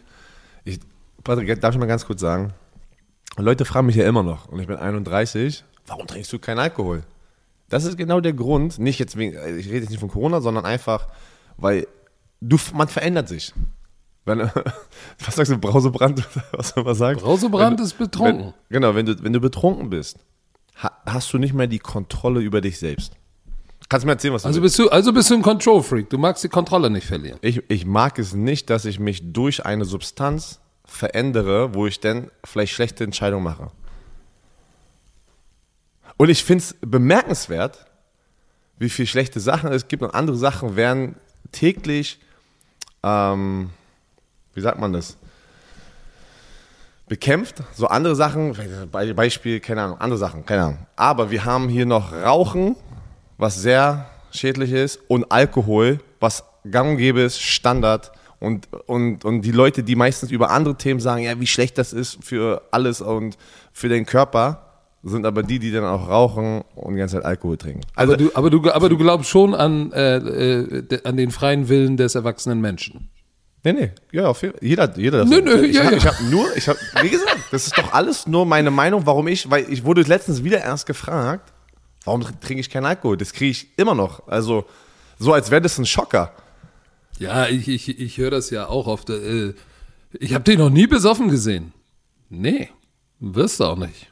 Ich, 0.64 0.80
Patrick, 1.24 1.60
darf 1.60 1.74
ich 1.74 1.80
mal 1.80 1.86
ganz 1.86 2.06
kurz 2.06 2.20
sagen? 2.20 2.52
Leute 3.36 3.64
fragen 3.64 3.86
mich 3.86 3.96
ja 3.96 4.06
immer 4.06 4.22
noch, 4.22 4.48
und 4.48 4.60
ich 4.60 4.66
bin 4.66 4.76
31, 4.76 5.64
warum 5.86 6.06
trinkst 6.06 6.32
du 6.32 6.38
keinen 6.38 6.58
Alkohol? 6.58 7.02
Das 7.68 7.84
ist 7.84 7.96
genau 7.96 8.20
der 8.20 8.32
Grund, 8.32 8.78
nicht 8.78 8.98
jetzt 8.98 9.16
wegen, 9.16 9.32
ich 9.58 9.68
rede 9.68 9.78
jetzt 9.78 9.90
nicht 9.90 10.00
von 10.00 10.10
Corona, 10.10 10.40
sondern 10.40 10.64
einfach, 10.64 11.06
weil 11.56 11.86
du, 12.40 12.58
man 12.74 12.88
verändert 12.88 13.28
sich. 13.28 13.54
Wenn, 14.24 14.38
was 15.24 15.34
sagst 15.34 15.52
du, 15.52 15.58
Brausebrand, 15.58 16.22
was 16.52 16.70
soll 16.70 16.84
man 16.84 16.94
sagen? 16.94 17.20
Brausebrand 17.20 17.78
Wenn- 17.78 17.86
ist 17.86 17.98
betrunken. 17.98 18.54
Wenn, 18.68 18.80
genau, 18.80 18.94
wenn 18.94 19.06
du, 19.06 19.22
wenn 19.22 19.32
du 19.32 19.40
betrunken 19.40 19.90
bist, 19.90 20.18
ha, 20.82 20.92
hast 21.06 21.32
du 21.32 21.38
nicht 21.38 21.54
mehr 21.54 21.66
die 21.66 21.78
Kontrolle 21.78 22.40
über 22.40 22.60
dich 22.60 22.78
selbst. 22.78 23.12
Kannst 23.88 24.04
du 24.04 24.06
mir 24.06 24.12
erzählen, 24.12 24.34
was 24.34 24.42
du 24.42 24.48
Also 24.48 24.60
bist 24.60 24.78
du, 24.78 24.88
also 24.88 25.12
bist 25.12 25.30
du 25.30 25.34
ein 25.34 25.42
Control-Freak. 25.42 26.10
Du 26.10 26.18
magst 26.18 26.44
die 26.44 26.48
Kontrolle 26.48 26.90
nicht 26.90 27.06
verlieren. 27.06 27.38
Ich, 27.42 27.62
ich 27.68 27.84
mag 27.86 28.18
es 28.20 28.34
nicht, 28.34 28.70
dass 28.70 28.84
ich 28.84 29.00
mich 29.00 29.32
durch 29.32 29.66
eine 29.66 29.84
Substanz 29.84 30.60
verändere, 30.84 31.74
wo 31.74 31.86
ich 31.88 31.98
dann 31.98 32.30
vielleicht 32.44 32.72
schlechte 32.72 33.02
Entscheidungen 33.02 33.42
mache. 33.42 33.70
Und 36.16 36.28
ich 36.28 36.44
finde 36.44 36.62
es 36.62 36.76
bemerkenswert, 36.80 37.86
wie 38.78 38.90
viele 38.90 39.08
schlechte 39.08 39.40
Sachen 39.40 39.72
es 39.72 39.88
gibt 39.88 40.02
und 40.02 40.14
andere 40.14 40.36
Sachen 40.36 40.76
werden 40.76 41.16
täglich, 41.50 42.20
ähm, 43.02 43.70
wie 44.54 44.60
sagt 44.60 44.78
man 44.78 44.92
das, 44.92 45.16
bekämpft. 47.08 47.56
So 47.74 47.86
andere 47.88 48.14
Sachen, 48.14 48.56
Be- 48.90 49.14
Beispiel, 49.14 49.60
keine 49.60 49.82
Ahnung, 49.82 50.00
andere 50.00 50.18
Sachen, 50.18 50.46
keine 50.46 50.62
Ahnung. 50.62 50.78
Aber 50.96 51.30
wir 51.30 51.44
haben 51.44 51.68
hier 51.68 51.86
noch 51.86 52.12
Rauchen, 52.12 52.76
was 53.36 53.60
sehr 53.60 54.06
schädlich 54.30 54.72
ist, 54.72 55.00
und 55.08 55.30
Alkohol, 55.32 55.98
was 56.20 56.44
gang 56.70 56.90
und 56.90 56.96
gäbe 56.98 57.20
ist, 57.20 57.40
Standard. 57.40 58.12
Und, 58.38 58.68
und, 58.86 59.24
und 59.24 59.42
die 59.42 59.50
Leute, 59.50 59.82
die 59.82 59.96
meistens 59.96 60.30
über 60.30 60.50
andere 60.50 60.76
Themen 60.76 61.00
sagen, 61.00 61.24
ja, 61.24 61.38
wie 61.40 61.46
schlecht 61.46 61.76
das 61.78 61.92
ist 61.92 62.24
für 62.24 62.62
alles 62.70 63.00
und 63.00 63.36
für 63.72 63.88
den 63.88 64.06
Körper, 64.06 64.66
sind 65.02 65.26
aber 65.26 65.42
die, 65.42 65.58
die 65.58 65.72
dann 65.72 65.84
auch 65.84 66.08
rauchen 66.08 66.62
und 66.74 66.94
die 66.94 66.98
ganze 67.00 67.16
Zeit 67.16 67.24
Alkohol 67.24 67.56
trinken. 67.56 67.80
Also, 67.94 68.12
Aber 68.12 68.22
du, 68.22 68.30
aber 68.34 68.50
du, 68.50 68.70
aber 68.70 68.88
du 68.88 68.98
glaubst 68.98 69.28
schon 69.30 69.54
an, 69.54 69.92
äh, 69.92 70.16
äh, 70.16 71.00
an 71.04 71.16
den 71.16 71.30
freien 71.30 71.68
Willen 71.68 71.96
des 71.96 72.14
erwachsenen 72.14 72.60
Menschen. 72.60 73.08
Nee, 73.62 73.72
nee, 73.74 73.90
ja, 74.12 74.26
auf 74.26 74.40
jeden 74.42 74.54
Fall. 74.54 74.66
Jeder, 74.66 74.98
jeder 74.98 75.18
das. 75.18 75.28
Nö, 75.28 75.42
nö, 75.42 75.62
ich 75.62 75.76
ja, 75.76 75.84
hab, 75.84 75.92
ja. 75.92 75.98
ich 75.98 76.06
habe 76.06 76.24
nur, 76.24 76.56
ich 76.56 76.66
habe, 76.66 76.78
wie 77.02 77.10
gesagt, 77.10 77.36
das 77.50 77.66
ist 77.66 77.76
doch 77.76 77.92
alles 77.92 78.26
nur 78.26 78.46
meine 78.46 78.70
Meinung, 78.70 79.04
warum 79.04 79.28
ich, 79.28 79.50
weil 79.50 79.70
ich 79.70 79.84
wurde 79.84 80.02
letztens 80.02 80.42
wieder 80.44 80.62
erst 80.62 80.86
gefragt, 80.86 81.52
warum 82.04 82.22
trinke 82.40 82.60
ich 82.60 82.70
keinen 82.70 82.86
Alkohol? 82.86 83.18
Das 83.18 83.32
kriege 83.34 83.50
ich 83.50 83.68
immer 83.76 83.94
noch. 83.94 84.26
Also, 84.28 84.64
so 85.18 85.34
als 85.34 85.50
wäre 85.50 85.60
das 85.60 85.78
ein 85.78 85.84
Schocker. 85.84 86.32
Ja, 87.18 87.48
ich, 87.48 87.68
ich, 87.68 88.00
ich 88.00 88.16
höre 88.16 88.30
das 88.30 88.48
ja 88.48 88.66
auch 88.66 88.86
oft. 88.86 89.10
Äh, 89.10 89.52
ich 90.18 90.32
habe 90.32 90.44
dich 90.44 90.56
noch 90.56 90.70
nie 90.70 90.86
besoffen 90.86 91.28
gesehen. 91.28 91.74
Nee, 92.30 92.70
wirst 93.18 93.60
du 93.60 93.64
auch 93.64 93.76
nicht. 93.76 94.10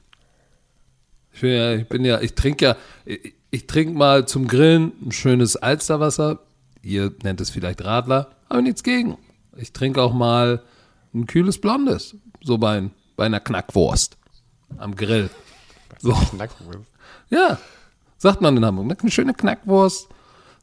Ich 1.32 1.40
bin 1.40 1.52
ja, 1.52 1.74
ich 1.74 1.88
bin 1.88 2.04
ja, 2.04 2.20
ich 2.20 2.34
trinke 2.34 2.64
ja, 2.64 2.76
ich, 3.06 3.32
ich 3.50 3.66
trinke 3.66 3.96
mal 3.96 4.26
zum 4.26 4.46
Grillen 4.46 4.92
ein 5.06 5.12
schönes 5.12 5.56
Alsterwasser. 5.56 6.40
Ihr 6.82 7.14
nennt 7.22 7.40
es 7.40 7.48
vielleicht 7.48 7.82
Radler, 7.82 8.30
aber 8.48 8.60
nichts 8.60 8.82
gegen. 8.82 9.16
Ich 9.58 9.72
trinke 9.72 10.00
auch 10.00 10.12
mal 10.12 10.62
ein 11.12 11.26
kühles 11.26 11.60
Blondes, 11.60 12.14
so 12.42 12.58
bei, 12.58 12.90
bei 13.16 13.26
einer 13.26 13.40
Knackwurst 13.40 14.16
am 14.76 14.94
Grill. 14.94 15.30
So. 15.98 16.16
Ja, 17.30 17.58
sagt 18.18 18.40
man 18.40 18.56
in 18.56 18.64
Hamburg. 18.64 18.86
ne? 18.86 18.96
Eine 19.00 19.10
schöne 19.10 19.34
Knackwurst. 19.34 20.08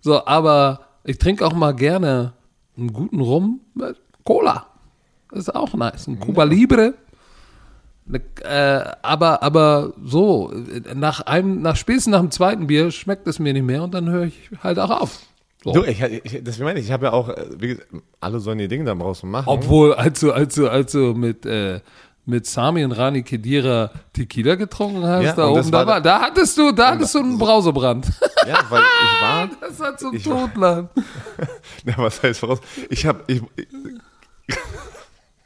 So, 0.01 0.25
aber 0.25 0.87
ich 1.03 1.17
trinke 1.17 1.45
auch 1.45 1.53
mal 1.53 1.73
gerne 1.73 2.33
einen 2.77 2.93
guten 2.93 3.19
Rum 3.19 3.61
mit 3.73 3.97
Cola. 4.23 4.67
Das 5.29 5.39
ist 5.39 5.55
auch 5.55 5.73
nice. 5.73 6.07
Ein 6.07 6.19
Cuba 6.19 6.43
Libre. 6.45 6.93
Äh, 8.43 8.91
aber, 9.01 9.41
aber 9.43 9.93
so, 10.03 10.53
nach 10.93 11.21
einem, 11.21 11.61
nach 11.61 11.75
spätestens 11.75 12.11
nach 12.11 12.21
dem 12.21 12.31
zweiten 12.31 12.67
Bier 12.67 12.91
schmeckt 12.91 13.27
es 13.27 13.39
mir 13.39 13.51
nicht 13.51 13.65
mehr 13.65 13.83
und 13.83 13.93
dann 13.93 14.09
höre 14.09 14.25
ich 14.25 14.51
halt 14.61 14.79
auch 14.79 15.01
auf. 15.01 15.19
So. 15.65 15.73
Du, 15.73 15.83
ich, 15.83 15.99
ich, 15.99 16.43
das 16.43 16.59
meine 16.59 16.79
ich, 16.79 16.85
ich 16.85 16.91
habe 16.91 17.07
ja 17.07 17.11
auch, 17.13 17.27
äh, 17.27 17.43
wie 17.57 17.69
gesagt, 17.69 17.87
alle 18.21 18.39
sollen 18.39 18.59
ihr 18.59 18.67
Ding 18.67 18.85
da 18.85 18.93
draußen 18.93 19.27
machen. 19.29 19.45
Obwohl, 19.47 19.95
als 19.95 20.19
du, 20.19 20.31
als 20.31 20.53
du, 20.53 20.69
als 20.69 20.91
du 20.91 21.15
mit, 21.15 21.43
äh, 21.47 21.79
mit 22.27 22.45
Sami 22.45 22.85
und 22.85 22.91
Rani 22.91 23.23
Kedira 23.23 23.89
Tequila 24.13 24.53
getrunken 24.55 25.03
hast, 25.05 25.23
Ja, 25.23 25.33
da 25.33 25.47
oben, 25.47 25.71
da, 25.71 25.77
war 25.79 25.87
war, 25.87 26.01
da 26.01 26.21
hattest 26.21 26.55
du, 26.59 26.71
da 26.71 26.91
hattest 26.91 27.15
du 27.15 27.19
einen 27.19 27.39
Brausebrand. 27.39 28.05
Ja, 28.47 28.59
weil 28.69 28.81
ich 28.83 29.21
war, 29.23 29.49
Das 29.69 29.79
hat 29.79 29.99
so 29.99 30.09
ein 30.09 30.15
Ich 30.15 30.29
war- 30.29 30.47
Totland. 30.51 30.89
ja, 31.85 31.93
was 31.97 32.21
heißt 32.21 32.39
voraus? 32.41 32.59
Ich 32.91 33.05
habe, 33.07 33.23
ich, 33.25 33.41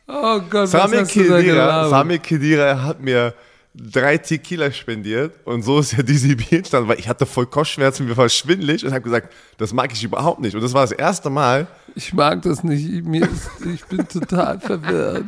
Oh 0.07 0.39
Gott, 0.49 0.67
Sami 0.67 0.93
was 0.97 1.01
hast 1.01 1.13
gelabert? 1.13 1.89
Sami 1.91 2.19
Khedira 2.19 2.81
hat 2.83 2.99
mir 2.99 3.33
drei 3.75 4.17
Tequila 4.17 4.71
spendiert 4.71 5.33
und 5.45 5.61
so 5.63 5.79
ist 5.79 5.91
ja 5.93 6.01
diese 6.03 6.35
Bier 6.35 6.59
entstanden, 6.59 6.89
weil 6.89 6.99
ich 6.99 7.07
hatte 7.07 7.25
voll 7.25 7.45
Kopfschmerzen, 7.45 8.07
mir 8.07 8.17
war 8.17 8.27
schwindelig 8.29 8.83
und 8.85 8.91
habe 8.91 9.01
gesagt, 9.01 9.31
das 9.57 9.71
mag 9.73 9.91
ich 9.93 10.03
überhaupt 10.03 10.39
nicht. 10.41 10.55
Und 10.55 10.61
das 10.61 10.73
war 10.73 10.81
das 10.81 10.91
erste 10.91 11.29
Mal, 11.29 11.67
Ich 11.95 12.13
mag 12.13 12.41
das 12.41 12.63
nicht. 12.63 13.03
Mir 13.05 13.23
ist, 13.23 13.49
ich 13.73 13.83
bin 13.85 14.07
total 14.07 14.59
verwirrt. 14.59 15.25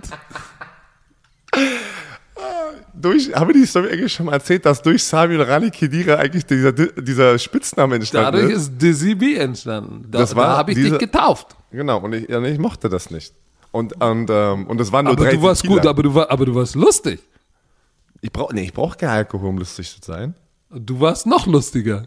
durch, 2.93 3.33
habe 3.33 3.53
die 3.53 3.65
Story 3.65 3.89
eigentlich 3.91 4.13
schon 4.13 4.25
mal 4.25 4.33
erzählt, 4.33 4.65
dass 4.65 4.81
durch 4.81 5.03
Sami 5.03 5.35
und 5.35 5.41
Rani 5.41 5.69
Khedira 5.71 6.15
eigentlich 6.15 6.45
dieser, 6.45 6.71
dieser 6.71 7.37
Spitzname 7.39 7.95
entstanden 7.95 8.31
Dadurch 8.33 8.51
ist. 8.53 8.61
ist 8.69 8.81
Dizzy 8.81 9.15
B 9.15 9.35
entstanden. 9.35 10.05
Da, 10.09 10.19
Das 10.19 10.35
war 10.35 10.47
da 10.47 10.57
habe 10.57 10.71
ich 10.71 10.77
diese- 10.77 10.89
dich 10.91 10.99
getauft. 10.99 11.55
Genau, 11.71 11.99
und 11.99 12.13
ich, 12.13 12.27
ich 12.29 12.59
mochte 12.59 12.89
das 12.89 13.11
nicht. 13.11 13.33
Und, 13.71 13.93
und, 14.03 14.29
ähm, 14.29 14.67
und 14.67 14.77
das 14.79 14.91
waren 14.91 15.05
nur 15.05 15.13
Aber 15.13 15.23
drei 15.23 15.35
du 15.35 15.41
warst 15.43 15.61
Tequila. 15.61 15.81
gut, 15.81 15.89
aber 15.89 16.03
du, 16.03 16.13
war, 16.13 16.29
aber 16.29 16.45
du 16.45 16.53
warst 16.55 16.75
lustig. 16.75 17.21
Ich 18.21 18.31
brauche 18.31 18.53
nee, 18.53 18.63
ich 18.63 18.73
brauch 18.73 18.95
keinen 18.97 19.09
Alkohol, 19.09 19.49
um 19.49 19.57
lustig 19.57 19.99
zu 20.01 20.11
sein. 20.11 20.35
Du 20.69 20.99
warst 20.99 21.25
noch 21.25 21.47
lustiger. 21.47 22.03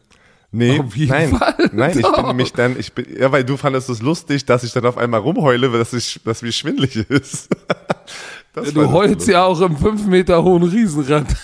Nee, 0.52 0.78
Auf 0.78 0.94
jeden 0.96 1.10
nein, 1.10 1.36
Fall. 1.36 1.70
nein, 1.72 1.98
ich 1.98 2.06
bin 2.12 2.26
nämlich 2.26 2.52
dann, 2.52 2.78
ich 2.78 2.92
bin, 2.92 3.06
ja, 3.18 3.32
weil 3.32 3.42
du 3.42 3.56
fandest 3.56 3.88
es 3.90 4.00
lustig, 4.00 4.46
dass 4.46 4.62
ich 4.62 4.72
dann 4.72 4.86
auf 4.86 4.96
einmal 4.96 5.18
rumheule, 5.20 5.72
weil 5.72 5.80
das, 5.80 5.92
ich, 5.92 6.20
dass 6.24 6.42
mir 6.42 6.52
schwindelig 6.52 6.94
ist. 7.10 7.48
War 8.54 8.62
Du 8.64 8.88
heulst 8.92 9.14
Lustige. 9.14 9.32
ja 9.32 9.44
auch 9.44 9.60
im 9.60 9.76
5 9.76 10.06
Meter 10.06 10.42
hohen 10.44 10.62
Riesenrad. 10.62 11.26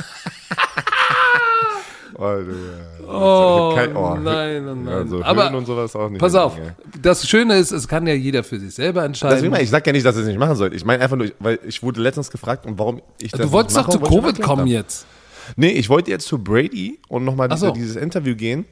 Oh, 2.14 2.36
du, 2.36 2.50
ja. 2.52 2.89
Oh, 3.12 3.72
Kein- 3.74 3.96
oh, 3.96 4.14
nein, 4.14 4.68
oh 4.68 4.74
nein. 4.74 4.88
Also 4.88 5.22
Aber 5.22 5.52
und 5.56 5.66
sowas 5.66 5.94
auch 5.96 6.08
nicht. 6.08 6.20
Pass 6.20 6.34
auf, 6.34 6.56
ey. 6.56 6.70
das 7.02 7.28
Schöne 7.28 7.56
ist, 7.56 7.72
es 7.72 7.88
kann 7.88 8.06
ja 8.06 8.14
jeder 8.14 8.44
für 8.44 8.58
sich 8.58 8.74
selber 8.74 9.04
entscheiden. 9.04 9.36
Deswegen, 9.36 9.56
ich 9.56 9.70
sag 9.70 9.86
ja 9.86 9.92
nicht, 9.92 10.06
dass 10.06 10.16
ihr 10.16 10.22
es 10.22 10.28
nicht 10.28 10.38
machen 10.38 10.54
sollt. 10.56 10.74
Ich 10.74 10.84
meine 10.84 11.02
einfach 11.02 11.16
nur, 11.16 11.30
weil 11.40 11.58
ich 11.66 11.82
wurde 11.82 12.00
letztens 12.00 12.30
gefragt, 12.30 12.66
und 12.66 12.78
warum 12.78 13.02
ich 13.20 13.32
das 13.32 13.40
du 13.40 13.52
wolltest 13.52 13.76
doch 13.76 13.88
zu 13.88 13.98
Covid 14.00 14.40
kommen 14.40 14.60
haben. 14.60 14.66
jetzt. 14.68 15.06
Nee, 15.56 15.70
ich 15.70 15.88
wollte 15.88 16.10
jetzt 16.10 16.26
zu 16.26 16.38
Brady 16.38 17.00
und 17.08 17.24
nochmal 17.24 17.48
diese, 17.48 17.66
so. 17.66 17.72
dieses 17.72 17.96
Interview 17.96 18.36
gehen, 18.36 18.64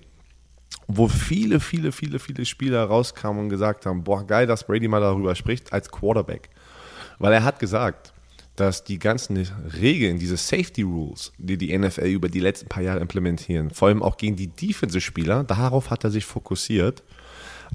wo 0.86 1.08
viele, 1.08 1.60
viele, 1.60 1.92
viele, 1.92 2.18
viele 2.18 2.44
Spieler 2.44 2.84
rauskamen 2.84 3.42
und 3.44 3.48
gesagt 3.48 3.86
haben, 3.86 4.04
boah, 4.04 4.26
geil, 4.26 4.46
dass 4.46 4.64
Brady 4.64 4.88
mal 4.88 5.00
darüber 5.00 5.34
spricht 5.34 5.72
als 5.72 5.90
Quarterback. 5.90 6.50
Weil 7.18 7.32
er 7.32 7.44
hat 7.44 7.58
gesagt, 7.58 8.12
dass 8.60 8.84
die 8.84 8.98
ganzen 8.98 9.36
Regeln, 9.80 10.18
diese 10.18 10.36
Safety 10.36 10.82
Rules, 10.82 11.32
die 11.38 11.56
die 11.56 11.76
NFL 11.76 12.06
über 12.06 12.28
die 12.28 12.40
letzten 12.40 12.68
paar 12.68 12.82
Jahre 12.82 13.00
implementieren, 13.00 13.70
vor 13.70 13.88
allem 13.88 14.02
auch 14.02 14.16
gegen 14.16 14.36
die 14.36 14.48
Defensive-Spieler, 14.48 15.44
darauf 15.44 15.90
hat 15.90 16.04
er 16.04 16.10
sich 16.10 16.24
fokussiert, 16.24 17.02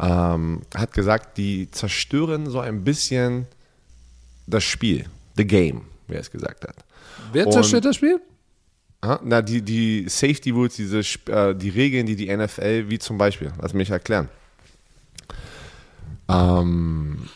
ähm, 0.02 0.62
hat 0.76 0.94
gesagt, 0.94 1.38
die 1.38 1.70
zerstören 1.72 2.50
so 2.50 2.60
ein 2.60 2.84
bisschen 2.84 3.48
das 4.48 4.64
Spiel, 4.64 5.06
the 5.38 5.46
game, 5.46 5.82
wie 6.08 6.16
er 6.16 6.22
es 6.22 6.32
gesagt 6.32 6.64
hat. 6.66 6.76
Wer 7.32 7.48
Und- 7.48 7.54
zerstört 7.54 7.86
das 7.86 7.96
Spiel? 7.96 8.20
Na, 9.24 9.42
die, 9.42 9.62
die 9.62 10.06
Safety 10.08 10.52
Rules, 10.52 10.76
diese, 10.76 11.00
äh, 11.30 11.54
die 11.54 11.70
Regeln, 11.70 12.06
die 12.06 12.16
die 12.16 12.30
NFL, 12.30 12.90
wie 12.90 13.00
zum 13.00 13.18
Beispiel, 13.18 13.52
lass 13.62 13.74
mich 13.74 13.90
erklären. 13.90 14.30
Ähm, 16.30 17.28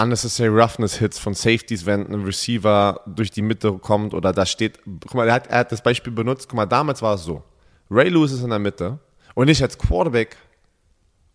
unnecessary 0.00 0.48
Roughness 0.48 0.98
Hits 0.98 1.18
von 1.18 1.34
Safeties, 1.34 1.84
wenn 1.86 2.06
ein 2.06 2.24
Receiver 2.24 3.00
durch 3.06 3.30
die 3.30 3.42
Mitte 3.42 3.72
kommt 3.78 4.14
oder 4.14 4.32
da 4.32 4.46
steht, 4.46 4.80
guck 4.84 5.14
mal, 5.14 5.28
er 5.28 5.34
hat, 5.34 5.46
er 5.48 5.58
hat 5.58 5.72
das 5.72 5.82
Beispiel 5.82 6.12
benutzt, 6.12 6.48
guck 6.48 6.56
mal, 6.56 6.66
damals 6.66 7.02
war 7.02 7.14
es 7.14 7.24
so, 7.24 7.42
Ray 7.90 8.08
Lewis 8.08 8.32
ist 8.32 8.42
in 8.42 8.50
der 8.50 8.58
Mitte 8.58 8.98
und 9.34 9.48
ich 9.48 9.62
als 9.62 9.76
Quarterback 9.76 10.36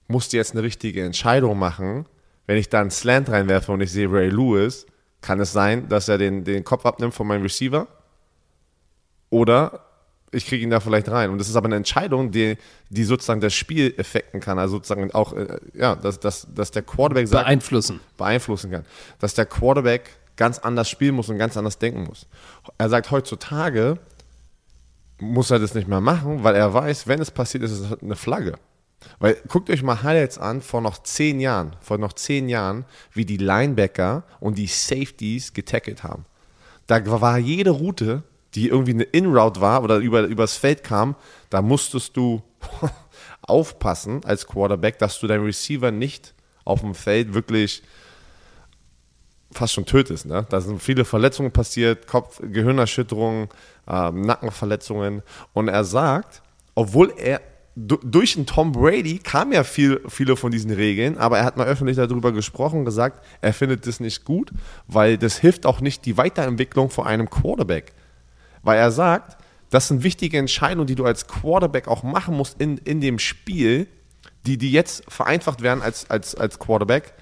musste 0.08 0.38
jetzt 0.38 0.54
eine 0.54 0.64
richtige 0.64 1.04
Entscheidung 1.04 1.58
machen, 1.58 2.06
wenn 2.48 2.58
ich 2.58 2.70
da 2.70 2.82
einen 2.82 2.92
Slant 2.92 3.30
reinwerfe 3.30 3.72
und 3.72 3.82
ich 3.82 3.92
sehe 3.92 4.12
Ray 4.12 4.30
Lewis, 4.30 4.86
kann 5.22 5.40
es 5.40 5.52
sein, 5.52 5.90
dass 5.90 6.08
er 6.08 6.18
den, 6.18 6.44
den 6.44 6.64
Kopf 6.64 6.86
abnimmt 6.86 7.14
von 7.14 7.28
meinem 7.28 7.42
Receiver 7.42 7.88
oder 9.30 9.85
ich 10.36 10.46
kriege 10.46 10.64
ihn 10.64 10.70
da 10.70 10.80
vielleicht 10.80 11.10
rein. 11.10 11.30
Und 11.30 11.38
das 11.38 11.50
ist 11.50 11.56
aber 11.56 11.66
eine 11.66 11.76
Entscheidung, 11.76 12.32
die, 12.32 12.58
die 12.90 13.04
sozusagen 13.04 13.42
das 13.42 13.54
Spiel 13.54 13.94
effekten 13.98 14.40
kann. 14.40 14.60
Also 14.60 14.76
sozusagen 14.76 15.12
auch, 15.12 15.34
äh, 15.34 15.60
ja, 15.74 15.96
dass, 15.96 16.20
dass, 16.20 16.48
dass 16.54 16.72
der 16.72 16.84
Quarterback 16.84 17.28
sagt, 17.28 17.46
Beeinflussen. 17.46 18.00
beeinflussen 18.18 18.72
kann. 18.72 18.86
Dass 19.20 19.34
der 19.34 19.46
Quarterback 19.46 20.12
ganz 20.36 20.60
anders 20.60 20.90
spielen 20.90 21.16
muss 21.16 21.30
und 21.30 21.38
ganz 21.38 21.58
anders 21.58 21.78
denken 21.78 22.04
muss. 22.04 22.28
Er 22.78 22.90
sagt, 22.90 23.12
heutzutage 23.12 23.98
muss 25.20 25.52
er 25.52 25.60
das 25.60 25.74
nicht 25.74 25.88
mehr 25.88 26.02
machen, 26.02 26.44
weil 26.44 26.56
er 26.56 26.74
weiß, 26.74 27.08
wenn 27.08 27.22
es 27.22 27.32
passiert, 27.32 27.64
ist 27.64 27.72
es 27.72 28.02
eine 28.02 28.16
Flagge. 28.16 28.56
Weil 29.20 29.38
guckt 29.48 29.70
euch 29.70 29.84
mal 29.84 30.04
Highlights 30.04 30.38
an 30.38 30.62
vor 30.62 30.82
noch 30.82 31.04
zehn 31.04 31.40
Jahren, 31.40 31.76
vor 31.80 31.98
noch 31.98 32.14
zehn 32.14 32.50
Jahren, 32.50 32.86
wie 33.14 33.26
die 33.26 33.38
Linebacker 33.38 34.24
und 34.40 34.58
die 34.58 34.68
Safeties 34.68 35.54
getackelt 35.54 36.04
haben. 36.04 36.26
Da 36.88 37.22
war 37.22 37.38
jede 37.38 37.72
Route, 37.72 38.24
die 38.56 38.70
irgendwie 38.70 38.94
eine 38.94 39.04
In-Route 39.04 39.62
war 39.62 39.84
oder 39.84 39.98
über, 39.98 40.24
übers 40.24 40.56
Feld 40.58 40.84
kam, 40.84 41.16
da 41.50 41.62
musstest 41.62 42.16
du 42.18 42.42
aufpassen 43.42 44.24
als 44.24 44.48
Quarterback, 44.48 44.98
dass 45.00 45.20
du 45.20 45.28
deinen 45.28 45.46
Receiver 45.46 45.92
nicht 45.92 46.34
auf 46.64 46.82
dem 46.82 46.96
Feld 46.96 47.34
wirklich 47.34 47.84
fast 49.52 49.74
schon 49.74 49.86
tötest. 49.86 50.26
Ne? 50.26 50.46
Da 50.50 50.62
sind 50.62 50.82
viele 50.82 51.06
Verletzungen 51.06 51.52
passiert, 51.52 52.08
Kopf, 52.08 52.42
Gehirnerschütterungen, 52.42 53.50
ähm, 53.88 54.22
Nackenverletzungen. 54.22 55.22
Und 55.54 55.68
er 55.68 55.84
sagt, 55.84 56.42
obwohl 56.74 57.14
er 57.18 57.42
du, 57.76 57.98
durch 57.98 58.34
den 58.34 58.46
Tom 58.46 58.72
Brady 58.72 59.20
kam 59.20 59.52
ja 59.52 59.64
viel, 59.64 60.02
viele 60.08 60.36
von 60.36 60.52
diesen 60.52 60.72
Regeln, 60.72 61.18
aber 61.18 61.38
er 61.38 61.46
hat 61.46 61.58
mal 61.58 61.68
öffentlich 61.68 61.98
darüber 61.98 62.32
gesprochen 62.32 62.80
und 62.80 62.86
gesagt, 62.86 63.24
er 63.42 63.54
findet 63.54 63.86
das 63.88 64.00
nicht 64.00 64.26
gut, 64.26 64.52
weil 64.88 65.18
das 65.18 65.38
hilft 65.38 65.66
auch 65.66 65.82
nicht 65.82 66.06
die 66.06 66.18
Weiterentwicklung 66.18 66.90
von 66.90 67.06
einem 67.06 67.30
Quarterback. 67.30 67.94
Weil 68.66 68.80
er 68.80 68.92
sagt, 68.92 69.38
das 69.70 69.88
sind 69.88 70.04
wichtige 70.04 70.38
Entscheidungen, 70.38 70.88
die 70.88 70.96
du 70.96 71.06
als 71.06 71.28
Quarterback 71.28 71.88
auch 71.88 72.04
machen 72.04 72.36
musst 72.36 72.60
in, 72.60 72.78
in 72.80 73.00
dem 73.00 73.20
Spiel, 73.20 73.88
die, 74.46 74.58
die 74.58 74.72
jetzt 74.72 75.04
vereinfacht 75.08 75.62
werden 75.62 75.82
als, 75.82 76.10
als, 76.10 76.36
als 76.36 76.60
Quarterback. 76.60 77.14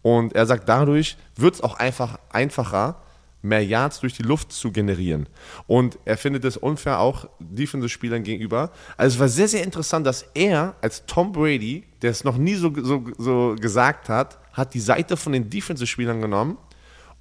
Und 0.00 0.32
er 0.32 0.46
sagt, 0.46 0.68
dadurch 0.68 1.16
wird 1.36 1.56
es 1.56 1.60
auch 1.60 1.74
einfach 1.74 2.18
einfacher, 2.30 3.02
mehr 3.42 3.64
Yards 3.64 3.98
durch 3.98 4.14
die 4.14 4.22
Luft 4.22 4.52
zu 4.52 4.70
generieren. 4.70 5.28
Und 5.66 5.98
er 6.04 6.16
findet 6.16 6.44
es 6.44 6.56
unfair 6.56 7.00
auch 7.00 7.28
Defensive-Spielern 7.40 8.22
gegenüber. 8.22 8.70
Also 8.96 9.16
es 9.16 9.20
war 9.20 9.28
sehr, 9.28 9.48
sehr 9.48 9.64
interessant, 9.64 10.06
dass 10.06 10.24
er 10.34 10.76
als 10.80 11.04
Tom 11.06 11.32
Brady, 11.32 11.82
der 12.02 12.12
es 12.12 12.22
noch 12.22 12.36
nie 12.36 12.54
so, 12.54 12.72
so, 12.76 13.04
so 13.18 13.56
gesagt 13.60 14.08
hat, 14.08 14.38
hat 14.52 14.74
die 14.74 14.80
Seite 14.80 15.16
von 15.16 15.32
den 15.32 15.50
Defensive-Spielern 15.50 16.20
genommen 16.20 16.56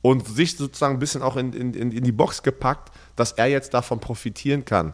und 0.02 0.28
sich 0.28 0.58
sozusagen 0.58 0.96
ein 0.96 1.00
bisschen 1.00 1.22
auch 1.22 1.38
in, 1.38 1.54
in, 1.54 1.74
in 1.74 2.04
die 2.04 2.12
Box 2.12 2.44
gepackt, 2.44 2.92
dass 3.16 3.34
er 3.34 3.48
jetzt 3.48 3.74
davon 3.74 4.00
profitieren 4.00 4.66
kann 4.66 4.94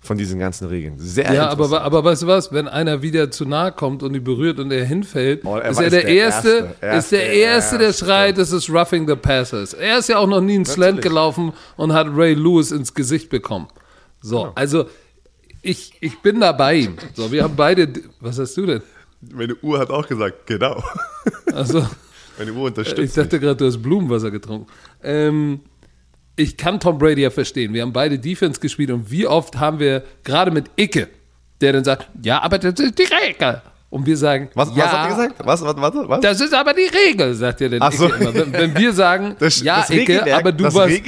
von 0.00 0.16
diesen 0.16 0.38
ganzen 0.38 0.68
Regeln. 0.68 0.94
Sehr 0.98 1.32
Ja, 1.34 1.48
aber, 1.48 1.82
aber 1.82 2.04
weißt 2.04 2.22
du 2.22 2.26
was, 2.28 2.52
wenn 2.52 2.68
einer 2.68 3.02
wieder 3.02 3.30
zu 3.30 3.44
nahe 3.44 3.72
kommt 3.72 4.02
und 4.02 4.14
ihn 4.14 4.22
berührt 4.22 4.60
und 4.60 4.70
er 4.70 4.84
hinfällt, 4.84 5.44
Oh, 5.44 5.56
er 5.56 5.70
ist 5.70 5.80
er 5.80 5.90
der, 5.90 6.02
der 6.02 6.08
Erste, 6.08 6.48
Erste, 6.80 6.98
ist 6.98 7.12
der 7.12 7.32
Erste, 7.32 7.34
Erste, 7.34 7.78
der 7.78 7.92
schreit, 7.92 8.38
das 8.38 8.52
ist 8.52 8.70
Roughing 8.70 9.08
the 9.08 9.16
Passers. 9.16 9.74
Er 9.74 9.98
ist 9.98 10.08
ja 10.08 10.18
auch 10.18 10.28
noch 10.28 10.40
nie 10.40 10.54
ins 10.54 10.72
Slant 10.72 11.02
gelaufen 11.02 11.52
und 11.76 11.92
hat 11.92 12.06
Ray 12.10 12.34
Lewis 12.34 12.70
ins 12.70 12.94
Gesicht 12.94 13.28
bekommen. 13.28 13.66
So, 14.20 14.52
also 14.54 14.86
ich, 15.62 15.92
ich 16.00 16.20
bin 16.20 16.40
da 16.40 16.52
bei 16.52 16.74
ihm. 16.74 16.96
So, 17.14 17.32
wir 17.32 17.42
haben 17.42 17.56
beide, 17.56 17.88
was 18.20 18.38
hast 18.38 18.56
du 18.56 18.66
denn? 18.66 18.82
Meine 19.20 19.56
Uhr 19.56 19.80
hat 19.80 19.90
auch 19.90 20.06
gesagt, 20.06 20.46
genau. 20.46 20.82
Also, 21.52 21.84
Meine 22.38 22.52
Uhr 22.52 22.58
ich 22.68 22.76
unterstützt. 22.78 23.16
dachte 23.16 23.40
gerade, 23.40 23.56
du 23.56 23.66
hast 23.66 23.82
Blumenwasser 23.82 24.30
getrunken. 24.30 24.66
Ähm, 25.02 25.60
ich 26.36 26.56
kann 26.56 26.78
Tom 26.78 26.98
Brady 26.98 27.22
ja 27.22 27.30
verstehen. 27.30 27.72
Wir 27.74 27.82
haben 27.82 27.92
beide 27.92 28.18
Defense 28.18 28.60
gespielt 28.60 28.90
und 28.90 29.10
wie 29.10 29.26
oft 29.26 29.58
haben 29.58 29.80
wir, 29.80 30.04
gerade 30.24 30.50
mit 30.50 30.66
Icke, 30.76 31.08
der 31.60 31.72
dann 31.72 31.84
sagt, 31.84 32.08
ja, 32.22 32.40
aber 32.42 32.58
das 32.58 32.78
ist 32.78 32.98
die 32.98 33.02
Regel. 33.02 33.60
Und 33.90 34.04
wir 34.06 34.16
sagen, 34.18 34.50
Was, 34.54 34.68
ja, 34.76 34.84
was 34.84 34.92
hat 34.92 34.98
er 35.04 35.08
gesagt? 35.16 35.34
Was, 35.46 35.62
was, 35.62 35.76
was, 35.76 36.08
was? 36.08 36.20
Das 36.20 36.40
ist 36.42 36.52
aber 36.54 36.74
die 36.74 36.82
Regel, 36.94 37.34
sagt 37.34 37.60
er 37.62 37.70
dann 37.70 37.82
Ach 37.82 37.90
so. 37.92 38.08
Wenn, 38.10 38.52
wenn 38.52 38.76
wir 38.76 38.92
sagen, 38.92 39.34
Das- 39.38 39.62
ja, 39.62 39.80
das 39.80 39.90
Icke, 39.90 40.34
aber 40.36 40.52
du 40.52 40.64
warst, 40.64 41.06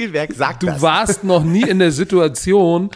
du 0.59 0.81
warst 0.81 1.23
noch 1.23 1.43
nie 1.43 1.61
in 1.61 1.77
der 1.79 1.91
Situation, 1.91 2.89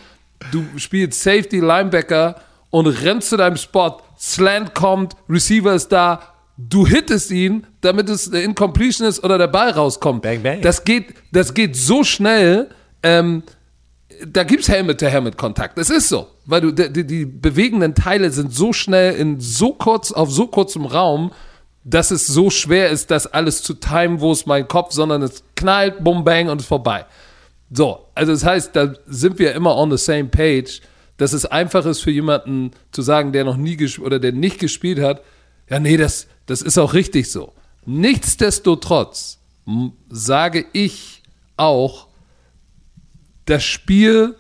du 0.52 0.66
spielst 0.78 1.22
Safety, 1.22 1.60
Linebacker 1.60 2.36
und 2.72 2.88
rennst 2.88 3.30
zu 3.30 3.38
deinem 3.38 3.58
Spot, 3.58 4.02
Slant 4.18 4.74
kommt, 4.74 5.16
Receiver 5.30 5.74
ist 5.76 5.90
da, 5.90 6.20
du 6.58 6.88
hittest 6.88 7.32
ihn, 7.32 7.68
damit 7.82 8.10
es 8.10 8.32
eine 8.32 8.42
Incompletion 8.42 9.08
ist 9.08 9.24
oder 9.24 9.38
der 9.38 9.48
Ball 9.48 9.72
rauskommt. 9.72 10.22
Bang, 10.22 10.42
bang. 10.42 10.62
Das 10.62 10.84
geht, 10.84 11.14
das 11.32 11.54
geht 11.54 11.76
so 11.76 12.04
schnell, 12.04 12.70
ähm, 13.04 13.44
da 14.26 14.44
gibt's 14.44 14.70
Helmet-to-Helmet-Kontakt. 14.70 15.78
Das 15.78 15.90
ist 15.90 16.08
so. 16.08 16.28
Weil 16.46 16.62
du, 16.62 16.72
die, 16.72 17.06
die 17.06 17.26
bewegenden 17.26 17.96
Teile 17.96 18.32
sind 18.32 18.54
so 18.54 18.72
schnell 18.72 19.16
in 19.16 19.40
so 19.40 19.74
kurz, 19.74 20.12
auf 20.12 20.32
so 20.32 20.48
kurzem 20.48 20.86
Raum, 20.86 21.32
dass 21.84 22.12
es 22.12 22.26
so 22.26 22.50
schwer 22.50 22.90
ist, 22.90 23.12
das 23.12 23.28
alles 23.28 23.62
zu 23.62 23.74
timen, 23.74 24.22
wo 24.22 24.32
ist 24.32 24.48
mein 24.48 24.68
Kopf, 24.68 24.94
sondern 24.94 25.22
es 25.22 25.44
knallt, 25.56 26.04
bum, 26.04 26.24
bang 26.24 26.50
und 26.50 26.62
ist 26.62 26.68
vorbei. 26.68 27.06
So, 27.72 28.08
also 28.16 28.32
das 28.32 28.46
heißt, 28.46 28.76
da 28.76 28.94
sind 29.06 29.38
wir 29.38 29.54
immer 29.54 29.76
on 29.76 29.92
the 29.92 29.98
same 29.98 30.26
page, 30.26 30.82
dass 31.18 31.34
es 31.34 31.46
einfach 31.46 31.86
ist 31.86 32.02
für 32.02 32.12
jemanden 32.12 32.72
zu 32.92 33.02
sagen, 33.02 33.32
der 33.32 33.44
noch 33.44 33.58
nie 33.58 33.76
gespielt 33.76 34.06
oder 34.06 34.20
der 34.20 34.32
nicht 34.32 34.60
gespielt 34.60 35.00
hat, 35.00 35.22
ja, 35.70 35.80
nee, 35.80 35.98
das, 35.98 36.28
das 36.46 36.62
ist 36.62 36.78
auch 36.78 36.94
richtig 36.94 37.32
so. 37.32 37.54
Nichtsdestotrotz 37.86 39.40
sage 40.10 40.66
ich 40.74 41.22
auch, 41.58 42.08
das 43.46 43.64
Spiel 43.64 44.36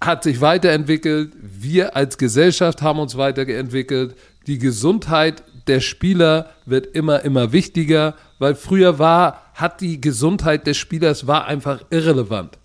hat 0.00 0.22
sich 0.22 0.40
weiterentwickelt, 0.40 1.32
wir 1.42 1.94
als 1.94 2.16
Gesellschaft 2.16 2.80
haben 2.80 2.98
uns 2.98 3.16
weiterentwickelt, 3.16 4.16
die 4.46 4.58
Gesundheit 4.58 5.42
der 5.66 5.80
Spieler 5.80 6.50
wird 6.64 6.94
immer, 6.96 7.22
immer 7.22 7.52
wichtiger, 7.52 8.16
weil 8.38 8.54
früher 8.54 8.98
war, 8.98 9.52
hat 9.54 9.82
die 9.82 10.00
Gesundheit 10.00 10.66
des 10.66 10.78
Spielers 10.78 11.26
war 11.26 11.46
einfach 11.46 11.82
irrelevant. 11.90 12.58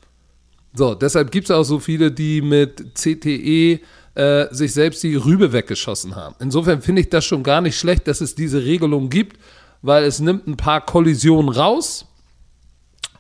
So, 0.74 0.96
deshalb 0.96 1.32
gibt 1.32 1.46
es 1.46 1.52
auch 1.52 1.64
so 1.64 1.80
viele, 1.80 2.12
die 2.12 2.42
mit 2.42 2.96
CTE 2.96 3.82
äh, 4.16 4.48
sich 4.52 4.74
selbst 4.74 5.04
die 5.04 5.16
Rübe 5.16 5.52
weggeschossen 5.54 6.16
haben. 6.16 6.36
Insofern 6.40 6.82
finde 6.82 7.02
ich 7.02 7.10
das 7.10 7.26
schon 7.26 7.44
gar 7.44 7.62
nicht 7.62 7.78
schlecht, 7.78 8.08
dass 8.08 8.22
es 8.22 8.36
diese 8.36 8.64
Regelung 8.64 9.10
gibt, 9.10 9.38
weil 9.82 10.04
es 10.04 10.20
nimmt 10.20 10.48
ein 10.48 10.58
paar 10.58 10.82
Kollisionen 10.82 11.50
raus 11.50 12.06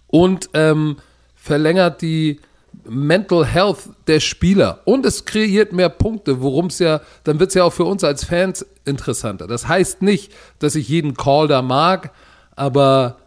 und 0.07 0.49
ähm, 0.53 0.97
verlängert 1.35 2.01
die 2.01 2.39
Mental 2.87 3.45
Health 3.45 3.89
der 4.07 4.19
Spieler 4.19 4.81
und 4.85 5.05
es 5.05 5.25
kreiert 5.25 5.73
mehr 5.73 5.89
Punkte, 5.89 6.41
worum 6.41 6.67
es 6.67 6.79
ja, 6.79 7.01
dann 7.23 7.39
wird 7.39 7.49
es 7.49 7.55
ja 7.55 7.63
auch 7.63 7.73
für 7.73 7.85
uns 7.85 8.03
als 8.03 8.25
Fans 8.25 8.65
interessanter. 8.85 9.47
Das 9.47 9.67
heißt 9.67 10.01
nicht, 10.01 10.31
dass 10.59 10.75
ich 10.75 10.87
jeden 10.89 11.15
Call 11.15 11.47
da 11.47 11.61
mag, 11.61 12.11
aber 12.55 13.17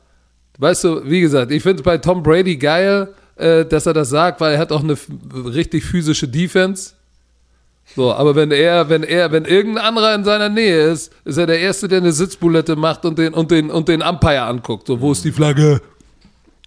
weißt 0.59 0.85
du, 0.85 1.05
wie 1.05 1.21
gesagt, 1.21 1.51
ich 1.53 1.63
finde 1.63 1.79
es 1.79 1.85
bei 1.85 1.99
Tom 1.99 2.23
Brady 2.23 2.57
geil, 2.57 3.15
äh, 3.37 3.65
dass 3.65 3.87
er 3.87 3.93
das 3.93 4.11
sagt, 4.11 4.41
weil 4.41 4.55
er 4.55 4.59
hat 4.59 4.73
auch 4.73 4.83
eine 4.83 4.97
richtig 5.33 5.85
physische 5.85 6.29
Defense. 6.29 6.93
So, 7.97 8.13
aber 8.13 8.35
wenn 8.37 8.51
er, 8.51 8.89
wenn 8.89 9.03
er, 9.03 9.33
wenn 9.33 9.45
irgendein 9.45 9.85
anderer 9.85 10.15
in 10.15 10.25
seiner 10.25 10.49
Nähe 10.49 10.91
ist, 10.91 11.13
ist 11.25 11.37
er 11.37 11.47
der 11.47 11.59
Erste, 11.59 11.89
der 11.89 11.99
eine 11.99 12.13
Sitzbulette 12.13 12.77
macht 12.77 13.05
und 13.05 13.19
den, 13.19 13.35
und 13.35 13.51
den, 13.51 13.71
und 13.71 13.89
den 13.89 14.03
Umpire 14.03 14.43
anguckt. 14.43 14.87
So, 14.87 15.01
wo 15.01 15.13
ist 15.13 15.25
die 15.25 15.33
Flagge? 15.33 15.81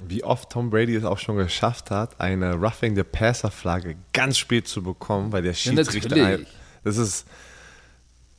Wie 0.04 0.24
oft 0.24 0.50
Tom 0.50 0.70
Brady 0.70 0.96
es 0.96 1.04
auch 1.04 1.20
schon 1.20 1.38
geschafft 1.38 1.92
hat, 1.92 2.20
eine 2.20 2.56
Roughing 2.56 2.96
the 2.96 3.04
Passer 3.04 3.52
Flagge 3.52 3.96
ganz 4.14 4.38
spät 4.38 4.68
zu 4.68 4.82
bekommen, 4.82 5.32
weil 5.32 5.44
der 5.44 5.54
Schiedsrichter. 5.54 6.16
ein, 6.16 6.46
das 6.84 6.98
ist. 6.98 7.28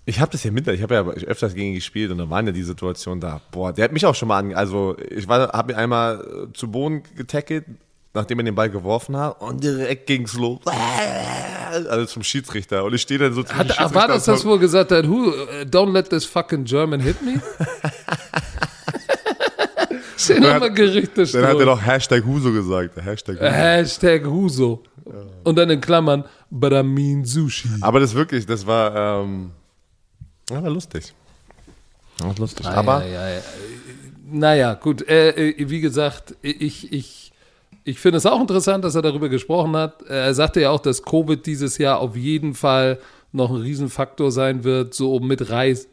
Ich 0.04 0.18
habe 0.18 0.32
das 0.32 0.42
ja 0.42 0.50
mit, 0.50 0.66
ich 0.66 0.82
habe 0.82 0.94
ja 0.94 1.06
öfters 1.06 1.54
gegen 1.54 1.68
ihn 1.68 1.74
gespielt 1.76 2.10
und 2.10 2.18
da 2.18 2.28
waren 2.28 2.44
ja 2.44 2.52
die 2.52 2.64
Situation 2.64 3.20
da. 3.20 3.40
Boah, 3.52 3.72
der 3.72 3.84
hat 3.84 3.92
mich 3.92 4.04
auch 4.04 4.16
schon 4.16 4.26
mal 4.26 4.38
an, 4.38 4.52
also 4.52 4.96
ich 5.08 5.28
war, 5.28 5.52
habe 5.52 5.72
ihn 5.72 5.78
einmal 5.78 6.48
zu 6.54 6.68
Boden 6.68 7.04
getackelt, 7.14 7.64
nachdem 8.14 8.38
er 8.40 8.44
den 8.44 8.54
Ball 8.54 8.70
geworfen 8.70 9.16
hat 9.16 9.40
und 9.40 9.62
direkt 9.62 10.06
ging's 10.06 10.34
los. 10.34 10.60
Also 11.88 12.04
zum 12.06 12.22
Schiedsrichter 12.22 12.84
und 12.84 12.92
ich 12.94 13.00
stehe 13.02 13.18
dann 13.18 13.32
so 13.32 13.42
zum 13.42 13.56
Hat, 13.56 13.68
Schiedsrichter 13.68 13.94
war 13.94 14.08
das 14.08 14.24
das, 14.24 14.44
wo 14.44 14.58
gesagt 14.58 14.90
hat, 14.92 15.06
Who, 15.08 15.28
uh, 15.28 15.32
don't 15.64 15.92
let 15.92 16.10
this 16.10 16.24
fucking 16.24 16.64
German 16.64 17.00
hit 17.00 17.22
me? 17.22 17.40
Schön 20.16 20.44
hat- 20.44 20.74
Gerichte 20.76 21.24
Dann 21.26 21.46
hat 21.46 21.58
er 21.58 21.66
noch 21.66 21.84
Hashtag 21.84 22.24
Huso 22.24 22.52
gesagt. 22.52 22.96
Hashtag 23.02 23.36
Huso. 23.36 23.50
Hashtag 23.50 24.24
Huso. 24.26 24.82
Und 25.42 25.56
dann 25.56 25.68
in 25.70 25.80
Klammern, 25.80 26.24
but 26.50 26.72
I 26.72 26.82
mean 26.82 27.24
Sushi. 27.24 27.68
Aber 27.80 27.98
das 27.98 28.14
wirklich, 28.14 28.46
das 28.46 28.64
war, 28.66 29.22
ähm, 29.24 29.50
ja, 30.48 30.62
war 30.62 30.70
lustig. 30.70 31.12
War 32.18 32.34
lustig. 32.36 32.66
Aber 32.66 33.04
ja, 33.04 33.28
ja, 33.28 33.34
ja. 33.36 33.40
Naja, 34.30 34.74
gut. 34.74 35.06
Äh, 35.08 35.30
äh, 35.50 35.68
wie 35.70 35.80
gesagt, 35.80 36.36
ich, 36.40 36.92
ich, 36.92 37.31
ich 37.84 37.98
finde 37.98 38.18
es 38.18 38.26
auch 38.26 38.40
interessant, 38.40 38.84
dass 38.84 38.94
er 38.94 39.02
darüber 39.02 39.28
gesprochen 39.28 39.74
hat. 39.76 40.02
Er 40.02 40.34
sagte 40.34 40.60
ja 40.60 40.70
auch, 40.70 40.80
dass 40.80 41.02
Covid 41.02 41.44
dieses 41.44 41.78
Jahr 41.78 41.98
auf 42.00 42.16
jeden 42.16 42.54
Fall 42.54 42.98
noch 43.32 43.50
ein 43.50 43.56
Riesenfaktor 43.60 44.30
sein 44.30 44.64
wird, 44.64 44.94
so 44.94 45.18
mit 45.20 45.50
Reis, 45.50 45.88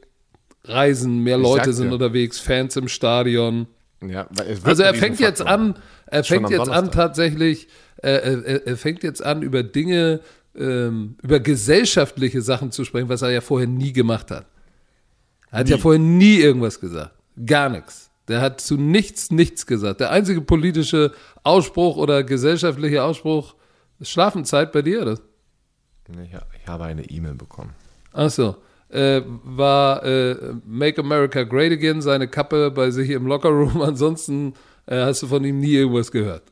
Reisen, 0.65 1.23
mehr 1.23 1.37
Leute 1.37 1.71
sag 1.71 1.73
sind 1.73 1.87
dir. 1.89 1.93
unterwegs, 1.93 2.39
Fans 2.39 2.75
im 2.75 2.87
Stadion. 2.87 3.67
ja, 4.05 4.27
weil 4.31 4.47
es 4.47 4.57
wird 4.57 4.67
Also 4.67 4.83
er 4.83 4.93
fängt 4.93 5.19
jetzt 5.19 5.41
an, 5.41 5.75
er 6.05 6.23
fängt 6.23 6.49
jetzt 6.49 6.69
an 6.69 6.91
tatsächlich 6.91 7.67
er, 8.01 8.23
er, 8.23 8.67
er 8.67 8.77
fängt 8.77 9.03
jetzt 9.03 9.23
an, 9.23 9.41
über 9.41 9.63
Dinge, 9.63 10.21
ähm, 10.55 11.15
über 11.21 11.39
gesellschaftliche 11.39 12.41
Sachen 12.41 12.71
zu 12.71 12.85
sprechen, 12.85 13.09
was 13.09 13.21
er 13.21 13.31
ja 13.31 13.41
vorher 13.41 13.67
nie 13.67 13.93
gemacht 13.93 14.31
hat. 14.31 14.45
Er 15.51 15.59
hat 15.59 15.65
Nie. 15.65 15.71
ja 15.73 15.77
vorher 15.77 15.99
nie 15.99 16.37
irgendwas 16.37 16.79
gesagt. 16.79 17.13
Gar 17.45 17.69
nichts. 17.69 18.08
Der 18.29 18.41
hat 18.41 18.61
zu 18.61 18.77
nichts 18.77 19.31
nichts 19.31 19.65
gesagt. 19.65 19.99
Der 19.99 20.11
einzige 20.11 20.41
politische 20.41 21.11
Ausspruch 21.43 21.97
oder 21.97 22.23
gesellschaftliche 22.23 23.03
Ausspruch 23.03 23.55
ist 23.99 24.11
Schlafenzeit 24.11 24.71
bei 24.71 24.81
dir, 24.83 25.01
oder? 25.01 25.19
Ich, 26.23 26.31
ich 26.61 26.67
habe 26.67 26.85
eine 26.85 27.03
E-Mail 27.09 27.35
bekommen. 27.35 27.71
Ach 28.13 28.29
so. 28.29 28.55
Äh, 28.89 29.21
war 29.43 30.03
äh, 30.03 30.35
Make 30.65 31.01
America 31.01 31.43
Great 31.43 31.71
Again 31.71 32.01
seine 32.01 32.27
Kappe 32.27 32.71
bei 32.71 32.89
sich 32.91 33.09
im 33.09 33.27
Lockerroom. 33.27 33.81
Ansonsten 33.83 34.53
äh, 34.85 35.01
hast 35.01 35.21
du 35.23 35.27
von 35.27 35.43
ihm 35.43 35.59
nie 35.59 35.73
irgendwas 35.73 36.11
gehört. 36.11 36.43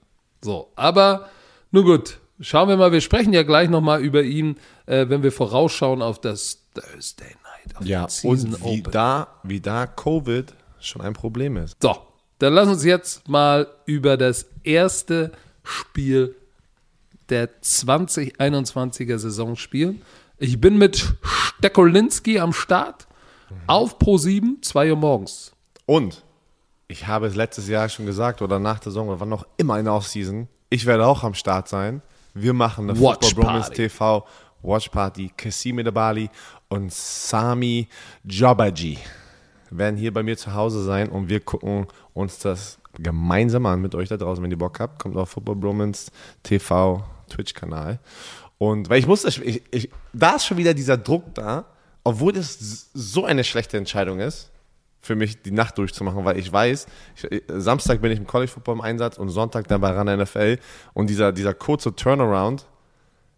So, 0.43 0.71
aber 0.75 1.29
nun 1.71 1.85
gut. 1.85 2.19
Schauen 2.39 2.69
wir 2.69 2.77
mal, 2.77 2.91
wir 2.91 3.01
sprechen 3.01 3.33
ja 3.33 3.41
gleich 3.41 3.67
nochmal 3.69 4.01
über 4.01 4.21
ihn, 4.21 4.57
äh, 4.85 5.09
wenn 5.09 5.23
wir 5.23 5.31
vorausschauen 5.31 6.03
auf 6.03 6.21
das 6.21 6.67
Thursday 6.75 7.25
Night, 7.25 7.75
auf 7.77 7.85
Ja, 7.85 8.07
und 8.23 8.59
wie 8.63 8.79
Open. 8.81 8.91
da, 8.91 9.27
wie 9.41 9.59
da 9.59 9.87
Covid 9.87 10.53
schon 10.79 11.01
ein 11.01 11.13
Problem 11.13 11.57
ist. 11.57 11.77
So, 11.81 11.95
dann 12.39 12.53
lass 12.53 12.67
uns 12.67 12.83
jetzt 12.83 13.27
mal 13.27 13.67
über 13.85 14.17
das 14.17 14.47
erste 14.63 15.31
Spiel 15.63 16.35
der 17.29 17.61
2021er 17.61 19.17
Saison 19.17 19.55
spielen. 19.55 20.01
Ich 20.37 20.61
bin 20.61 20.77
mit 20.77 21.15
Stekolinski 21.57 22.39
am 22.39 22.53
Start 22.53 23.07
auf 23.65 23.97
Pro 23.99 24.17
7, 24.17 24.61
2 24.61 24.91
Uhr 24.91 24.97
morgens. 24.97 25.51
Und 25.85 26.23
ich 26.87 27.07
habe 27.07 27.27
es 27.27 27.35
letztes 27.35 27.67
Jahr 27.67 27.89
schon 27.89 28.05
gesagt 28.05 28.41
oder 28.41 28.59
nach 28.59 28.79
der 28.79 28.91
Saison 28.91 29.09
oder 29.09 29.19
wann 29.19 29.29
noch 29.29 29.45
immer 29.57 29.77
in 29.79 29.85
der 29.85 29.93
Offseason. 29.93 30.47
Ich 30.69 30.85
werde 30.85 31.05
auch 31.05 31.23
am 31.23 31.33
Start 31.33 31.67
sein. 31.67 32.01
Wir 32.33 32.53
machen 32.53 32.89
eine 32.89 32.99
Watch 32.99 33.29
Football 33.29 33.45
Party. 33.45 33.73
TV 33.73 34.25
Watch 34.61 34.89
Party. 34.89 35.31
Kassim 35.35 35.79
Edebali 35.79 36.29
und 36.69 36.91
Sami 36.91 37.87
Jobaji 38.23 38.99
werden 39.69 39.97
hier 39.97 40.13
bei 40.13 40.23
mir 40.23 40.37
zu 40.37 40.53
Hause 40.53 40.83
sein 40.83 41.09
und 41.09 41.29
wir 41.29 41.39
gucken 41.39 41.87
uns 42.13 42.39
das 42.39 42.79
gemeinsam 42.99 43.65
an 43.65 43.81
mit 43.81 43.93
euch 43.95 44.09
da 44.09 44.17
draußen, 44.17 44.43
wenn 44.43 44.51
ihr 44.51 44.57
Bock 44.57 44.79
habt. 44.79 44.99
Kommt 45.01 45.15
auf 45.17 45.29
Football 45.29 45.55
Bromance 45.57 46.11
TV 46.43 47.03
Twitch-Kanal. 47.29 47.99
Und 48.57 48.89
weil 48.89 48.99
ich 48.99 49.07
muss, 49.07 49.21
das- 49.23 49.37
ich, 49.37 49.61
ich, 49.71 49.89
da 50.13 50.35
ist 50.35 50.45
schon 50.45 50.57
wieder 50.57 50.73
dieser 50.73 50.97
Druck 50.97 51.33
da, 51.35 51.65
obwohl 52.03 52.31
das 52.33 52.89
so 52.93 53.25
eine 53.25 53.43
schlechte 53.43 53.77
Entscheidung 53.77 54.19
ist, 54.19 54.49
für 55.01 55.15
mich 55.15 55.41
die 55.43 55.51
Nacht 55.51 55.77
durchzumachen, 55.77 56.25
weil 56.25 56.39
ich 56.39 56.51
weiß, 56.51 56.87
ich, 57.29 57.43
Samstag 57.49 58.01
bin 58.01 58.11
ich 58.11 58.17
im 58.19 58.25
College 58.27 58.51
Football 58.51 58.75
im 58.75 58.81
Einsatz 58.81 59.17
und 59.17 59.29
Sonntag 59.29 59.67
dann 59.67 59.79
bei 59.81 59.91
RAN 59.91 60.07
NFL 60.19 60.57
und 60.93 61.09
dieser, 61.09 61.31
dieser 61.31 61.53
kurze 61.53 61.95
Turnaround 61.95 62.65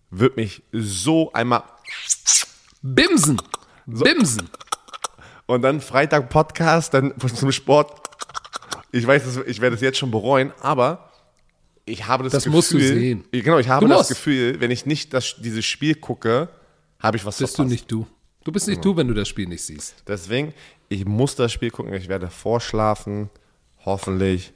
wird 0.09 0.37
mich 0.37 0.63
so 0.71 1.31
einmal 1.33 1.63
Bimsen! 2.81 3.41
Bimsen! 3.85 4.49
Und 5.49 5.63
dann 5.63 5.81
Freitag 5.81 6.29
Podcast, 6.29 6.93
dann 6.93 7.13
zum 7.35 7.51
Sport. 7.51 7.91
Ich 8.91 9.05
weiß, 9.05 9.23
das- 9.23 9.45
ich 9.47 9.59
werde 9.61 9.75
es 9.75 9.81
jetzt 9.81 9.97
schon 9.97 10.11
bereuen, 10.11 10.51
aber 10.61 11.09
ich 11.85 12.05
habe 12.07 12.23
das, 12.23 12.33
Das 12.33 12.43
Gefühl, 12.43 12.55
musst 12.55 12.71
du 12.71 12.79
sehen. 12.79 13.23
Genau, 13.31 13.57
ich 13.57 13.67
habe 13.67 13.85
Du 13.87 13.91
das. 13.91 14.09
Gefühl, 14.09 14.59
wenn 14.61 14.69
ich 14.69 14.85
nicht 14.85 15.13
das, 15.13 15.35
dieses 15.39 15.65
Spiel 15.65 15.95
gucke, 15.95 16.49
habe 16.99 17.17
ich 17.17 17.25
was 17.25 17.37
Bist 17.39 17.53
du 17.53 17.55
verpasst. 17.63 17.71
nicht 17.71 17.91
du. 17.91 18.05
Du 18.43 18.51
bist 18.51 18.67
nicht 18.67 18.83
du, 18.85 18.95
wenn 18.95 19.07
du 19.07 19.13
das 19.15 19.27
Spiel 19.27 19.47
nicht 19.47 19.63
siehst. 19.63 19.95
Deswegen, 20.07 20.53
ich 20.87 21.05
muss 21.05 21.35
das 21.35 21.51
Spiel 21.51 21.71
gucken. 21.71 21.93
Ich 21.93 22.07
werde 22.07 22.29
vorschlafen, 22.29 23.29
hoffentlich. 23.85 24.53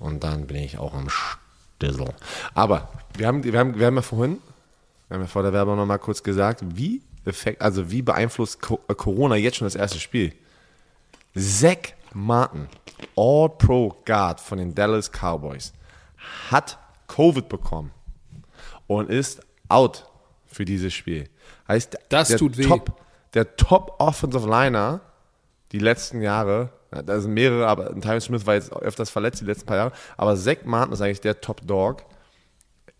Und 0.00 0.24
dann 0.24 0.46
bin 0.48 0.56
ich 0.56 0.78
auch 0.78 0.94
am 0.94 1.08
Stissel. 1.08 2.12
Aber 2.54 2.90
wir 3.16 3.26
haben, 3.28 3.44
wir 3.44 3.56
haben, 3.58 3.78
wir 3.78 3.86
haben 3.86 3.96
ja 3.96 4.02
vorhin, 4.02 4.38
wir 5.08 5.14
haben 5.16 5.22
ja 5.22 5.28
vor 5.28 5.42
der 5.42 5.52
Werbung 5.52 5.76
nochmal 5.76 5.98
kurz 6.00 6.22
gesagt, 6.22 6.60
wie, 6.76 7.02
effekt, 7.24 7.60
also 7.60 7.90
wie 7.90 8.02
beeinflusst 8.02 8.58
äh, 8.88 8.94
Corona 8.94 9.36
jetzt 9.36 9.56
schon 9.56 9.66
das 9.66 9.74
erste 9.74 9.98
Spiel? 9.98 10.32
Zach 11.36 11.94
Martin, 12.12 12.68
All-Pro 13.16 13.96
Guard 14.04 14.40
von 14.40 14.58
den 14.58 14.74
Dallas 14.74 15.10
Cowboys, 15.10 15.72
hat 16.50 16.78
Covid 17.08 17.48
bekommen 17.48 17.90
und 18.86 19.10
ist 19.10 19.40
out 19.68 20.08
für 20.46 20.64
dieses 20.64 20.94
Spiel. 20.94 21.28
Heißt, 21.66 21.98
Das 22.08 22.28
der 22.28 22.38
tut 22.38 22.56
weh. 22.56 22.64
Top, 22.64 23.00
der 23.34 23.56
Top 23.56 23.96
Offensive 23.98 24.48
Liner 24.48 25.00
die 25.72 25.80
letzten 25.80 26.22
Jahre, 26.22 26.70
ja, 26.94 27.02
da 27.02 27.20
sind 27.20 27.34
mehrere, 27.34 27.66
aber 27.66 28.00
Tyron 28.00 28.20
Smith 28.20 28.46
war 28.46 28.54
jetzt 28.54 28.72
öfters 28.72 29.10
verletzt 29.10 29.40
die 29.40 29.44
letzten 29.44 29.66
paar 29.66 29.76
Jahre, 29.76 29.92
aber 30.16 30.36
Zach 30.36 30.58
Martin 30.64 30.92
ist 30.92 31.00
eigentlich 31.00 31.20
der 31.20 31.40
Top 31.40 31.66
Dog. 31.66 32.04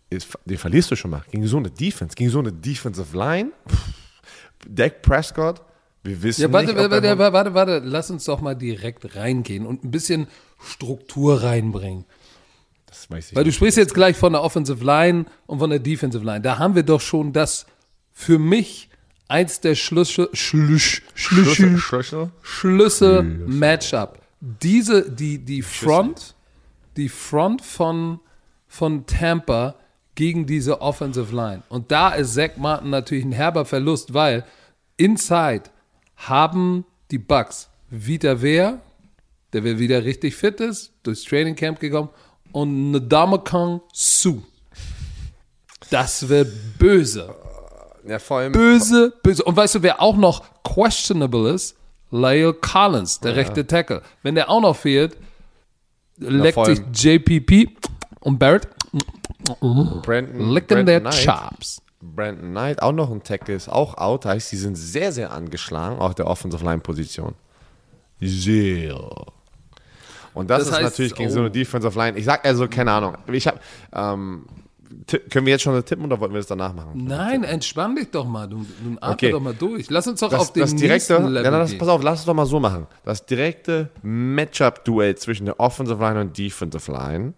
Ist, 0.09 0.37
den 0.45 0.57
verlierst 0.57 0.91
du 0.91 0.95
schon 0.95 1.11
mal. 1.11 1.23
Gegen 1.31 1.47
so 1.47 1.57
eine 1.57 1.71
Defense, 1.71 2.15
gegen 2.15 2.29
so 2.29 2.39
eine 2.39 2.51
Defensive 2.51 3.17
Line. 3.17 3.51
Pff. 3.67 4.04
Dak 4.67 5.01
Prescott, 5.01 5.61
wir 6.03 6.21
wissen 6.21 6.41
Ja, 6.41 6.51
warte, 6.51 6.67
nicht, 6.67 6.75
ob 6.77 6.91
warte, 6.91 7.17
warte, 7.17 7.33
warte, 7.33 7.53
warte, 7.53 7.81
lass 7.83 8.11
uns 8.11 8.25
doch 8.25 8.41
mal 8.41 8.55
direkt 8.55 9.15
reingehen 9.15 9.65
und 9.65 9.83
ein 9.83 9.91
bisschen 9.91 10.27
Struktur 10.59 11.43
reinbringen. 11.43 12.05
das 12.87 13.09
weiß 13.09 13.31
ich 13.31 13.35
Weil 13.35 13.43
du 13.43 13.51
sprichst 13.51 13.77
jetzt 13.77 13.93
gleich 13.93 14.15
von 14.15 14.33
der 14.33 14.43
Offensive 14.43 14.83
Line 14.83 15.25
und 15.47 15.59
von 15.59 15.69
der 15.69 15.79
Defensive 15.79 16.23
Line. 16.23 16.41
Da 16.41 16.59
haben 16.59 16.75
wir 16.75 16.83
doch 16.83 17.01
schon 17.01 17.33
das 17.33 17.65
für 18.13 18.39
mich 18.39 18.89
eins 19.27 19.59
der 19.59 19.75
Schlüssel, 19.75 20.29
Schlüsch, 20.33 21.01
Schlüssel, 21.13 21.77
Schlüssel? 21.77 22.31
Schlüssel 22.41 23.23
Matchup. 23.23 24.19
Diese, 24.39 25.09
die, 25.09 25.39
die 25.39 25.61
Front, 25.61 26.35
die 26.97 27.09
Front 27.09 27.61
von, 27.63 28.19
von 28.67 29.05
Tampa 29.07 29.75
gegen 30.15 30.45
diese 30.45 30.81
Offensive 30.81 31.35
Line. 31.35 31.63
Und 31.69 31.91
da 31.91 32.09
ist 32.09 32.33
Zach 32.33 32.57
Martin 32.57 32.89
natürlich 32.89 33.25
ein 33.25 33.31
herber 33.31 33.65
Verlust, 33.65 34.13
weil 34.13 34.45
inside 34.97 35.63
haben 36.15 36.85
die 37.11 37.17
Bucks 37.17 37.69
Vita 37.89 38.41
Wehr, 38.41 38.79
der 39.53 39.63
wir 39.63 39.77
wieder 39.79 40.03
richtig 40.03 40.35
fit 40.35 40.59
ist, 40.59 40.93
durchs 41.03 41.23
Training 41.23 41.55
Camp 41.55 41.79
gekommen, 41.79 42.09
und 42.51 42.91
Ndamukong 42.91 43.81
Su. 43.93 44.41
Das 45.89 46.27
wird 46.27 46.51
böse. 46.79 47.35
Ja, 48.07 48.19
vor 48.19 48.37
allem, 48.37 48.51
Böse, 48.51 49.13
böse. 49.23 49.43
Und 49.43 49.57
weißt 49.57 49.75
du, 49.75 49.83
wer 49.83 50.01
auch 50.01 50.15
noch 50.15 50.43
questionable 50.63 51.51
ist? 51.51 51.75
Lyle 52.11 52.53
Collins, 52.53 53.19
der 53.19 53.35
rechte 53.35 53.65
Tackle. 53.65 54.01
Wenn 54.21 54.35
der 54.35 54.49
auch 54.49 54.61
noch 54.61 54.75
fehlt, 54.75 55.17
leckt 56.17 56.65
sich 56.65 56.79
JPP 56.93 57.75
und 58.21 58.37
Barrett 58.37 58.67
Brandon, 60.01 60.49
lecken 60.51 60.85
their 60.85 60.99
Knight, 60.99 61.23
chops. 61.25 61.81
Brandon 62.01 62.51
Knight, 62.51 62.81
auch 62.81 62.91
noch 62.91 63.11
ein 63.11 63.23
Tackle, 63.23 63.55
ist 63.55 63.69
auch 63.69 63.97
out. 63.97 64.25
Heißt, 64.25 64.51
die 64.51 64.57
sind 64.57 64.75
sehr, 64.75 65.11
sehr 65.11 65.31
angeschlagen 65.31 65.97
auf 65.99 66.15
der 66.15 66.27
Offensive 66.27 66.63
Line 66.63 66.79
Position. 66.81 67.33
Sehr. 68.21 68.95
Und 70.33 70.49
das, 70.49 70.59
Das 70.59 70.67
ist 70.67 70.73
heißt, 70.73 70.83
natürlich 70.83 71.15
gegen 71.15 71.29
oh. 71.29 71.33
so 71.33 71.39
eine 71.39 71.51
Defensive 71.51 71.97
Line. 71.97 72.17
Ich 72.17 72.25
sag 72.25 72.45
also, 72.45 72.67
keine 72.67 72.91
Ahnung. 72.91 73.17
Ich 73.31 73.47
hab, 73.47 73.59
ähm, 73.93 74.45
können 75.29 75.45
wir 75.45 75.53
jetzt 75.53 75.61
schon 75.63 75.83
tippen 75.85 76.05
oder 76.05 76.19
wollten 76.19 76.33
wir 76.33 76.39
das 76.39 76.47
danach 76.47 76.73
machen? 76.73 77.05
Nein, 77.05 77.43
entspann 77.43 77.95
dich 77.95 78.11
doch 78.11 78.25
mal. 78.25 78.47
Du, 78.47 78.57
du 78.57 78.97
atme 79.01 79.13
Okay. 79.13 79.31
doch 79.31 79.39
mal 79.39 79.53
durch. 79.53 79.89
Lass 79.89 80.07
uns 80.07 80.19
doch 80.19 80.29
Das, 80.29 80.39
auf 80.41 80.53
den 80.53 80.61
das 80.61 80.75
direkte, 80.75 81.13
nächsten 81.13 81.33
Level 81.33 81.43
ja, 81.51 81.59
das, 81.59 81.69
gehen. 81.71 81.79
pass 81.79 81.87
auf, 81.87 82.03
lass 82.03 82.19
es 82.19 82.25
doch 82.25 82.33
mal 82.33 82.45
so 82.45 82.59
machen. 82.59 82.87
Das 83.03 83.25
direkte 83.25 83.89
Matchup-Duell 84.03 85.15
zwischen 85.15 85.45
der 85.45 85.59
Offensive 85.59 85.99
Line 86.01 86.19
und 86.21 86.37
Defensive 86.37 86.91
Line, 86.91 87.33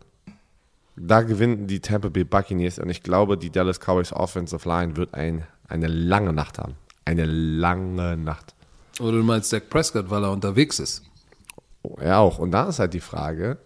da 0.99 1.21
gewinnen 1.21 1.67
die 1.67 1.79
Tampa 1.79 2.09
Bay 2.09 2.23
Buccaneers 2.23 2.79
und 2.79 2.89
ich 2.89 3.03
glaube, 3.03 3.37
die 3.37 3.51
Dallas 3.51 3.79
Cowboys 3.79 4.11
Offensive 4.11 4.67
Line 4.67 4.97
wird 4.97 5.13
ein, 5.13 5.45
eine 5.67 5.87
lange 5.87 6.33
Nacht 6.33 6.57
haben. 6.57 6.75
Eine 7.05 7.25
lange 7.25 8.17
Nacht. 8.17 8.55
Oder 8.99 9.17
du 9.17 9.23
meinst 9.23 9.53
Dak 9.53 9.69
Prescott, 9.69 10.09
weil 10.09 10.23
er 10.23 10.31
unterwegs 10.31 10.79
ist. 10.79 11.03
Oh, 11.83 11.95
Er 11.99 12.17
auch. 12.19 12.39
Und 12.39 12.51
da 12.51 12.67
ist 12.67 12.79
halt 12.79 12.93
die 12.93 12.99
Frage, 12.99 13.57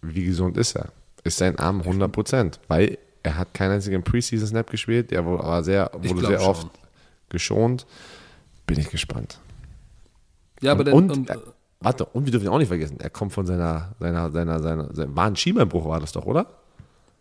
wie 0.00 0.24
gesund 0.24 0.56
ist 0.56 0.74
er? 0.74 0.88
Ist 1.22 1.36
sein 1.36 1.58
Arm 1.58 1.80
100 1.80 2.10
Prozent? 2.10 2.60
Weil 2.68 2.96
er 3.22 3.36
hat 3.36 3.52
keinen 3.52 3.72
einzigen 3.72 4.02
Preseason-Snap 4.02 4.70
gespielt, 4.70 5.12
er 5.12 5.26
wurde 5.26 5.44
aber 5.44 5.62
sehr, 5.62 5.90
wurde 5.92 6.26
sehr 6.26 6.40
schon. 6.40 6.48
oft 6.48 6.68
geschont. 7.28 7.86
Bin 8.66 8.78
ich 8.78 8.88
gespannt. 8.88 9.38
Ja, 10.62 10.72
aber 10.72 10.90
und, 10.94 11.10
und, 11.10 11.28
äh, 11.28 11.36
warte, 11.80 12.06
und 12.06 12.24
wir 12.24 12.32
dürfen 12.32 12.46
ihn 12.46 12.50
auch 12.50 12.58
nicht 12.58 12.68
vergessen, 12.68 12.98
er 13.00 13.10
kommt 13.10 13.34
von 13.34 13.44
seiner, 13.44 13.94
seiner, 14.00 14.30
seiner, 14.30 14.60
seiner, 14.60 14.94
sein, 14.94 15.14
war 15.14 15.26
ein 15.26 15.36
Schienbeinbruch, 15.36 15.86
war 15.86 16.00
das 16.00 16.12
doch, 16.12 16.24
oder? 16.24 16.46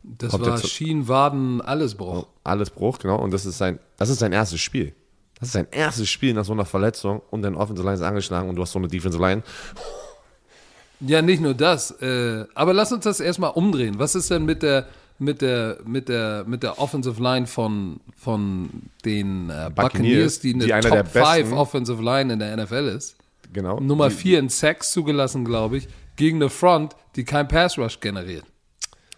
Das 0.04 0.34
ob 0.34 0.42
war 0.42 0.50
der 0.52 0.58
zu- 0.58 0.68
Schienen, 0.68 1.08
Waden, 1.08 1.62
alles 1.62 1.96
Bruch. 1.96 2.28
Alles 2.44 2.70
Bruch, 2.70 3.00
genau, 3.00 3.18
und 3.20 3.32
das 3.32 3.46
ist 3.46 3.58
sein, 3.58 3.80
das 3.98 4.10
ist 4.10 4.20
sein 4.20 4.32
erstes 4.34 4.62
Spiel. 4.62 4.94
Das 5.40 5.50
ist 5.50 5.54
sein 5.54 5.68
erstes 5.72 6.10
Spiel 6.10 6.34
nach 6.34 6.44
so 6.46 6.52
einer 6.54 6.66
Verletzung 6.66 7.22
und 7.30 7.42
dein 7.44 7.56
Offensive 7.56 7.86
Line 7.86 7.96
ist 7.96 8.02
angeschlagen 8.02 8.50
und 8.50 8.56
du 8.56 8.62
hast 8.62 8.72
so 8.74 8.80
eine 8.80 8.88
Defensive 8.90 9.22
Line. 9.24 9.42
Ja, 11.02 11.22
nicht 11.22 11.42
nur 11.42 11.54
das. 11.54 11.92
Äh, 12.02 12.46
aber 12.56 12.74
lass 12.74 12.92
uns 12.92 13.06
das 13.06 13.20
erstmal 13.22 13.52
umdrehen. 13.52 13.96
Was 14.00 14.16
ist 14.16 14.30
denn 14.32 14.44
mit 14.46 14.64
der 14.64 14.88
mit 15.18 15.42
der 15.42 15.78
mit 15.86 16.10
der 16.10 16.44
mit 16.46 16.62
der 16.64 16.78
Offensive 16.80 17.22
Line 17.22 17.48
von 17.48 18.02
von 18.18 18.70
den 19.06 19.50
äh, 19.50 19.70
Buccaneers, 19.74 20.40
die 20.42 20.54
eine 20.54 20.66
die 20.66 20.72
Top 20.90 21.08
5 21.08 21.14
besten- 21.14 21.54
Offensive 21.54 22.02
Line 22.04 22.34
in 22.34 22.40
der 22.40 22.56
NFL 22.58 22.88
ist? 22.96 23.16
Genau. 23.54 23.80
Nummer 23.80 24.10
Die- 24.10 24.16
4 24.16 24.40
in 24.40 24.50
Sacks 24.50 24.92
zugelassen, 24.92 25.46
glaube 25.46 25.78
ich, 25.78 25.88
gegen 26.18 26.38
eine 26.38 26.50
Front, 26.50 26.96
die 27.16 27.24
kein 27.24 27.48
Pass 27.48 27.78
Rush 27.78 28.00
generiert. 28.02 28.44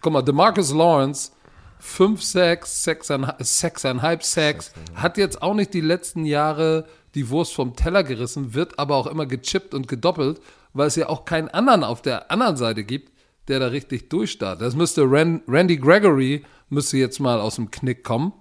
Guck 0.02 0.12
mal, 0.12 0.22
DeMarcus 0.22 0.74
Lawrence 0.74 1.30
fünf 1.78 2.22
Sacks, 2.22 2.84
sechseinhalb, 2.84 3.42
sechseinhalb 3.42 4.22
Sacks, 4.22 4.72
hat 4.94 5.16
jetzt 5.16 5.42
auch 5.42 5.54
nicht 5.54 5.74
die 5.74 5.80
letzten 5.80 6.24
Jahre 6.24 6.86
die 7.14 7.28
Wurst 7.28 7.54
vom 7.54 7.76
Teller 7.76 8.04
gerissen, 8.04 8.54
wird 8.54 8.78
aber 8.78 8.96
auch 8.96 9.06
immer 9.06 9.26
gechippt 9.26 9.74
und 9.74 9.88
gedoppelt, 9.88 10.40
weil 10.72 10.86
es 10.86 10.96
ja 10.96 11.08
auch 11.08 11.24
keinen 11.24 11.48
anderen 11.48 11.84
auf 11.84 12.00
der 12.00 12.30
anderen 12.30 12.56
Seite 12.56 12.84
gibt, 12.84 13.12
der 13.48 13.58
da 13.58 13.66
richtig 13.66 14.10
durchstartet. 14.10 14.66
Das 14.66 14.76
müsste 14.76 15.02
Ran, 15.02 15.42
Randy 15.48 15.76
Gregory 15.76 16.44
müsste 16.68 16.96
jetzt 16.96 17.18
mal 17.18 17.40
aus 17.40 17.56
dem 17.56 17.70
Knick 17.70 18.04
kommen, 18.04 18.32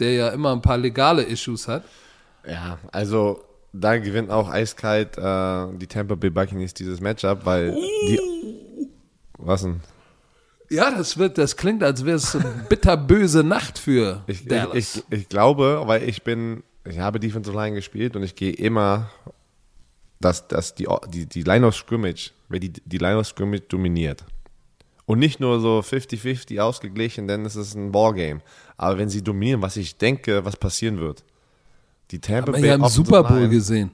der 0.00 0.12
ja 0.14 0.28
immer 0.28 0.52
ein 0.52 0.62
paar 0.62 0.78
legale 0.78 1.22
Issues 1.22 1.68
hat. 1.68 1.84
Ja, 2.46 2.78
also 2.90 3.44
da 3.72 3.98
gewinnt 3.98 4.30
auch 4.30 4.48
eiskalt 4.48 5.18
äh, 5.18 5.78
die 5.78 5.86
Tampa 5.86 6.14
Bay 6.14 6.30
Buccaneers 6.30 6.74
dieses 6.74 7.00
Matchup, 7.00 7.44
weil 7.44 7.72
die. 7.72 8.18
Was 9.38 9.62
denn? 9.62 9.82
Ja, 10.68 10.90
das 10.90 11.16
wird, 11.18 11.38
das 11.38 11.56
klingt, 11.56 11.82
als 11.82 12.04
wäre 12.04 12.16
es 12.16 12.34
eine 12.34 12.66
bitterböse 12.68 13.44
Nacht 13.44 13.78
für 13.78 14.22
Ich, 14.26 14.46
Dallas. 14.46 14.74
ich, 14.76 15.04
ich, 15.10 15.18
ich 15.20 15.28
glaube, 15.28 15.82
weil 15.86 16.02
ich 16.08 16.22
bin, 16.24 16.62
ich 16.84 16.98
habe 16.98 17.20
Defensive 17.20 17.56
Line 17.56 17.74
gespielt 17.76 18.16
und 18.16 18.22
ich 18.22 18.34
gehe 18.34 18.52
immer, 18.52 19.10
dass, 20.20 20.48
dass 20.48 20.74
die, 20.74 20.88
die, 21.08 21.26
die 21.26 21.42
Line 21.42 21.66
of 21.66 21.76
Scrimmage, 21.76 22.32
wer 22.48 22.58
die, 22.58 22.72
die 22.72 22.98
Line 22.98 23.18
of 23.18 23.26
Scrimmage 23.26 23.62
dominiert. 23.68 24.24
Und 25.04 25.20
nicht 25.20 25.38
nur 25.38 25.60
so 25.60 25.78
50-50 25.80 26.58
ausgeglichen, 26.60 27.28
denn 27.28 27.44
es 27.46 27.54
ist 27.54 27.74
ein 27.76 27.92
Ballgame. 27.92 28.40
Aber 28.76 28.98
wenn 28.98 29.08
sie 29.08 29.22
dominieren, 29.22 29.62
was 29.62 29.76
ich 29.76 29.96
denke, 29.98 30.44
was 30.44 30.56
passieren 30.56 30.98
wird. 30.98 31.22
Die 32.10 32.20
Tampa 32.20 32.52
Haben 32.52 32.62
wir 32.62 32.68
ja 32.70 32.74
im 32.74 32.82
Offensive 32.82 33.04
Super 33.06 33.22
Bowl 33.22 33.38
Line- 33.38 33.50
gesehen. 33.50 33.90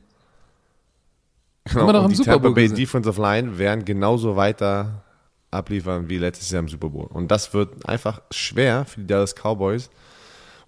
Genau, 1.64 1.80
Haben 1.80 1.86
wir 1.88 1.92
doch 1.92 2.04
im 2.04 2.10
die 2.10 2.16
Super 2.16 2.30
Tampa 2.32 2.42
Bowl 2.48 2.54
Bay 2.54 2.62
gesehen. 2.64 2.76
Defensive 2.78 3.20
Line 3.20 3.58
werden 3.58 3.84
genauso 3.84 4.36
weiter 4.36 5.04
abliefern 5.52 6.08
wie 6.08 6.18
letztes 6.18 6.50
Jahr 6.50 6.60
im 6.60 6.68
Super 6.68 6.88
Bowl. 6.88 7.06
Und 7.06 7.30
das 7.30 7.54
wird 7.54 7.88
einfach 7.88 8.22
schwer 8.30 8.84
für 8.84 9.00
die 9.00 9.06
Dallas 9.06 9.34
Cowboys. 9.34 9.90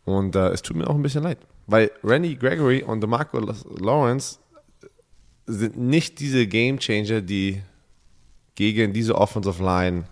Und 0.04 0.36
äh, 0.36 0.48
es 0.50 0.62
tut 0.62 0.76
mir 0.76 0.88
auch 0.88 0.94
ein 0.94 1.02
bisschen 1.02 1.22
leid. 1.22 1.38
Weil 1.66 1.90
Randy 2.02 2.36
Gregory 2.36 2.82
und 2.82 3.00
DeMarco 3.00 3.38
Lawrence 3.38 4.38
sind 5.46 5.78
nicht 5.78 6.20
diese 6.20 6.46
Game 6.46 6.78
Changer, 6.78 7.20
die 7.20 7.62
gegen 8.54 8.92
diese 8.92 9.14
Offensive 9.14 9.62
Line 9.62 10.04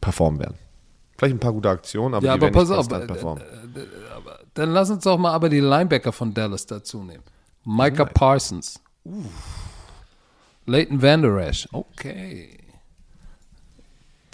performen 0.00 0.40
werden. 0.40 0.58
Vielleicht 1.16 1.36
ein 1.36 1.40
paar 1.40 1.52
gute 1.52 1.70
Aktionen, 1.70 2.14
aber 2.14 2.26
Ja, 2.26 2.36
die 2.36 2.44
aber 2.44 2.54
werden 2.54 2.60
nicht 2.60 2.68
pass 2.68 2.70
auf, 2.70 2.88
konstant 2.88 3.04
äh, 3.04 3.06
performen. 3.06 3.44
Dann 4.54 4.70
lass 4.70 4.90
uns 4.90 5.04
doch 5.04 5.16
mal 5.18 5.32
aber 5.32 5.48
die 5.48 5.60
Linebacker 5.60 6.12
von 6.12 6.34
Dallas 6.34 6.66
dazu 6.66 7.02
nehmen. 7.02 7.22
Micah 7.64 8.04
Parsons. 8.04 8.80
Leighton 10.66 11.00
Vander 11.00 11.36
Esch. 11.38 11.68
Okay. 11.72 12.65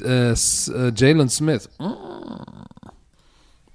Äh, 0.00 0.30
äh, 0.32 0.92
Jalen 0.96 1.28
Smith. 1.28 1.68
Mm. 1.78 1.90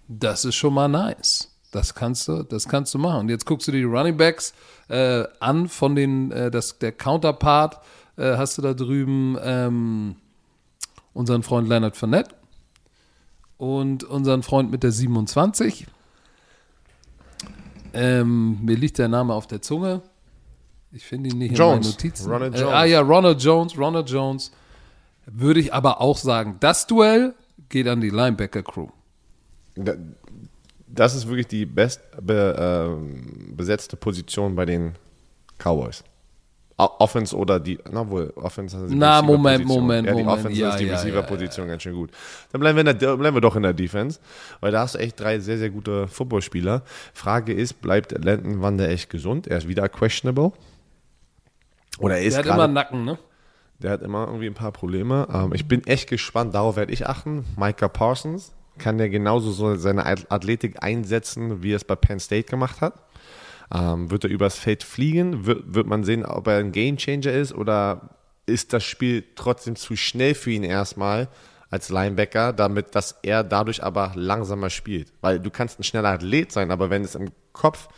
Das 0.08 0.46
ist 0.46 0.56
schon 0.56 0.74
mal 0.74 0.88
nice. 0.88 1.52
Das 1.72 1.94
kannst 1.94 2.28
du, 2.28 2.44
das 2.44 2.68
kannst 2.68 2.94
du 2.94 2.98
machen. 2.98 3.22
Und 3.22 3.30
jetzt 3.30 3.46
guckst 3.46 3.68
du 3.68 3.72
dir 3.72 3.80
die 3.80 3.84
Running 3.84 4.16
Backs 4.18 4.54
äh, 4.88 5.26
an 5.40 5.68
von 5.68 5.96
den, 5.96 6.32
äh, 6.32 6.50
das, 6.50 6.80
der 6.80 6.94
Counterpart 6.94 7.80
äh, 8.18 8.38
hast 8.38 8.58
du 8.58 8.62
da 8.62 8.74
drüben 8.74 9.38
ähm, 9.42 10.16
unseren 11.14 11.44
Freund 11.44 11.68
Leonard 11.68 11.98
Fournette 11.98 12.34
und 13.58 14.04
unseren 14.06 14.44
Freund 14.44 14.72
mit 14.72 14.84
der 14.84 14.92
27. 14.92 15.88
Ähm, 17.94 18.64
mir 18.64 18.76
liegt 18.76 18.98
der 18.98 19.08
Name 19.08 19.34
auf 19.34 19.48
der 19.48 19.62
Zunge. 19.62 20.02
Ich 20.92 21.04
finde 21.06 21.30
ihn 21.30 21.38
nicht 21.38 21.52
in 21.52 21.56
Jones. 21.58 21.86
meinen 21.88 21.92
Notizen. 21.94 22.32
Ronald 22.32 22.56
Äh, 22.56 22.60
Jones. 22.62 22.74
ah 22.74 22.86
ja, 22.86 23.02
Ronald 23.02 23.42
Jones, 23.42 23.78
Ronald 23.78 24.10
Jones. 24.10 24.52
Würde 25.30 25.60
ich 25.60 25.74
aber 25.74 26.00
auch 26.02 26.18
sagen, 26.18 26.56
das 26.62 26.88
Duell 26.88 27.36
geht 27.70 27.88
an 27.88 28.02
die 28.02 28.10
Linebacker-Crew. 28.10 28.88
Da- 29.76 29.96
Das 30.90 31.14
ist 31.16 31.28
wirklich 31.28 31.48
die 31.48 31.66
best 31.66 32.00
be, 32.22 32.56
ähm, 32.58 33.54
besetzte 33.56 33.98
Position 33.98 34.56
bei 34.56 34.66
den 34.66 34.94
Cowboys. 35.60 36.04
Offense 36.80 37.36
oder 37.36 37.60
die, 37.60 37.78
na 37.92 38.08
wohl, 38.08 38.32
Offense 38.36 38.78
ist 38.78 38.92
die 38.92 38.96
Na, 38.96 39.22
Moment, 39.22 39.62
Receiver-Position. 39.66 39.82
Moment, 39.84 40.08
ja, 40.08 40.14
die 40.14 40.24
Moment. 40.24 40.40
Offense 40.40 40.60
Ja, 40.62 40.70
ist 40.70 40.80
die 40.80 40.86
ja, 40.86 40.94
Receiver-Position 40.96 41.68
ganz 41.68 41.82
schön 41.84 41.94
gut. 41.96 42.12
Dann 42.52 42.62
bleiben 42.62 42.78
wir, 42.86 42.94
der, 42.94 43.18
bleiben 43.18 43.36
wir 43.36 43.42
doch 43.42 43.56
in 43.56 43.64
der 43.64 43.74
Defense, 43.74 44.20
weil 44.62 44.72
da 44.72 44.82
hast 44.82 44.94
du 44.96 45.00
echt 45.00 45.20
drei 45.20 45.40
sehr, 45.40 45.58
sehr 45.58 45.72
gute 45.72 46.08
Footballspieler. 46.08 46.84
Frage 47.14 47.52
ist, 47.54 47.82
bleibt 47.82 48.12
Landon 48.24 48.62
Wander 48.62 48.88
echt 48.90 49.10
gesund? 49.10 49.48
Er 49.48 49.58
ist 49.58 49.68
wieder 49.68 49.90
questionable. 49.90 50.52
Oder 52.00 52.18
er 52.18 52.24
ist 52.24 52.38
Der 52.38 52.46
hat 52.46 52.54
immer 52.54 52.64
einen 52.66 52.74
Nacken, 52.74 53.06
ne? 53.06 53.18
Der 53.80 53.92
hat 53.92 54.02
immer 54.02 54.26
irgendwie 54.28 54.48
ein 54.48 54.54
paar 54.54 54.72
Probleme. 54.72 55.28
Ähm, 55.34 55.52
ich 55.54 55.68
bin 55.68 55.86
echt 55.86 56.10
gespannt, 56.10 56.56
darauf 56.56 56.76
werde 56.76 56.94
ich 56.94 57.08
achten. 57.08 57.46
Micah 57.56 57.88
Parsons 57.88 58.54
kann 58.78 58.98
der 58.98 59.10
genauso 59.10 59.52
so 59.52 59.76
seine 59.76 60.06
Ath- 60.06 60.28
Athletik 60.30 60.84
einsetzen, 60.84 61.64
wie 61.64 61.74
er 61.74 61.78
es 61.78 61.84
bei 61.84 61.96
Penn 61.96 62.20
State 62.20 62.50
gemacht 62.50 62.82
hat. 62.82 62.94
Ähm, 63.74 64.10
wird 64.12 64.24
er 64.24 64.30
übers 64.30 64.56
Feld 64.58 64.84
fliegen? 64.84 65.46
Wird, 65.46 65.74
wird 65.74 65.88
man 65.88 66.04
sehen, 66.04 66.26
ob 66.26 66.48
er 66.48 66.58
ein 66.58 66.72
Gamechanger 66.72 67.32
ist 67.32 67.54
oder 67.54 68.10
ist 68.46 68.74
das 68.74 68.84
Spiel 68.84 69.24
trotzdem 69.36 69.76
zu 69.76 69.96
schnell 69.96 70.36
für 70.36 70.52
ihn 70.52 70.64
erstmal 70.64 71.28
als 71.70 71.90
Linebacker, 71.90 72.54
damit 72.54 72.96
dass 72.96 73.18
er 73.24 73.44
dadurch 73.44 73.84
aber 73.84 74.14
langsamer 74.16 74.70
spielt? 74.70 75.12
Weil 75.22 75.40
du 75.40 75.50
kannst 75.50 75.80
ein 75.80 75.84
schneller 75.84 76.10
Athlet 76.10 76.52
sein, 76.52 76.72
aber 76.72 76.90
wenn 76.90 77.04
es 77.04 77.16
im 77.16 77.30
Kopf 77.52 77.90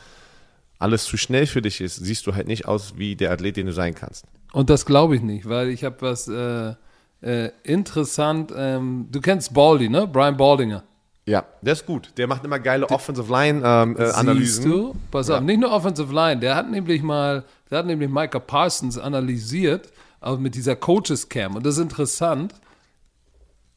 alles 0.80 1.04
zu 1.04 1.18
schnell 1.18 1.46
für 1.46 1.62
dich 1.62 1.82
ist, 1.82 1.98
siehst 1.98 2.26
du 2.26 2.34
halt 2.34 2.48
nicht 2.48 2.68
aus 2.68 2.98
wie 2.98 3.16
der 3.16 3.32
Athlet, 3.32 3.58
den 3.58 3.68
du 3.68 3.74
sein 3.74 3.94
kannst. 3.94 4.26
Und 4.52 4.70
das 4.70 4.86
glaube 4.86 5.16
ich 5.16 5.22
nicht, 5.22 5.48
weil 5.48 5.70
ich 5.70 5.84
habe 5.84 5.98
was 6.00 6.28
äh, 6.28 6.74
äh, 7.22 7.52
interessant. 7.64 8.52
Ähm, 8.56 9.08
du 9.12 9.22
kennst 9.22 9.54
Baldy, 9.54 9.90
ne? 9.90 10.08
Brian 10.08 10.38
Baldinger. 10.38 10.84
Ja, 11.26 11.46
der 11.62 11.74
ist 11.74 11.86
gut. 11.86 12.12
Der 12.18 12.28
macht 12.28 12.44
immer 12.44 12.58
geile 12.58 12.90
Offensive 12.90 13.32
Line 13.32 13.62
ähm, 13.64 13.96
äh, 13.98 14.10
Analysen. 14.12 14.64
Siehst 14.64 14.66
du? 14.66 14.96
Pass 15.12 15.30
auf, 15.30 15.42
nicht 15.42 15.60
nur 15.60 15.72
Offensive 15.72 16.12
Line, 16.12 16.40
der 16.40 16.56
hat 16.56 16.72
nämlich 16.72 17.04
mal, 17.04 17.44
der 17.70 17.80
hat 17.80 17.86
nämlich 17.86 18.10
Micah 18.10 18.40
Parsons 18.40 18.98
analysiert, 18.98 19.92
auch 20.22 20.40
mit 20.40 20.56
dieser 20.56 20.76
Coaches 20.76 21.30
Cam. 21.30 21.56
Und 21.56 21.66
das 21.66 21.76
ist 21.76 21.84
interessant. 21.84 22.56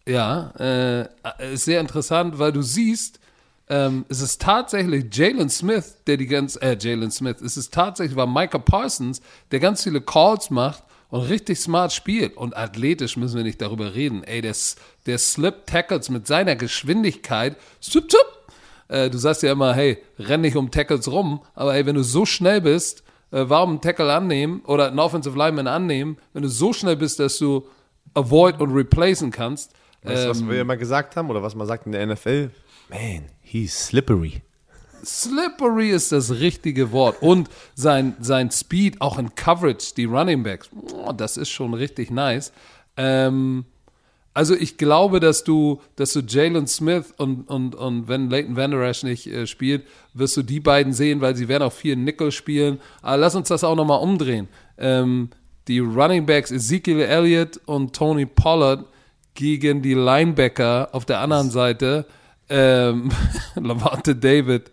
Ja, 0.09 0.53
äh, 0.59 1.53
ist 1.53 1.67
sehr 1.67 1.81
interessant, 1.81 2.39
weil 2.39 2.53
du 2.53 2.63
siehst, 2.63 3.21
ähm, 3.73 4.05
es 4.11 4.21
ist 4.21 4.43
tatsächlich 4.43 5.07
Jalen 5.17 5.49
Smith, 5.49 5.97
der 6.07 6.19
die 6.19 6.27
ganz, 6.27 6.57
äh, 6.57 6.77
Jalen 6.79 7.11
Smith, 7.11 7.41
es 7.41 7.57
ist 7.57 7.73
tatsächlich, 7.73 8.17
war 8.17 8.27
Micah 8.27 8.59
Parsons, 8.59 9.23
der 9.51 9.61
ganz 9.61 9.83
viele 9.83 10.03
Calls 10.03 10.51
macht 10.51 10.85
und 11.09 11.23
richtig 11.23 11.59
smart 11.59 11.91
spielt. 11.91 12.37
Und 12.37 12.55
athletisch 12.55 13.17
müssen 13.17 13.39
wir 13.39 13.45
nicht 13.45 13.63
darüber 13.63 13.95
reden. 13.95 14.25
Ey, 14.25 14.43
der, 14.43 14.55
der 15.07 15.17
Slip 15.17 15.67
Tackles 15.67 16.11
mit 16.11 16.27
seiner 16.27 16.55
Geschwindigkeit, 16.55 17.57
zup, 17.81 18.11
zup, 18.11 18.53
äh, 18.89 19.09
du 19.09 19.17
sagst 19.17 19.43
ja 19.43 19.53
immer, 19.53 19.73
hey, 19.73 19.97
renn 20.19 20.43
nicht 20.43 20.57
um 20.57 20.71
Tackles 20.71 21.11
rum, 21.11 21.41
aber 21.55 21.73
hey, 21.73 21.87
wenn 21.87 21.95
du 21.95 22.05
so 22.05 22.27
schnell 22.27 22.61
bist, 22.61 23.03
äh, 23.31 23.45
warum 23.49 23.71
einen 23.71 23.81
Tackle 23.81 24.13
annehmen 24.13 24.61
oder 24.67 24.89
einen 24.89 24.99
Offensive 24.99 25.39
Lineman 25.39 25.67
annehmen, 25.67 26.19
wenn 26.35 26.43
du 26.43 26.51
so 26.51 26.75
schnell 26.75 26.97
bist, 26.97 27.21
dass 27.21 27.39
du 27.39 27.67
avoid 28.13 28.61
und 28.61 28.73
replacen 28.73 29.31
kannst. 29.31 29.73
Weißt 30.03 30.27
du, 30.27 30.29
was 30.29 30.47
wir 30.47 30.61
immer 30.61 30.77
gesagt 30.77 31.17
haben 31.17 31.31
oder 31.31 31.43
was 31.43 31.55
man 31.55 31.67
sagt 31.67 31.87
in 31.87 31.93
der 31.93 32.07
NFL? 32.07 32.51
Man, 32.91 33.25
he's 33.53 33.75
slippery. 33.75 34.43
Slippery 35.05 35.91
ist 35.91 36.13
das 36.13 36.31
richtige 36.31 36.93
Wort. 36.93 37.21
Und 37.21 37.51
sein, 37.75 38.17
sein 38.21 38.51
Speed, 38.51 39.01
auch 39.01 39.19
in 39.19 39.35
Coverage, 39.35 39.95
die 39.97 40.05
Running 40.05 40.43
Backs, 40.43 40.71
oh, 40.95 41.13
das 41.13 41.37
ist 41.37 41.51
schon 41.51 41.75
richtig 41.75 42.11
nice. 42.11 42.53
Ähm, 42.97 43.65
also 44.33 44.55
ich 44.55 44.79
glaube, 44.79 45.21
dass 45.21 45.45
du, 45.45 45.81
dass 45.97 46.13
du 46.13 46.21
Jalen 46.21 46.67
Smith 46.67 47.13
und, 47.19 47.49
und, 47.51 47.75
und 47.75 48.09
wenn 48.09 48.31
Leighton 48.31 48.57
Vander 48.57 48.81
Esch 48.83 49.03
nicht 49.03 49.27
äh, 49.27 49.47
spielt, 49.47 49.85
wirst 50.15 50.37
du 50.37 50.43
die 50.43 50.61
beiden 50.61 50.93
sehen, 50.93 51.21
weil 51.21 51.37
sie 51.37 51.49
werden 51.49 51.65
auch 51.65 51.73
viel 51.73 51.97
Nickel 51.97 52.33
spielen. 52.33 52.81
Aber 53.03 53.19
lass 53.19 53.35
uns 53.35 53.49
das 53.49 53.65
auch 53.65 53.77
nochmal 53.77 54.01
umdrehen. 54.01 54.49
Ähm, 54.79 55.31
die 55.69 55.81
Running 55.81 56.25
Backs 56.25 56.51
Ezekiel 56.51 57.01
Elliott 57.01 57.61
und 57.67 57.95
Tony 57.95 58.25
Pollard 58.25 58.87
gegen 59.35 59.83
die 59.83 59.95
Linebacker 59.95 60.89
auf 60.93 61.05
der 61.05 61.21
anderen 61.21 61.51
Seite 61.51 62.07
ähm, 62.49 63.11
Lavante 63.57 64.15
David 64.17 64.71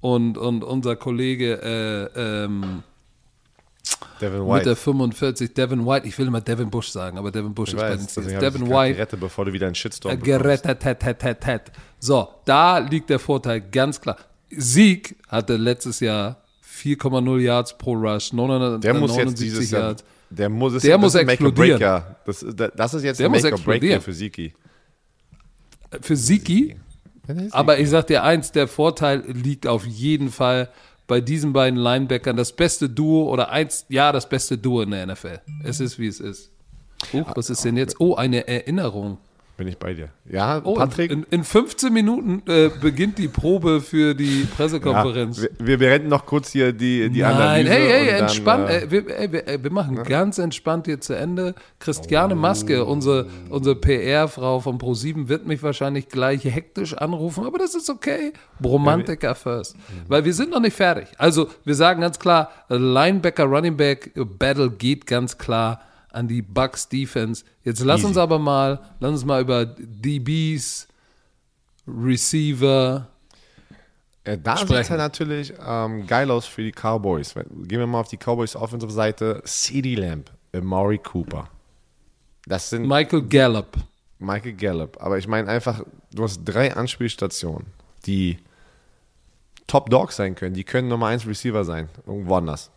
und, 0.00 0.36
und 0.38 0.64
unser 0.64 0.96
Kollege 0.96 2.10
äh, 2.14 2.44
ähm, 2.44 2.82
Devin 4.20 4.46
mit 4.46 4.48
der 4.66 4.72
White. 4.72 4.76
45, 4.76 5.54
Devin 5.54 5.84
White, 5.86 6.06
ich 6.06 6.16
will 6.18 6.26
immer 6.28 6.40
Devin 6.40 6.70
Bush 6.70 6.88
sagen, 6.88 7.18
aber 7.18 7.30
Devin 7.32 7.54
Bush 7.54 7.70
Ich 7.70 7.74
ist 7.74 7.80
bei 7.80 7.90
den 7.90 8.00
weiß, 8.00 8.10
Steelers. 8.10 8.34
habe 8.34 8.46
ich 8.46 8.52
Devin 8.52 8.68
White, 8.70 8.94
gerettet, 8.96 9.20
bevor 9.20 9.44
du 9.44 9.52
wieder 9.52 9.66
einen 9.66 9.74
Shitstorm 9.74 10.14
äh, 10.14 10.16
gerettet, 10.16 10.80
tet, 10.80 11.00
tet, 11.00 11.40
tet. 11.40 11.72
So, 11.98 12.28
da 12.44 12.78
liegt 12.78 13.10
der 13.10 13.18
Vorteil 13.18 13.60
ganz 13.60 14.00
klar. 14.00 14.16
Sieg 14.50 15.16
hatte 15.28 15.56
letztes 15.56 16.00
Jahr 16.00 16.42
4,0 16.64 17.38
Yards 17.40 17.76
pro 17.78 17.94
Rush, 17.94 18.32
979 18.32 18.80
Der 18.82 18.94
muss 18.94 19.16
jetzt 19.16 19.40
dieses 19.40 19.70
Jahr, 19.70 19.82
Yards. 19.82 20.04
der 20.30 20.48
muss, 20.48 20.74
es- 20.74 20.82
Der 20.82 20.98
muss 20.98 21.14
explodieren. 21.14 21.80
Das, 22.24 22.44
das 22.76 22.94
ist 22.94 23.02
jetzt 23.04 23.18
Der 23.20 23.26
ein 23.26 23.32
muss 23.32 23.42
Make 23.42 23.54
or 23.54 23.60
Breaker 23.60 23.74
explodieren. 23.96 24.00
für 24.02 24.12
Siki. 24.12 24.52
Für 26.00 26.16
Siki, 26.16 26.76
aber 27.50 27.78
ich 27.78 27.88
sag 27.88 28.06
dir 28.06 28.22
eins, 28.22 28.52
der 28.52 28.68
Vorteil 28.68 29.22
liegt 29.26 29.66
auf 29.66 29.86
jeden 29.86 30.30
Fall 30.30 30.68
bei 31.06 31.20
diesen 31.20 31.52
beiden 31.52 31.78
Linebackern. 31.78 32.36
Das 32.36 32.52
beste 32.52 32.88
Duo 32.88 33.30
oder 33.30 33.50
eins, 33.50 33.86
ja, 33.88 34.12
das 34.12 34.28
beste 34.28 34.58
Duo 34.58 34.82
in 34.82 34.90
der 34.90 35.06
NFL. 35.06 35.40
Es 35.64 35.80
ist, 35.80 35.98
wie 35.98 36.06
es 36.06 36.20
ist. 36.20 36.50
Huch, 37.12 37.30
was 37.34 37.50
ist 37.50 37.64
denn 37.64 37.76
jetzt? 37.76 38.00
Oh, 38.00 38.14
eine 38.14 38.46
Erinnerung. 38.46 39.18
Bin 39.62 39.68
ich 39.68 39.78
bei 39.78 39.94
dir. 39.94 40.08
Ja, 40.28 40.60
Oh, 40.64 40.74
Patrick, 40.74 41.12
in, 41.12 41.22
in 41.30 41.44
15 41.44 41.92
Minuten 41.92 42.42
äh, 42.50 42.68
beginnt 42.80 43.16
die 43.18 43.28
Probe 43.28 43.80
für 43.80 44.12
die 44.12 44.44
Pressekonferenz. 44.56 45.40
ja, 45.40 45.48
wir, 45.60 45.66
wir 45.68 45.78
beenden 45.78 46.08
noch 46.08 46.26
kurz 46.26 46.50
hier 46.50 46.72
die, 46.72 47.08
die 47.10 47.20
Nein, 47.20 47.32
Analyse. 47.36 47.70
hey, 47.70 47.88
hey, 47.88 48.00
und 48.00 48.06
dann, 48.08 48.20
entspannt. 48.22 48.68
äh, 48.70 48.78
Äh, 48.82 48.90
wir, 48.90 49.18
ey, 49.20 49.32
wir, 49.32 49.46
ey, 49.46 49.62
wir 49.62 49.70
machen 49.70 50.02
ganz 50.02 50.38
entspannt 50.38 50.86
hier 50.86 51.00
zu 51.00 51.14
Ende. 51.14 51.54
Christiane 51.78 52.34
Maske, 52.34 52.84
unsere, 52.84 53.26
unsere 53.50 53.76
PR-Frau 53.76 54.58
von 54.58 54.78
Pro7, 54.78 55.28
wird 55.28 55.46
mich 55.46 55.62
wahrscheinlich 55.62 56.08
gleich 56.08 56.42
hektisch 56.44 56.94
anrufen, 56.94 57.46
aber 57.46 57.58
das 57.58 57.76
ist 57.76 57.88
okay. 57.88 58.32
Bromantiker 58.58 59.36
first. 59.36 59.76
Weil 60.08 60.24
wir 60.24 60.34
sind 60.34 60.50
noch 60.50 60.60
nicht 60.60 60.74
fertig. 60.76 61.06
Also, 61.18 61.48
wir 61.64 61.76
sagen 61.76 62.00
ganz 62.00 62.18
klar, 62.18 62.50
Linebacker, 62.68 63.44
Running 63.44 63.76
Back 63.76 64.10
Battle 64.38 64.70
geht 64.70 65.06
ganz 65.06 65.38
klar 65.38 65.80
an 66.12 66.28
die 66.28 66.42
Bucks 66.42 66.88
Defense. 66.88 67.44
Jetzt 67.64 67.80
lass 67.84 68.00
Easy. 68.00 68.08
uns 68.08 68.16
aber 68.16 68.38
mal, 68.38 68.80
lass 69.00 69.10
uns 69.12 69.24
mal 69.24 69.40
über 69.42 69.64
DBs, 69.66 70.88
Receiver, 71.86 73.08
Ja, 74.26 74.36
da 74.36 74.56
sieht 74.56 74.66
sprechen. 74.66 74.80
es 74.82 74.88
ja 74.88 74.96
natürlich 74.96 75.52
ähm, 75.64 76.06
geil 76.06 76.30
aus 76.30 76.46
für 76.46 76.62
die 76.62 76.72
Cowboys. 76.72 77.34
Gehen 77.34 77.80
wir 77.80 77.86
mal 77.86 78.00
auf 78.00 78.08
die 78.08 78.16
Cowboys 78.18 78.54
Offensive 78.56 78.92
Seite. 78.92 79.42
CD 79.44 79.94
Lamb, 79.94 80.30
Amari 80.54 80.98
Cooper. 80.98 81.48
Das 82.46 82.70
sind 82.70 82.86
Michael 82.86 83.22
Gallup. 83.22 83.76
Michael 84.18 84.52
Gallup. 84.54 84.96
Aber 85.00 85.18
ich 85.18 85.26
meine 85.26 85.48
einfach, 85.48 85.82
du 86.12 86.22
hast 86.22 86.44
drei 86.44 86.74
Anspielstationen, 86.74 87.66
die 88.06 88.38
Top 89.66 89.90
Dogs 89.90 90.16
sein 90.16 90.34
können. 90.34 90.54
Die 90.54 90.64
können 90.64 90.88
Nummer 90.88 91.06
1 91.06 91.26
Receiver 91.26 91.64
sein. 91.64 91.88
Irgendwo 92.06 92.36
anders. 92.36 92.70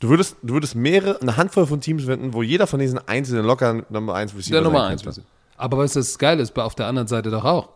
Du 0.00 0.08
würdest, 0.08 0.36
du 0.42 0.54
würdest 0.54 0.74
mehrere, 0.74 1.20
eine 1.20 1.36
Handvoll 1.36 1.66
von 1.66 1.80
Teams 1.80 2.04
finden, 2.04 2.32
wo 2.34 2.42
jeder 2.42 2.66
von 2.66 2.80
diesen 2.80 2.98
einzelnen 3.06 3.44
locker 3.44 3.84
Nummer 3.90 4.14
1 4.14 4.34
Receiver 4.34 4.54
Der 4.56 4.62
Nummer 4.62 4.80
sein 4.80 4.92
eins. 4.92 5.02
könnte. 5.04 5.22
Aber 5.56 5.78
weißt 5.78 5.96
du, 5.96 6.00
das 6.00 6.18
Geile 6.18 6.42
ist, 6.42 6.52
bei- 6.54 6.62
auf 6.62 6.74
der 6.74 6.86
anderen 6.86 7.06
Seite 7.06 7.30
doch 7.30 7.44
auch. 7.44 7.68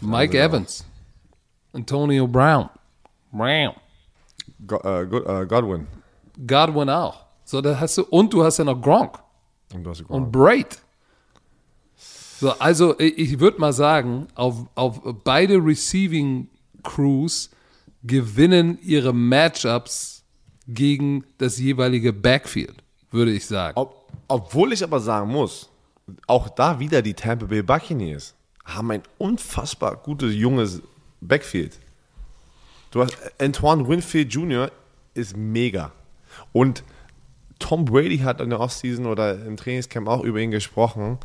Mike 0.00 0.38
Evans. 0.40 0.84
Antonio 1.72 2.26
Brown. 2.26 2.70
Brown. 3.32 3.74
Go, 4.66 4.76
äh, 4.76 5.46
Godwin. 5.46 5.86
Godwin 6.46 6.88
auch. 6.88 7.26
So, 7.44 7.60
da 7.60 7.78
hast 7.78 7.98
du, 7.98 8.04
und 8.04 8.32
du 8.32 8.42
hast 8.42 8.58
ja 8.58 8.64
noch 8.64 8.80
Gronk 8.80 9.18
Und 9.74 9.84
du 9.84 9.90
hast 9.90 10.00
und 10.08 10.32
Braid. 10.32 10.78
So, 12.40 12.50
also 12.58 12.98
ich, 12.98 13.18
ich 13.18 13.40
würde 13.40 13.60
mal 13.60 13.72
sagen, 13.72 14.28
auf, 14.34 14.66
auf 14.74 15.00
beide 15.24 15.56
Receiving 15.56 16.48
Crews 16.82 17.50
gewinnen 18.02 18.78
ihre 18.82 19.12
Matchups 19.12 20.13
gegen 20.66 21.24
das 21.38 21.58
jeweilige 21.58 22.12
Backfield, 22.12 22.82
würde 23.10 23.32
ich 23.32 23.46
sagen. 23.46 23.76
Ob, 23.76 24.12
obwohl 24.28 24.72
ich 24.72 24.82
aber 24.82 25.00
sagen 25.00 25.30
muss, 25.30 25.70
auch 26.26 26.48
da 26.48 26.78
wieder 26.78 27.02
die 27.02 27.14
Tampa 27.14 27.46
Bay 27.46 27.62
Buccaneers 27.62 28.34
haben 28.64 28.90
ein 28.90 29.02
unfassbar 29.18 29.96
gutes 29.96 30.34
junges 30.34 30.82
Backfield. 31.20 31.78
Du 32.90 33.02
hast 33.02 33.16
Antoine 33.40 33.86
Winfield 33.88 34.32
Jr. 34.32 34.70
ist 35.14 35.36
mega. 35.36 35.92
Und 36.52 36.84
Tom 37.58 37.84
Brady 37.84 38.18
hat 38.18 38.40
in 38.40 38.50
der 38.50 38.60
Offseason 38.60 39.06
oder 39.06 39.44
im 39.44 39.56
Trainingscamp 39.56 40.08
auch 40.08 40.22
über 40.22 40.38
ihn 40.40 40.50
gesprochen 40.50 41.18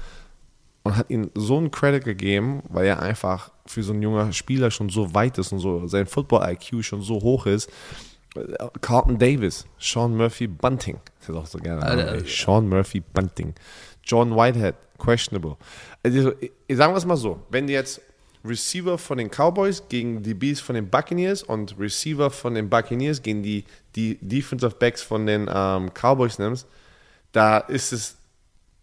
und 0.84 0.96
hat 0.96 1.10
ihm 1.10 1.32
so 1.36 1.58
einen 1.58 1.72
Credit 1.72 2.04
gegeben, 2.04 2.64
weil 2.70 2.86
er 2.86 3.02
einfach 3.02 3.52
für 3.66 3.84
so 3.84 3.94
einen 3.94 4.02
jungen 4.02 4.34
Spieler 4.34 4.72
schon 4.72 4.90
so 4.90 5.14
weit 5.14 5.38
ist 5.38 5.52
und 5.52 5.60
so 5.60 5.88
sein 5.88 6.08
Football-IQ 6.08 6.84
schon 6.84 7.02
so 7.02 7.16
hoch 7.16 7.46
ist. 7.46 7.70
Carlton 8.82 9.18
Davis, 9.18 9.66
Sean 9.80 10.16
Murphy 10.16 10.48
Bunting, 10.48 11.00
das 11.20 11.30
ist 11.30 11.36
auch 11.36 11.46
so 11.46 11.58
gerne. 11.58 11.82
Alter. 11.82 12.12
Alter. 12.12 12.26
Sean 12.26 12.68
Murphy 12.68 13.00
Bunting. 13.00 13.54
John 14.04 14.36
Whitehead, 14.36 14.76
questionable. 14.98 15.58
Also, 16.04 16.34
sagen 16.72 16.94
wir 16.94 16.98
es 16.98 17.06
mal 17.06 17.18
so, 17.18 17.40
wenn 17.50 17.68
du 17.68 17.74
jetzt 17.74 18.02
Receiver 18.46 18.98
von 18.98 19.18
den 19.18 19.30
Cowboys 19.30 19.84
gegen 19.90 20.24
die 20.24 20.34
Bees 20.34 20.60
von 20.60 20.76
den 20.76 20.90
Buccaneers 20.90 21.44
und 21.44 21.78
Receiver 21.78 22.30
von 22.32 22.56
den 22.56 22.70
Buccaneers 22.70 23.22
gegen 23.22 23.44
die, 23.44 23.66
die 23.96 24.18
Defensive 24.22 24.76
Backs 24.80 25.02
von 25.02 25.26
den 25.26 25.50
ähm, 25.54 25.92
Cowboys 25.94 26.40
nimmst, 26.40 26.68
da 27.32 27.60
ist 27.60 27.92
es 27.92 28.18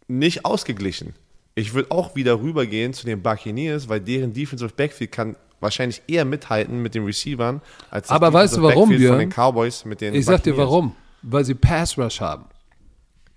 nicht 0.08 0.44
ausgeglichen. 0.44 1.14
Ich 1.54 1.72
würde 1.72 1.90
auch 1.90 2.14
wieder 2.14 2.40
rübergehen 2.40 2.92
zu 2.92 3.06
den 3.06 3.22
Buccaneers, 3.22 3.88
weil 3.88 4.00
deren 4.00 4.34
Defensive 4.34 4.72
Backfield 4.76 5.10
kann 5.10 5.36
wahrscheinlich 5.60 6.02
eher 6.06 6.24
mithalten 6.24 6.80
mit 6.82 6.94
den 6.94 7.04
Receivern 7.04 7.60
als 7.90 8.08
das 8.08 8.14
Aber 8.16 8.32
weißt 8.32 8.56
du 8.56 8.62
warum, 8.62 8.88
Backfield 8.90 9.08
von 9.08 9.18
Björn? 9.18 9.30
den 9.30 9.30
Cowboys 9.30 9.84
mit 9.84 10.00
den 10.00 10.14
Ich 10.14 10.24
sag 10.24 10.42
dir 10.42 10.56
warum. 10.56 10.94
Weil 11.22 11.44
sie 11.44 11.54
Pass 11.54 11.96
Rush 11.98 12.20
haben. 12.20 12.44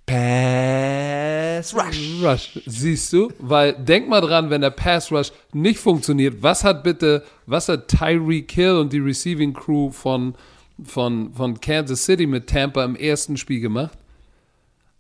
Pass 0.06 1.74
Rush. 1.76 2.22
Rush, 2.22 2.60
siehst 2.66 3.14
du? 3.14 3.32
Weil 3.40 3.74
denk 3.74 4.10
mal 4.10 4.22
dran, 4.22 4.50
wenn 4.50 4.62
der 4.62 4.72
Pass 4.72 5.12
Rush 5.12 5.32
nicht 5.54 5.80
funktioniert, 5.80 6.42
was 6.42 6.64
hat 6.64 6.84
bitte, 6.84 7.24
was 7.46 7.70
hat 7.70 7.88
Tyreek 7.88 8.52
Hill 8.52 8.78
und 8.78 8.92
die 8.92 9.00
Receiving 9.00 9.54
Crew 9.54 9.92
von, 9.92 10.36
von, 10.84 11.34
von 11.34 11.60
Kansas 11.60 12.06
City 12.06 12.26
mit 12.28 12.48
Tampa 12.48 12.84
im 12.84 12.96
ersten 12.96 13.38
Spiel 13.38 13.60
gemacht? 13.62 13.98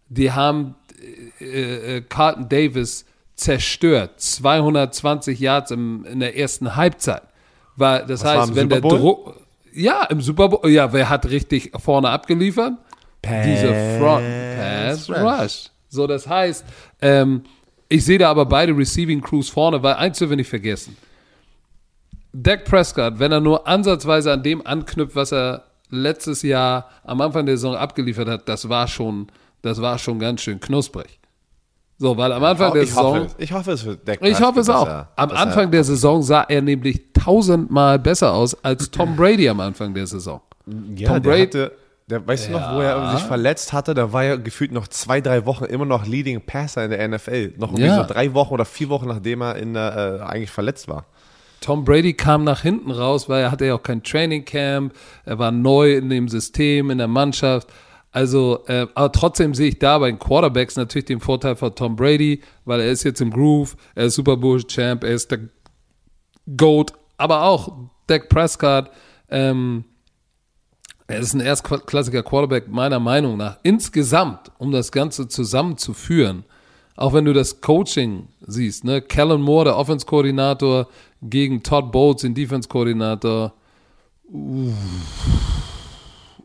Die 0.09 0.31
haben 0.31 0.75
äh, 1.39 1.97
äh, 1.97 2.01
Carlton 2.01 2.49
Davis 2.49 3.05
zerstört. 3.39 4.19
220 4.21 5.39
Yards 5.39 5.71
im, 5.71 6.05
in 6.05 6.19
der 6.19 6.37
ersten 6.37 6.75
Halbzeit. 6.75 7.23
Weil, 7.75 8.05
das 8.05 8.23
war 8.23 8.41
heißt, 8.41 8.55
wenn 8.55 8.69
der? 8.69 8.81
Druck. 8.81 9.41
Ja, 9.73 10.03
im 10.05 10.21
Super 10.21 10.49
Bowl. 10.49 10.69
Ja, 10.69 10.91
wer 10.91 11.09
hat 11.09 11.25
richtig 11.27 11.71
vorne 11.79 12.09
abgeliefert? 12.09 12.73
Diese 13.23 13.97
Front 13.99 14.25
Pass 14.57 15.09
Rush. 15.09 15.69
So, 15.89 16.07
das 16.07 16.27
heißt, 16.27 16.65
ähm, 17.01 17.43
ich 17.87 18.05
sehe 18.05 18.17
da 18.17 18.29
aber 18.29 18.45
beide 18.45 18.75
Receiving 18.75 19.21
Crews 19.21 19.49
vorne, 19.49 19.81
weil 19.81 19.95
eins 19.95 20.17
dürfen 20.17 20.31
wir 20.31 20.37
nicht 20.37 20.49
vergessen. 20.49 20.95
Dak 22.31 22.65
Prescott, 22.65 23.17
wenn 23.17 23.31
er 23.31 23.39
nur 23.39 23.67
ansatzweise 23.67 24.31
an 24.31 24.43
dem 24.43 24.65
anknüpft, 24.65 25.15
was 25.15 25.31
er 25.31 25.63
letztes 25.89 26.43
Jahr 26.43 26.89
am 27.03 27.21
Anfang 27.21 27.45
der 27.45 27.57
Saison 27.57 27.75
abgeliefert 27.75 28.27
hat, 28.27 28.47
das 28.47 28.69
war 28.69 28.87
schon, 28.87 29.27
das 29.63 29.81
war 29.81 29.97
schon 29.97 30.19
ganz 30.19 30.41
schön 30.41 30.59
knusprig. 30.59 31.18
So, 32.01 32.15
weil 32.15 32.31
am 32.31 32.43
Anfang 32.43 32.71
der 32.73 32.83
ich, 32.83 32.95
hoffe, 32.95 33.19
Saison. 33.23 33.35
ich 33.37 33.51
hoffe 33.51 33.71
es 33.73 33.85
wird 33.85 34.07
Dak 34.07 34.19
Ich 34.25 34.39
hoffe 34.41 34.61
es 34.61 34.69
auch. 34.69 34.87
er- 34.87 35.09
am 35.17 35.29
er- 35.31 35.37
Anfang 35.37 35.69
der 35.69 35.83
Saison 35.83 36.23
sah 36.23 36.43
er 36.47 36.61
nämlich 36.61 37.01
tausendmal 37.13 37.99
besser 37.99 38.33
aus 38.33 38.55
als 38.63 38.89
Tom 38.89 39.15
Brady 39.17 39.49
am 39.49 39.59
Anfang 39.59 39.93
der 39.93 40.07
Saison. 40.07 40.39
Ja, 40.95 41.09
Tom 41.09 41.21
der 41.21 41.29
Brady- 41.29 41.45
hatte, 41.47 41.71
der, 42.09 42.25
weißt 42.25 42.47
du 42.47 42.51
noch, 42.53 42.73
wo 42.75 42.79
er 42.79 43.11
sich 43.17 43.25
verletzt 43.25 43.73
hatte? 43.73 43.93
Da 43.93 44.13
war 44.13 44.23
er 44.23 44.37
gefühlt 44.37 44.71
noch 44.71 44.87
zwei, 44.87 45.19
drei 45.21 45.45
Wochen 45.45 45.65
immer 45.65 45.85
noch 45.85 46.07
Leading 46.07 46.41
Passer 46.41 46.85
in 46.85 46.91
der 46.91 47.03
NFL. 47.07 47.53
Noch 47.57 47.69
irgendwie 47.71 47.85
Ja. 47.87 47.97
so 48.07 48.11
drei 48.13 48.33
Wochen 48.33 48.53
oder 48.53 48.65
vier 48.65 48.89
Wochen, 48.89 49.07
nachdem 49.07 49.41
er 49.41 49.57
in 49.57 49.73
der, 49.73 50.21
äh, 50.21 50.25
eigentlich 50.25 50.49
verletzt 50.51 50.87
war. 50.87 51.05
Tom 51.61 51.83
Brady 51.83 52.13
kam 52.13 52.45
nach 52.45 52.61
hinten 52.61 52.89
raus, 52.91 53.27
weil 53.27 53.43
er 53.43 53.51
hatte 53.51 53.65
ja 53.65 53.75
auch 53.75 53.83
kein 53.83 54.01
Training 54.01 54.45
Camp, 54.45 54.93
er 55.25 55.37
war 55.37 55.51
neu 55.51 55.95
in 55.97 56.09
dem 56.09 56.29
System, 56.29 56.89
in 56.89 56.97
der 56.99 57.09
Mannschaft. 57.09 57.67
Also, 58.11 58.63
äh, 58.67 58.87
aber 58.95 59.11
trotzdem 59.11 59.53
sehe 59.53 59.69
ich 59.69 59.79
da 59.79 59.99
bei 59.99 60.09
den 60.09 60.19
Quarterbacks 60.19 60.75
natürlich 60.75 61.05
den 61.05 61.19
Vorteil 61.19 61.55
von 61.55 61.75
Tom 61.75 61.95
Brady, 61.95 62.41
weil 62.65 62.81
er 62.81 62.89
ist 62.89 63.03
jetzt 63.03 63.21
im 63.21 63.31
Groove, 63.31 63.75
er 63.93 64.05
ist 64.05 64.15
Super 64.15 64.37
Bowl 64.37 64.63
Champ, 64.63 65.03
er 65.03 65.11
ist 65.11 65.29
der 65.29 65.41
GOAT, 66.57 66.93
aber 67.17 67.43
auch 67.43 67.71
Dak 68.07 68.29
Prescott, 68.29 68.89
ähm, 69.29 69.83
er 71.07 71.19
ist 71.19 71.33
ein 71.33 71.41
erstklassiger 71.41 72.23
Quarterback 72.23 72.67
meiner 72.67 72.99
Meinung 72.99 73.37
nach. 73.37 73.57
Insgesamt, 73.63 74.51
um 74.57 74.71
das 74.71 74.91
Ganze 74.91 75.27
zusammenzuführen, 75.27 76.45
auch 76.95 77.13
wenn 77.13 77.25
du 77.25 77.33
das 77.33 77.61
Coaching 77.61 78.27
siehst, 78.45 78.83
ne? 78.83 79.01
Kellen 79.01 79.41
Moore, 79.41 79.65
der 79.65 79.77
Offense-Koordinator, 79.77 80.87
gegen 81.21 81.63
Todd 81.63 81.91
Bowles, 81.91 82.21
den 82.21 82.35
Defense-Koordinator. 82.35 83.53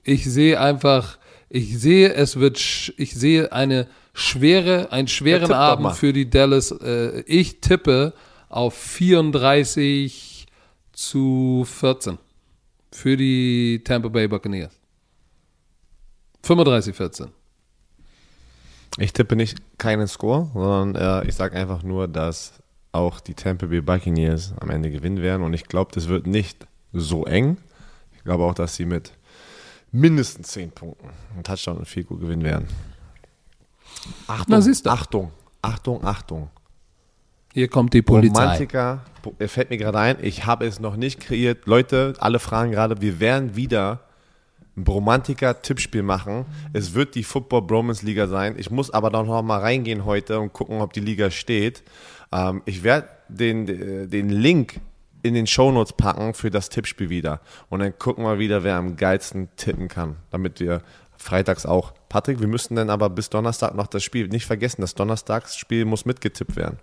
Ich 0.02 0.24
sehe 0.24 0.58
einfach, 0.60 1.18
ich 1.54 1.78
sehe, 1.78 2.12
es 2.12 2.40
wird, 2.40 2.58
ich 2.96 3.14
sehe 3.14 3.52
eine 3.52 3.86
schwere, 4.12 4.90
einen 4.90 5.06
schweren 5.06 5.50
doch 5.50 5.56
Abend 5.56 5.92
für 5.92 6.12
die 6.12 6.28
Dallas. 6.28 6.72
Äh, 6.72 7.20
ich 7.26 7.60
tippe 7.60 8.12
auf 8.48 8.74
34 8.74 10.46
zu 10.92 11.64
14 11.64 12.18
für 12.90 13.16
die 13.16 13.82
Tampa 13.84 14.08
Bay 14.08 14.26
Buccaneers. 14.26 14.72
35, 16.42 16.96
14. 16.96 17.28
Ich 18.98 19.12
tippe 19.12 19.36
nicht 19.36 19.58
keinen 19.78 20.08
Score, 20.08 20.50
sondern 20.54 20.96
äh, 20.96 21.28
ich 21.28 21.36
sage 21.36 21.56
einfach 21.56 21.84
nur, 21.84 22.08
dass 22.08 22.54
auch 22.90 23.20
die 23.20 23.34
Tampa 23.34 23.66
Bay 23.66 23.80
Buccaneers 23.80 24.54
am 24.58 24.70
Ende 24.70 24.90
gewinnen 24.90 25.22
werden. 25.22 25.44
Und 25.44 25.54
ich 25.54 25.68
glaube, 25.68 25.92
das 25.94 26.08
wird 26.08 26.26
nicht 26.26 26.66
so 26.92 27.26
eng. 27.26 27.58
Ich 28.16 28.24
glaube 28.24 28.42
auch, 28.42 28.54
dass 28.54 28.74
sie 28.74 28.86
mit 28.86 29.12
mindestens 29.94 30.48
10 30.48 30.72
Punkten 30.72 31.08
einen 31.32 31.44
Touchdown 31.44 31.78
und 31.78 31.86
viel 31.86 32.04
gut 32.04 32.20
gewinnen 32.20 32.42
werden. 32.42 32.68
Achtung, 34.26 34.46
Na, 34.48 34.60
siehst 34.60 34.84
du. 34.84 34.90
Achtung, 34.90 35.30
Achtung, 35.62 36.04
Achtung. 36.04 36.50
Hier 37.52 37.68
kommt 37.68 37.94
die 37.94 38.02
Polizei. 38.02 38.42
Romantiker, 38.42 39.04
er 39.38 39.48
fällt 39.48 39.70
mir 39.70 39.78
gerade 39.78 39.98
ein, 39.98 40.16
ich 40.20 40.44
habe 40.44 40.66
es 40.66 40.80
noch 40.80 40.96
nicht 40.96 41.20
kreiert. 41.20 41.66
Leute, 41.66 42.14
alle 42.18 42.40
fragen 42.40 42.72
gerade, 42.72 43.00
wir 43.00 43.20
werden 43.20 43.54
wieder 43.54 44.00
ein 44.76 44.82
Bromantiker-Tippspiel 44.82 46.02
machen. 46.02 46.46
Es 46.72 46.94
wird 46.94 47.14
die 47.14 47.22
Football 47.22 47.62
Bromance 47.62 48.04
Liga 48.04 48.26
sein. 48.26 48.56
Ich 48.58 48.72
muss 48.72 48.90
aber 48.90 49.10
doch 49.10 49.24
noch 49.24 49.42
mal 49.42 49.60
reingehen 49.60 50.04
heute 50.04 50.40
und 50.40 50.52
gucken, 50.52 50.80
ob 50.80 50.92
die 50.92 51.00
Liga 51.00 51.30
steht. 51.30 51.84
Ähm, 52.32 52.62
ich 52.64 52.82
werde 52.82 53.08
den, 53.28 53.68
äh, 53.68 54.08
den 54.08 54.30
Link 54.30 54.80
in 55.24 55.32
den 55.32 55.46
Shownotes 55.46 55.94
packen 55.94 56.34
für 56.34 56.50
das 56.50 56.68
Tippspiel 56.68 57.08
wieder. 57.08 57.40
Und 57.70 57.80
dann 57.80 57.98
gucken 57.98 58.24
wir 58.24 58.38
wieder, 58.38 58.62
wer 58.62 58.76
am 58.76 58.96
geilsten 58.96 59.48
tippen 59.56 59.88
kann, 59.88 60.16
damit 60.30 60.60
wir 60.60 60.82
freitags 61.16 61.64
auch. 61.64 61.94
Patrick, 62.10 62.40
wir 62.40 62.46
müssen 62.46 62.76
dann 62.76 62.90
aber 62.90 63.08
bis 63.08 63.30
Donnerstag 63.30 63.74
noch 63.74 63.86
das 63.86 64.02
Spiel 64.02 64.28
nicht 64.28 64.44
vergessen. 64.44 64.82
Das 64.82 64.94
Donnerstagsspiel 64.94 65.86
muss 65.86 66.04
mitgetippt 66.04 66.56
werden. 66.56 66.78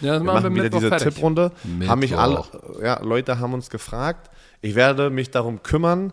Ja, 0.00 0.14
das 0.14 0.22
Wir 0.22 0.32
machen 0.32 0.52
wieder 0.52 0.64
Mittwoch 0.64 0.78
diese 0.80 0.88
fertig. 0.88 1.14
Tipprunde. 1.14 1.52
Haben 1.86 2.00
mich 2.00 2.18
alle, 2.18 2.38
Mittwoch. 2.38 2.82
ja, 2.82 3.00
Leute 3.02 3.38
haben 3.38 3.54
uns 3.54 3.70
gefragt. 3.70 4.30
Ich 4.62 4.74
werde 4.74 5.08
mich 5.08 5.30
darum 5.30 5.62
kümmern. 5.62 6.12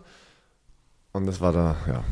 Und 1.11 1.26
das 1.26 1.41
war 1.41 1.53
da, 1.53 1.76
ja. 1.88 2.03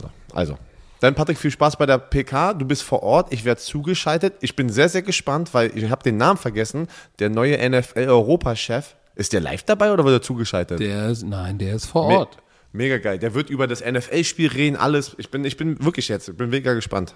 So. 0.00 0.10
Also. 0.32 0.58
Dann, 1.00 1.16
Patrick, 1.16 1.38
viel 1.38 1.50
Spaß 1.50 1.76
bei 1.76 1.86
der 1.86 1.98
PK. 1.98 2.54
Du 2.54 2.64
bist 2.64 2.84
vor 2.84 3.02
Ort. 3.02 3.32
Ich 3.32 3.44
werde 3.44 3.60
zugeschaltet. 3.60 4.34
Ich 4.40 4.54
bin 4.54 4.68
sehr, 4.68 4.88
sehr 4.88 5.02
gespannt, 5.02 5.52
weil 5.52 5.76
ich 5.76 5.90
habe 5.90 6.04
den 6.04 6.16
Namen 6.16 6.38
vergessen. 6.38 6.86
Der 7.18 7.28
neue 7.28 7.56
NFL-Europachef. 7.68 8.94
Ist 9.14 9.32
der 9.32 9.40
live 9.40 9.62
dabei 9.64 9.92
oder 9.92 10.04
wird 10.04 10.20
er 10.20 10.22
zugeschaltet? 10.22 10.80
Der 10.80 11.08
ist, 11.10 11.22
nein, 11.24 11.58
der 11.58 11.74
ist 11.76 11.86
vor 11.86 12.08
Me- 12.08 12.18
Ort. 12.18 12.38
Mega 12.72 12.98
geil. 12.98 13.18
Der 13.18 13.34
wird 13.34 13.50
über 13.50 13.66
das 13.66 13.80
NFL-Spiel 13.84 14.48
reden, 14.48 14.76
alles. 14.76 15.14
Ich 15.18 15.30
bin, 15.30 15.44
ich 15.44 15.56
bin 15.56 15.82
wirklich 15.84 16.08
jetzt, 16.08 16.28
ich 16.28 16.36
bin 16.36 16.50
mega 16.50 16.72
gespannt. 16.74 17.14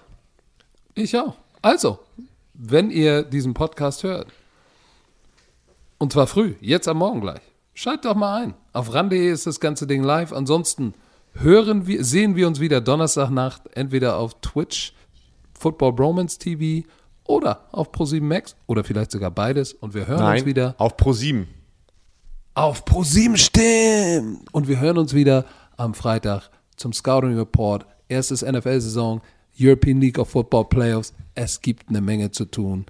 Ich 0.95 1.17
auch. 1.17 1.37
Also, 1.63 2.01
wenn 2.55 2.91
ihr 2.91 3.23
diesen 3.23 3.55
Podcast 3.55 4.03
hört, 4.03 4.27
und 5.99 6.13
zwar 6.13 6.27
früh, 6.27 6.55
jetzt 6.61 6.89
am 6.89 6.99
Morgen 6.99 7.21
gleich, 7.21 7.41
schaltet 7.73 8.05
doch 8.07 8.15
mal 8.17 8.43
ein. 8.43 8.55
Auf 8.73 8.93
ran.de 8.93 9.31
ist 9.31 9.47
das 9.47 9.61
ganze 9.61 9.87
Ding 9.87 10.03
live. 10.03 10.33
Ansonsten 10.33 10.95
hören 11.35 11.87
wir, 11.87 12.05
sehen 12.05 12.37
wir 12.37 12.47
uns 12.49 12.61
wieder 12.61 12.81
Donnerstagnacht, 12.81 13.63
entweder 13.77 14.17
auf 14.17 14.41
Twitch, 14.41 14.93
Football 15.59 15.93
Bromance 15.93 16.39
TV 16.39 16.87
oder 17.25 17.69
auf 17.73 17.91
Pro7 17.93 18.21
Max 18.23 18.57
oder 18.67 18.85
vielleicht 18.85 19.13
sogar 19.13 19.31
beides. 19.31 19.73
Und 19.73 19.95
wir 19.95 20.07
hören 20.07 20.21
uns 20.35 20.45
wieder 20.45 20.75
auf 20.79 20.97
Pro7. 20.97 21.47
Auf 22.55 22.85
Pro7 22.85 23.37
stimmt. 23.37 24.53
Und 24.53 24.69
wir 24.69 24.81
hören 24.81 24.99
uns 24.99 25.15
wieder 25.15 25.45
am 25.77 25.95
Freitag 25.95 26.51
zum 26.77 26.93
Scouting 26.93 27.37
Report. 27.37 27.87
Erstes 28.09 28.43
NFL-Saison, 28.43 29.21
European 29.59 30.01
League 30.01 30.19
of 30.19 30.31
Football 30.31 30.67
Playoffs. 30.69 31.13
Es 31.35 31.61
gibt 31.61 31.89
eine 31.89 32.01
Menge 32.01 32.31
zu 32.31 32.45
tun. 32.45 32.87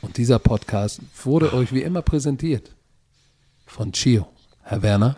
Und 0.00 0.16
dieser 0.16 0.38
Podcast 0.38 1.00
wurde 1.22 1.52
euch 1.54 1.72
wie 1.72 1.82
immer 1.82 2.02
präsentiert 2.02 2.74
von 3.66 3.92
Chio. 3.92 4.26
Herr 4.62 4.82
Werner, 4.82 5.16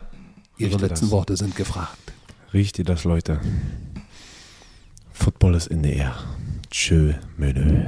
Ihre 0.59 0.73
Riecht 0.73 0.81
letzten 0.81 1.07
das? 1.07 1.11
Worte 1.11 1.37
sind 1.37 1.57
gefragt. 1.57 2.13
Riecht 2.53 2.79
ihr 2.79 2.85
das, 2.85 3.05
Leute? 3.05 3.41
Football 5.13 5.55
ist 5.55 5.67
in 5.67 5.83
der 5.83 5.97
Air. 5.97 6.15
Tschö, 6.71 7.15
Menü. 7.37 7.87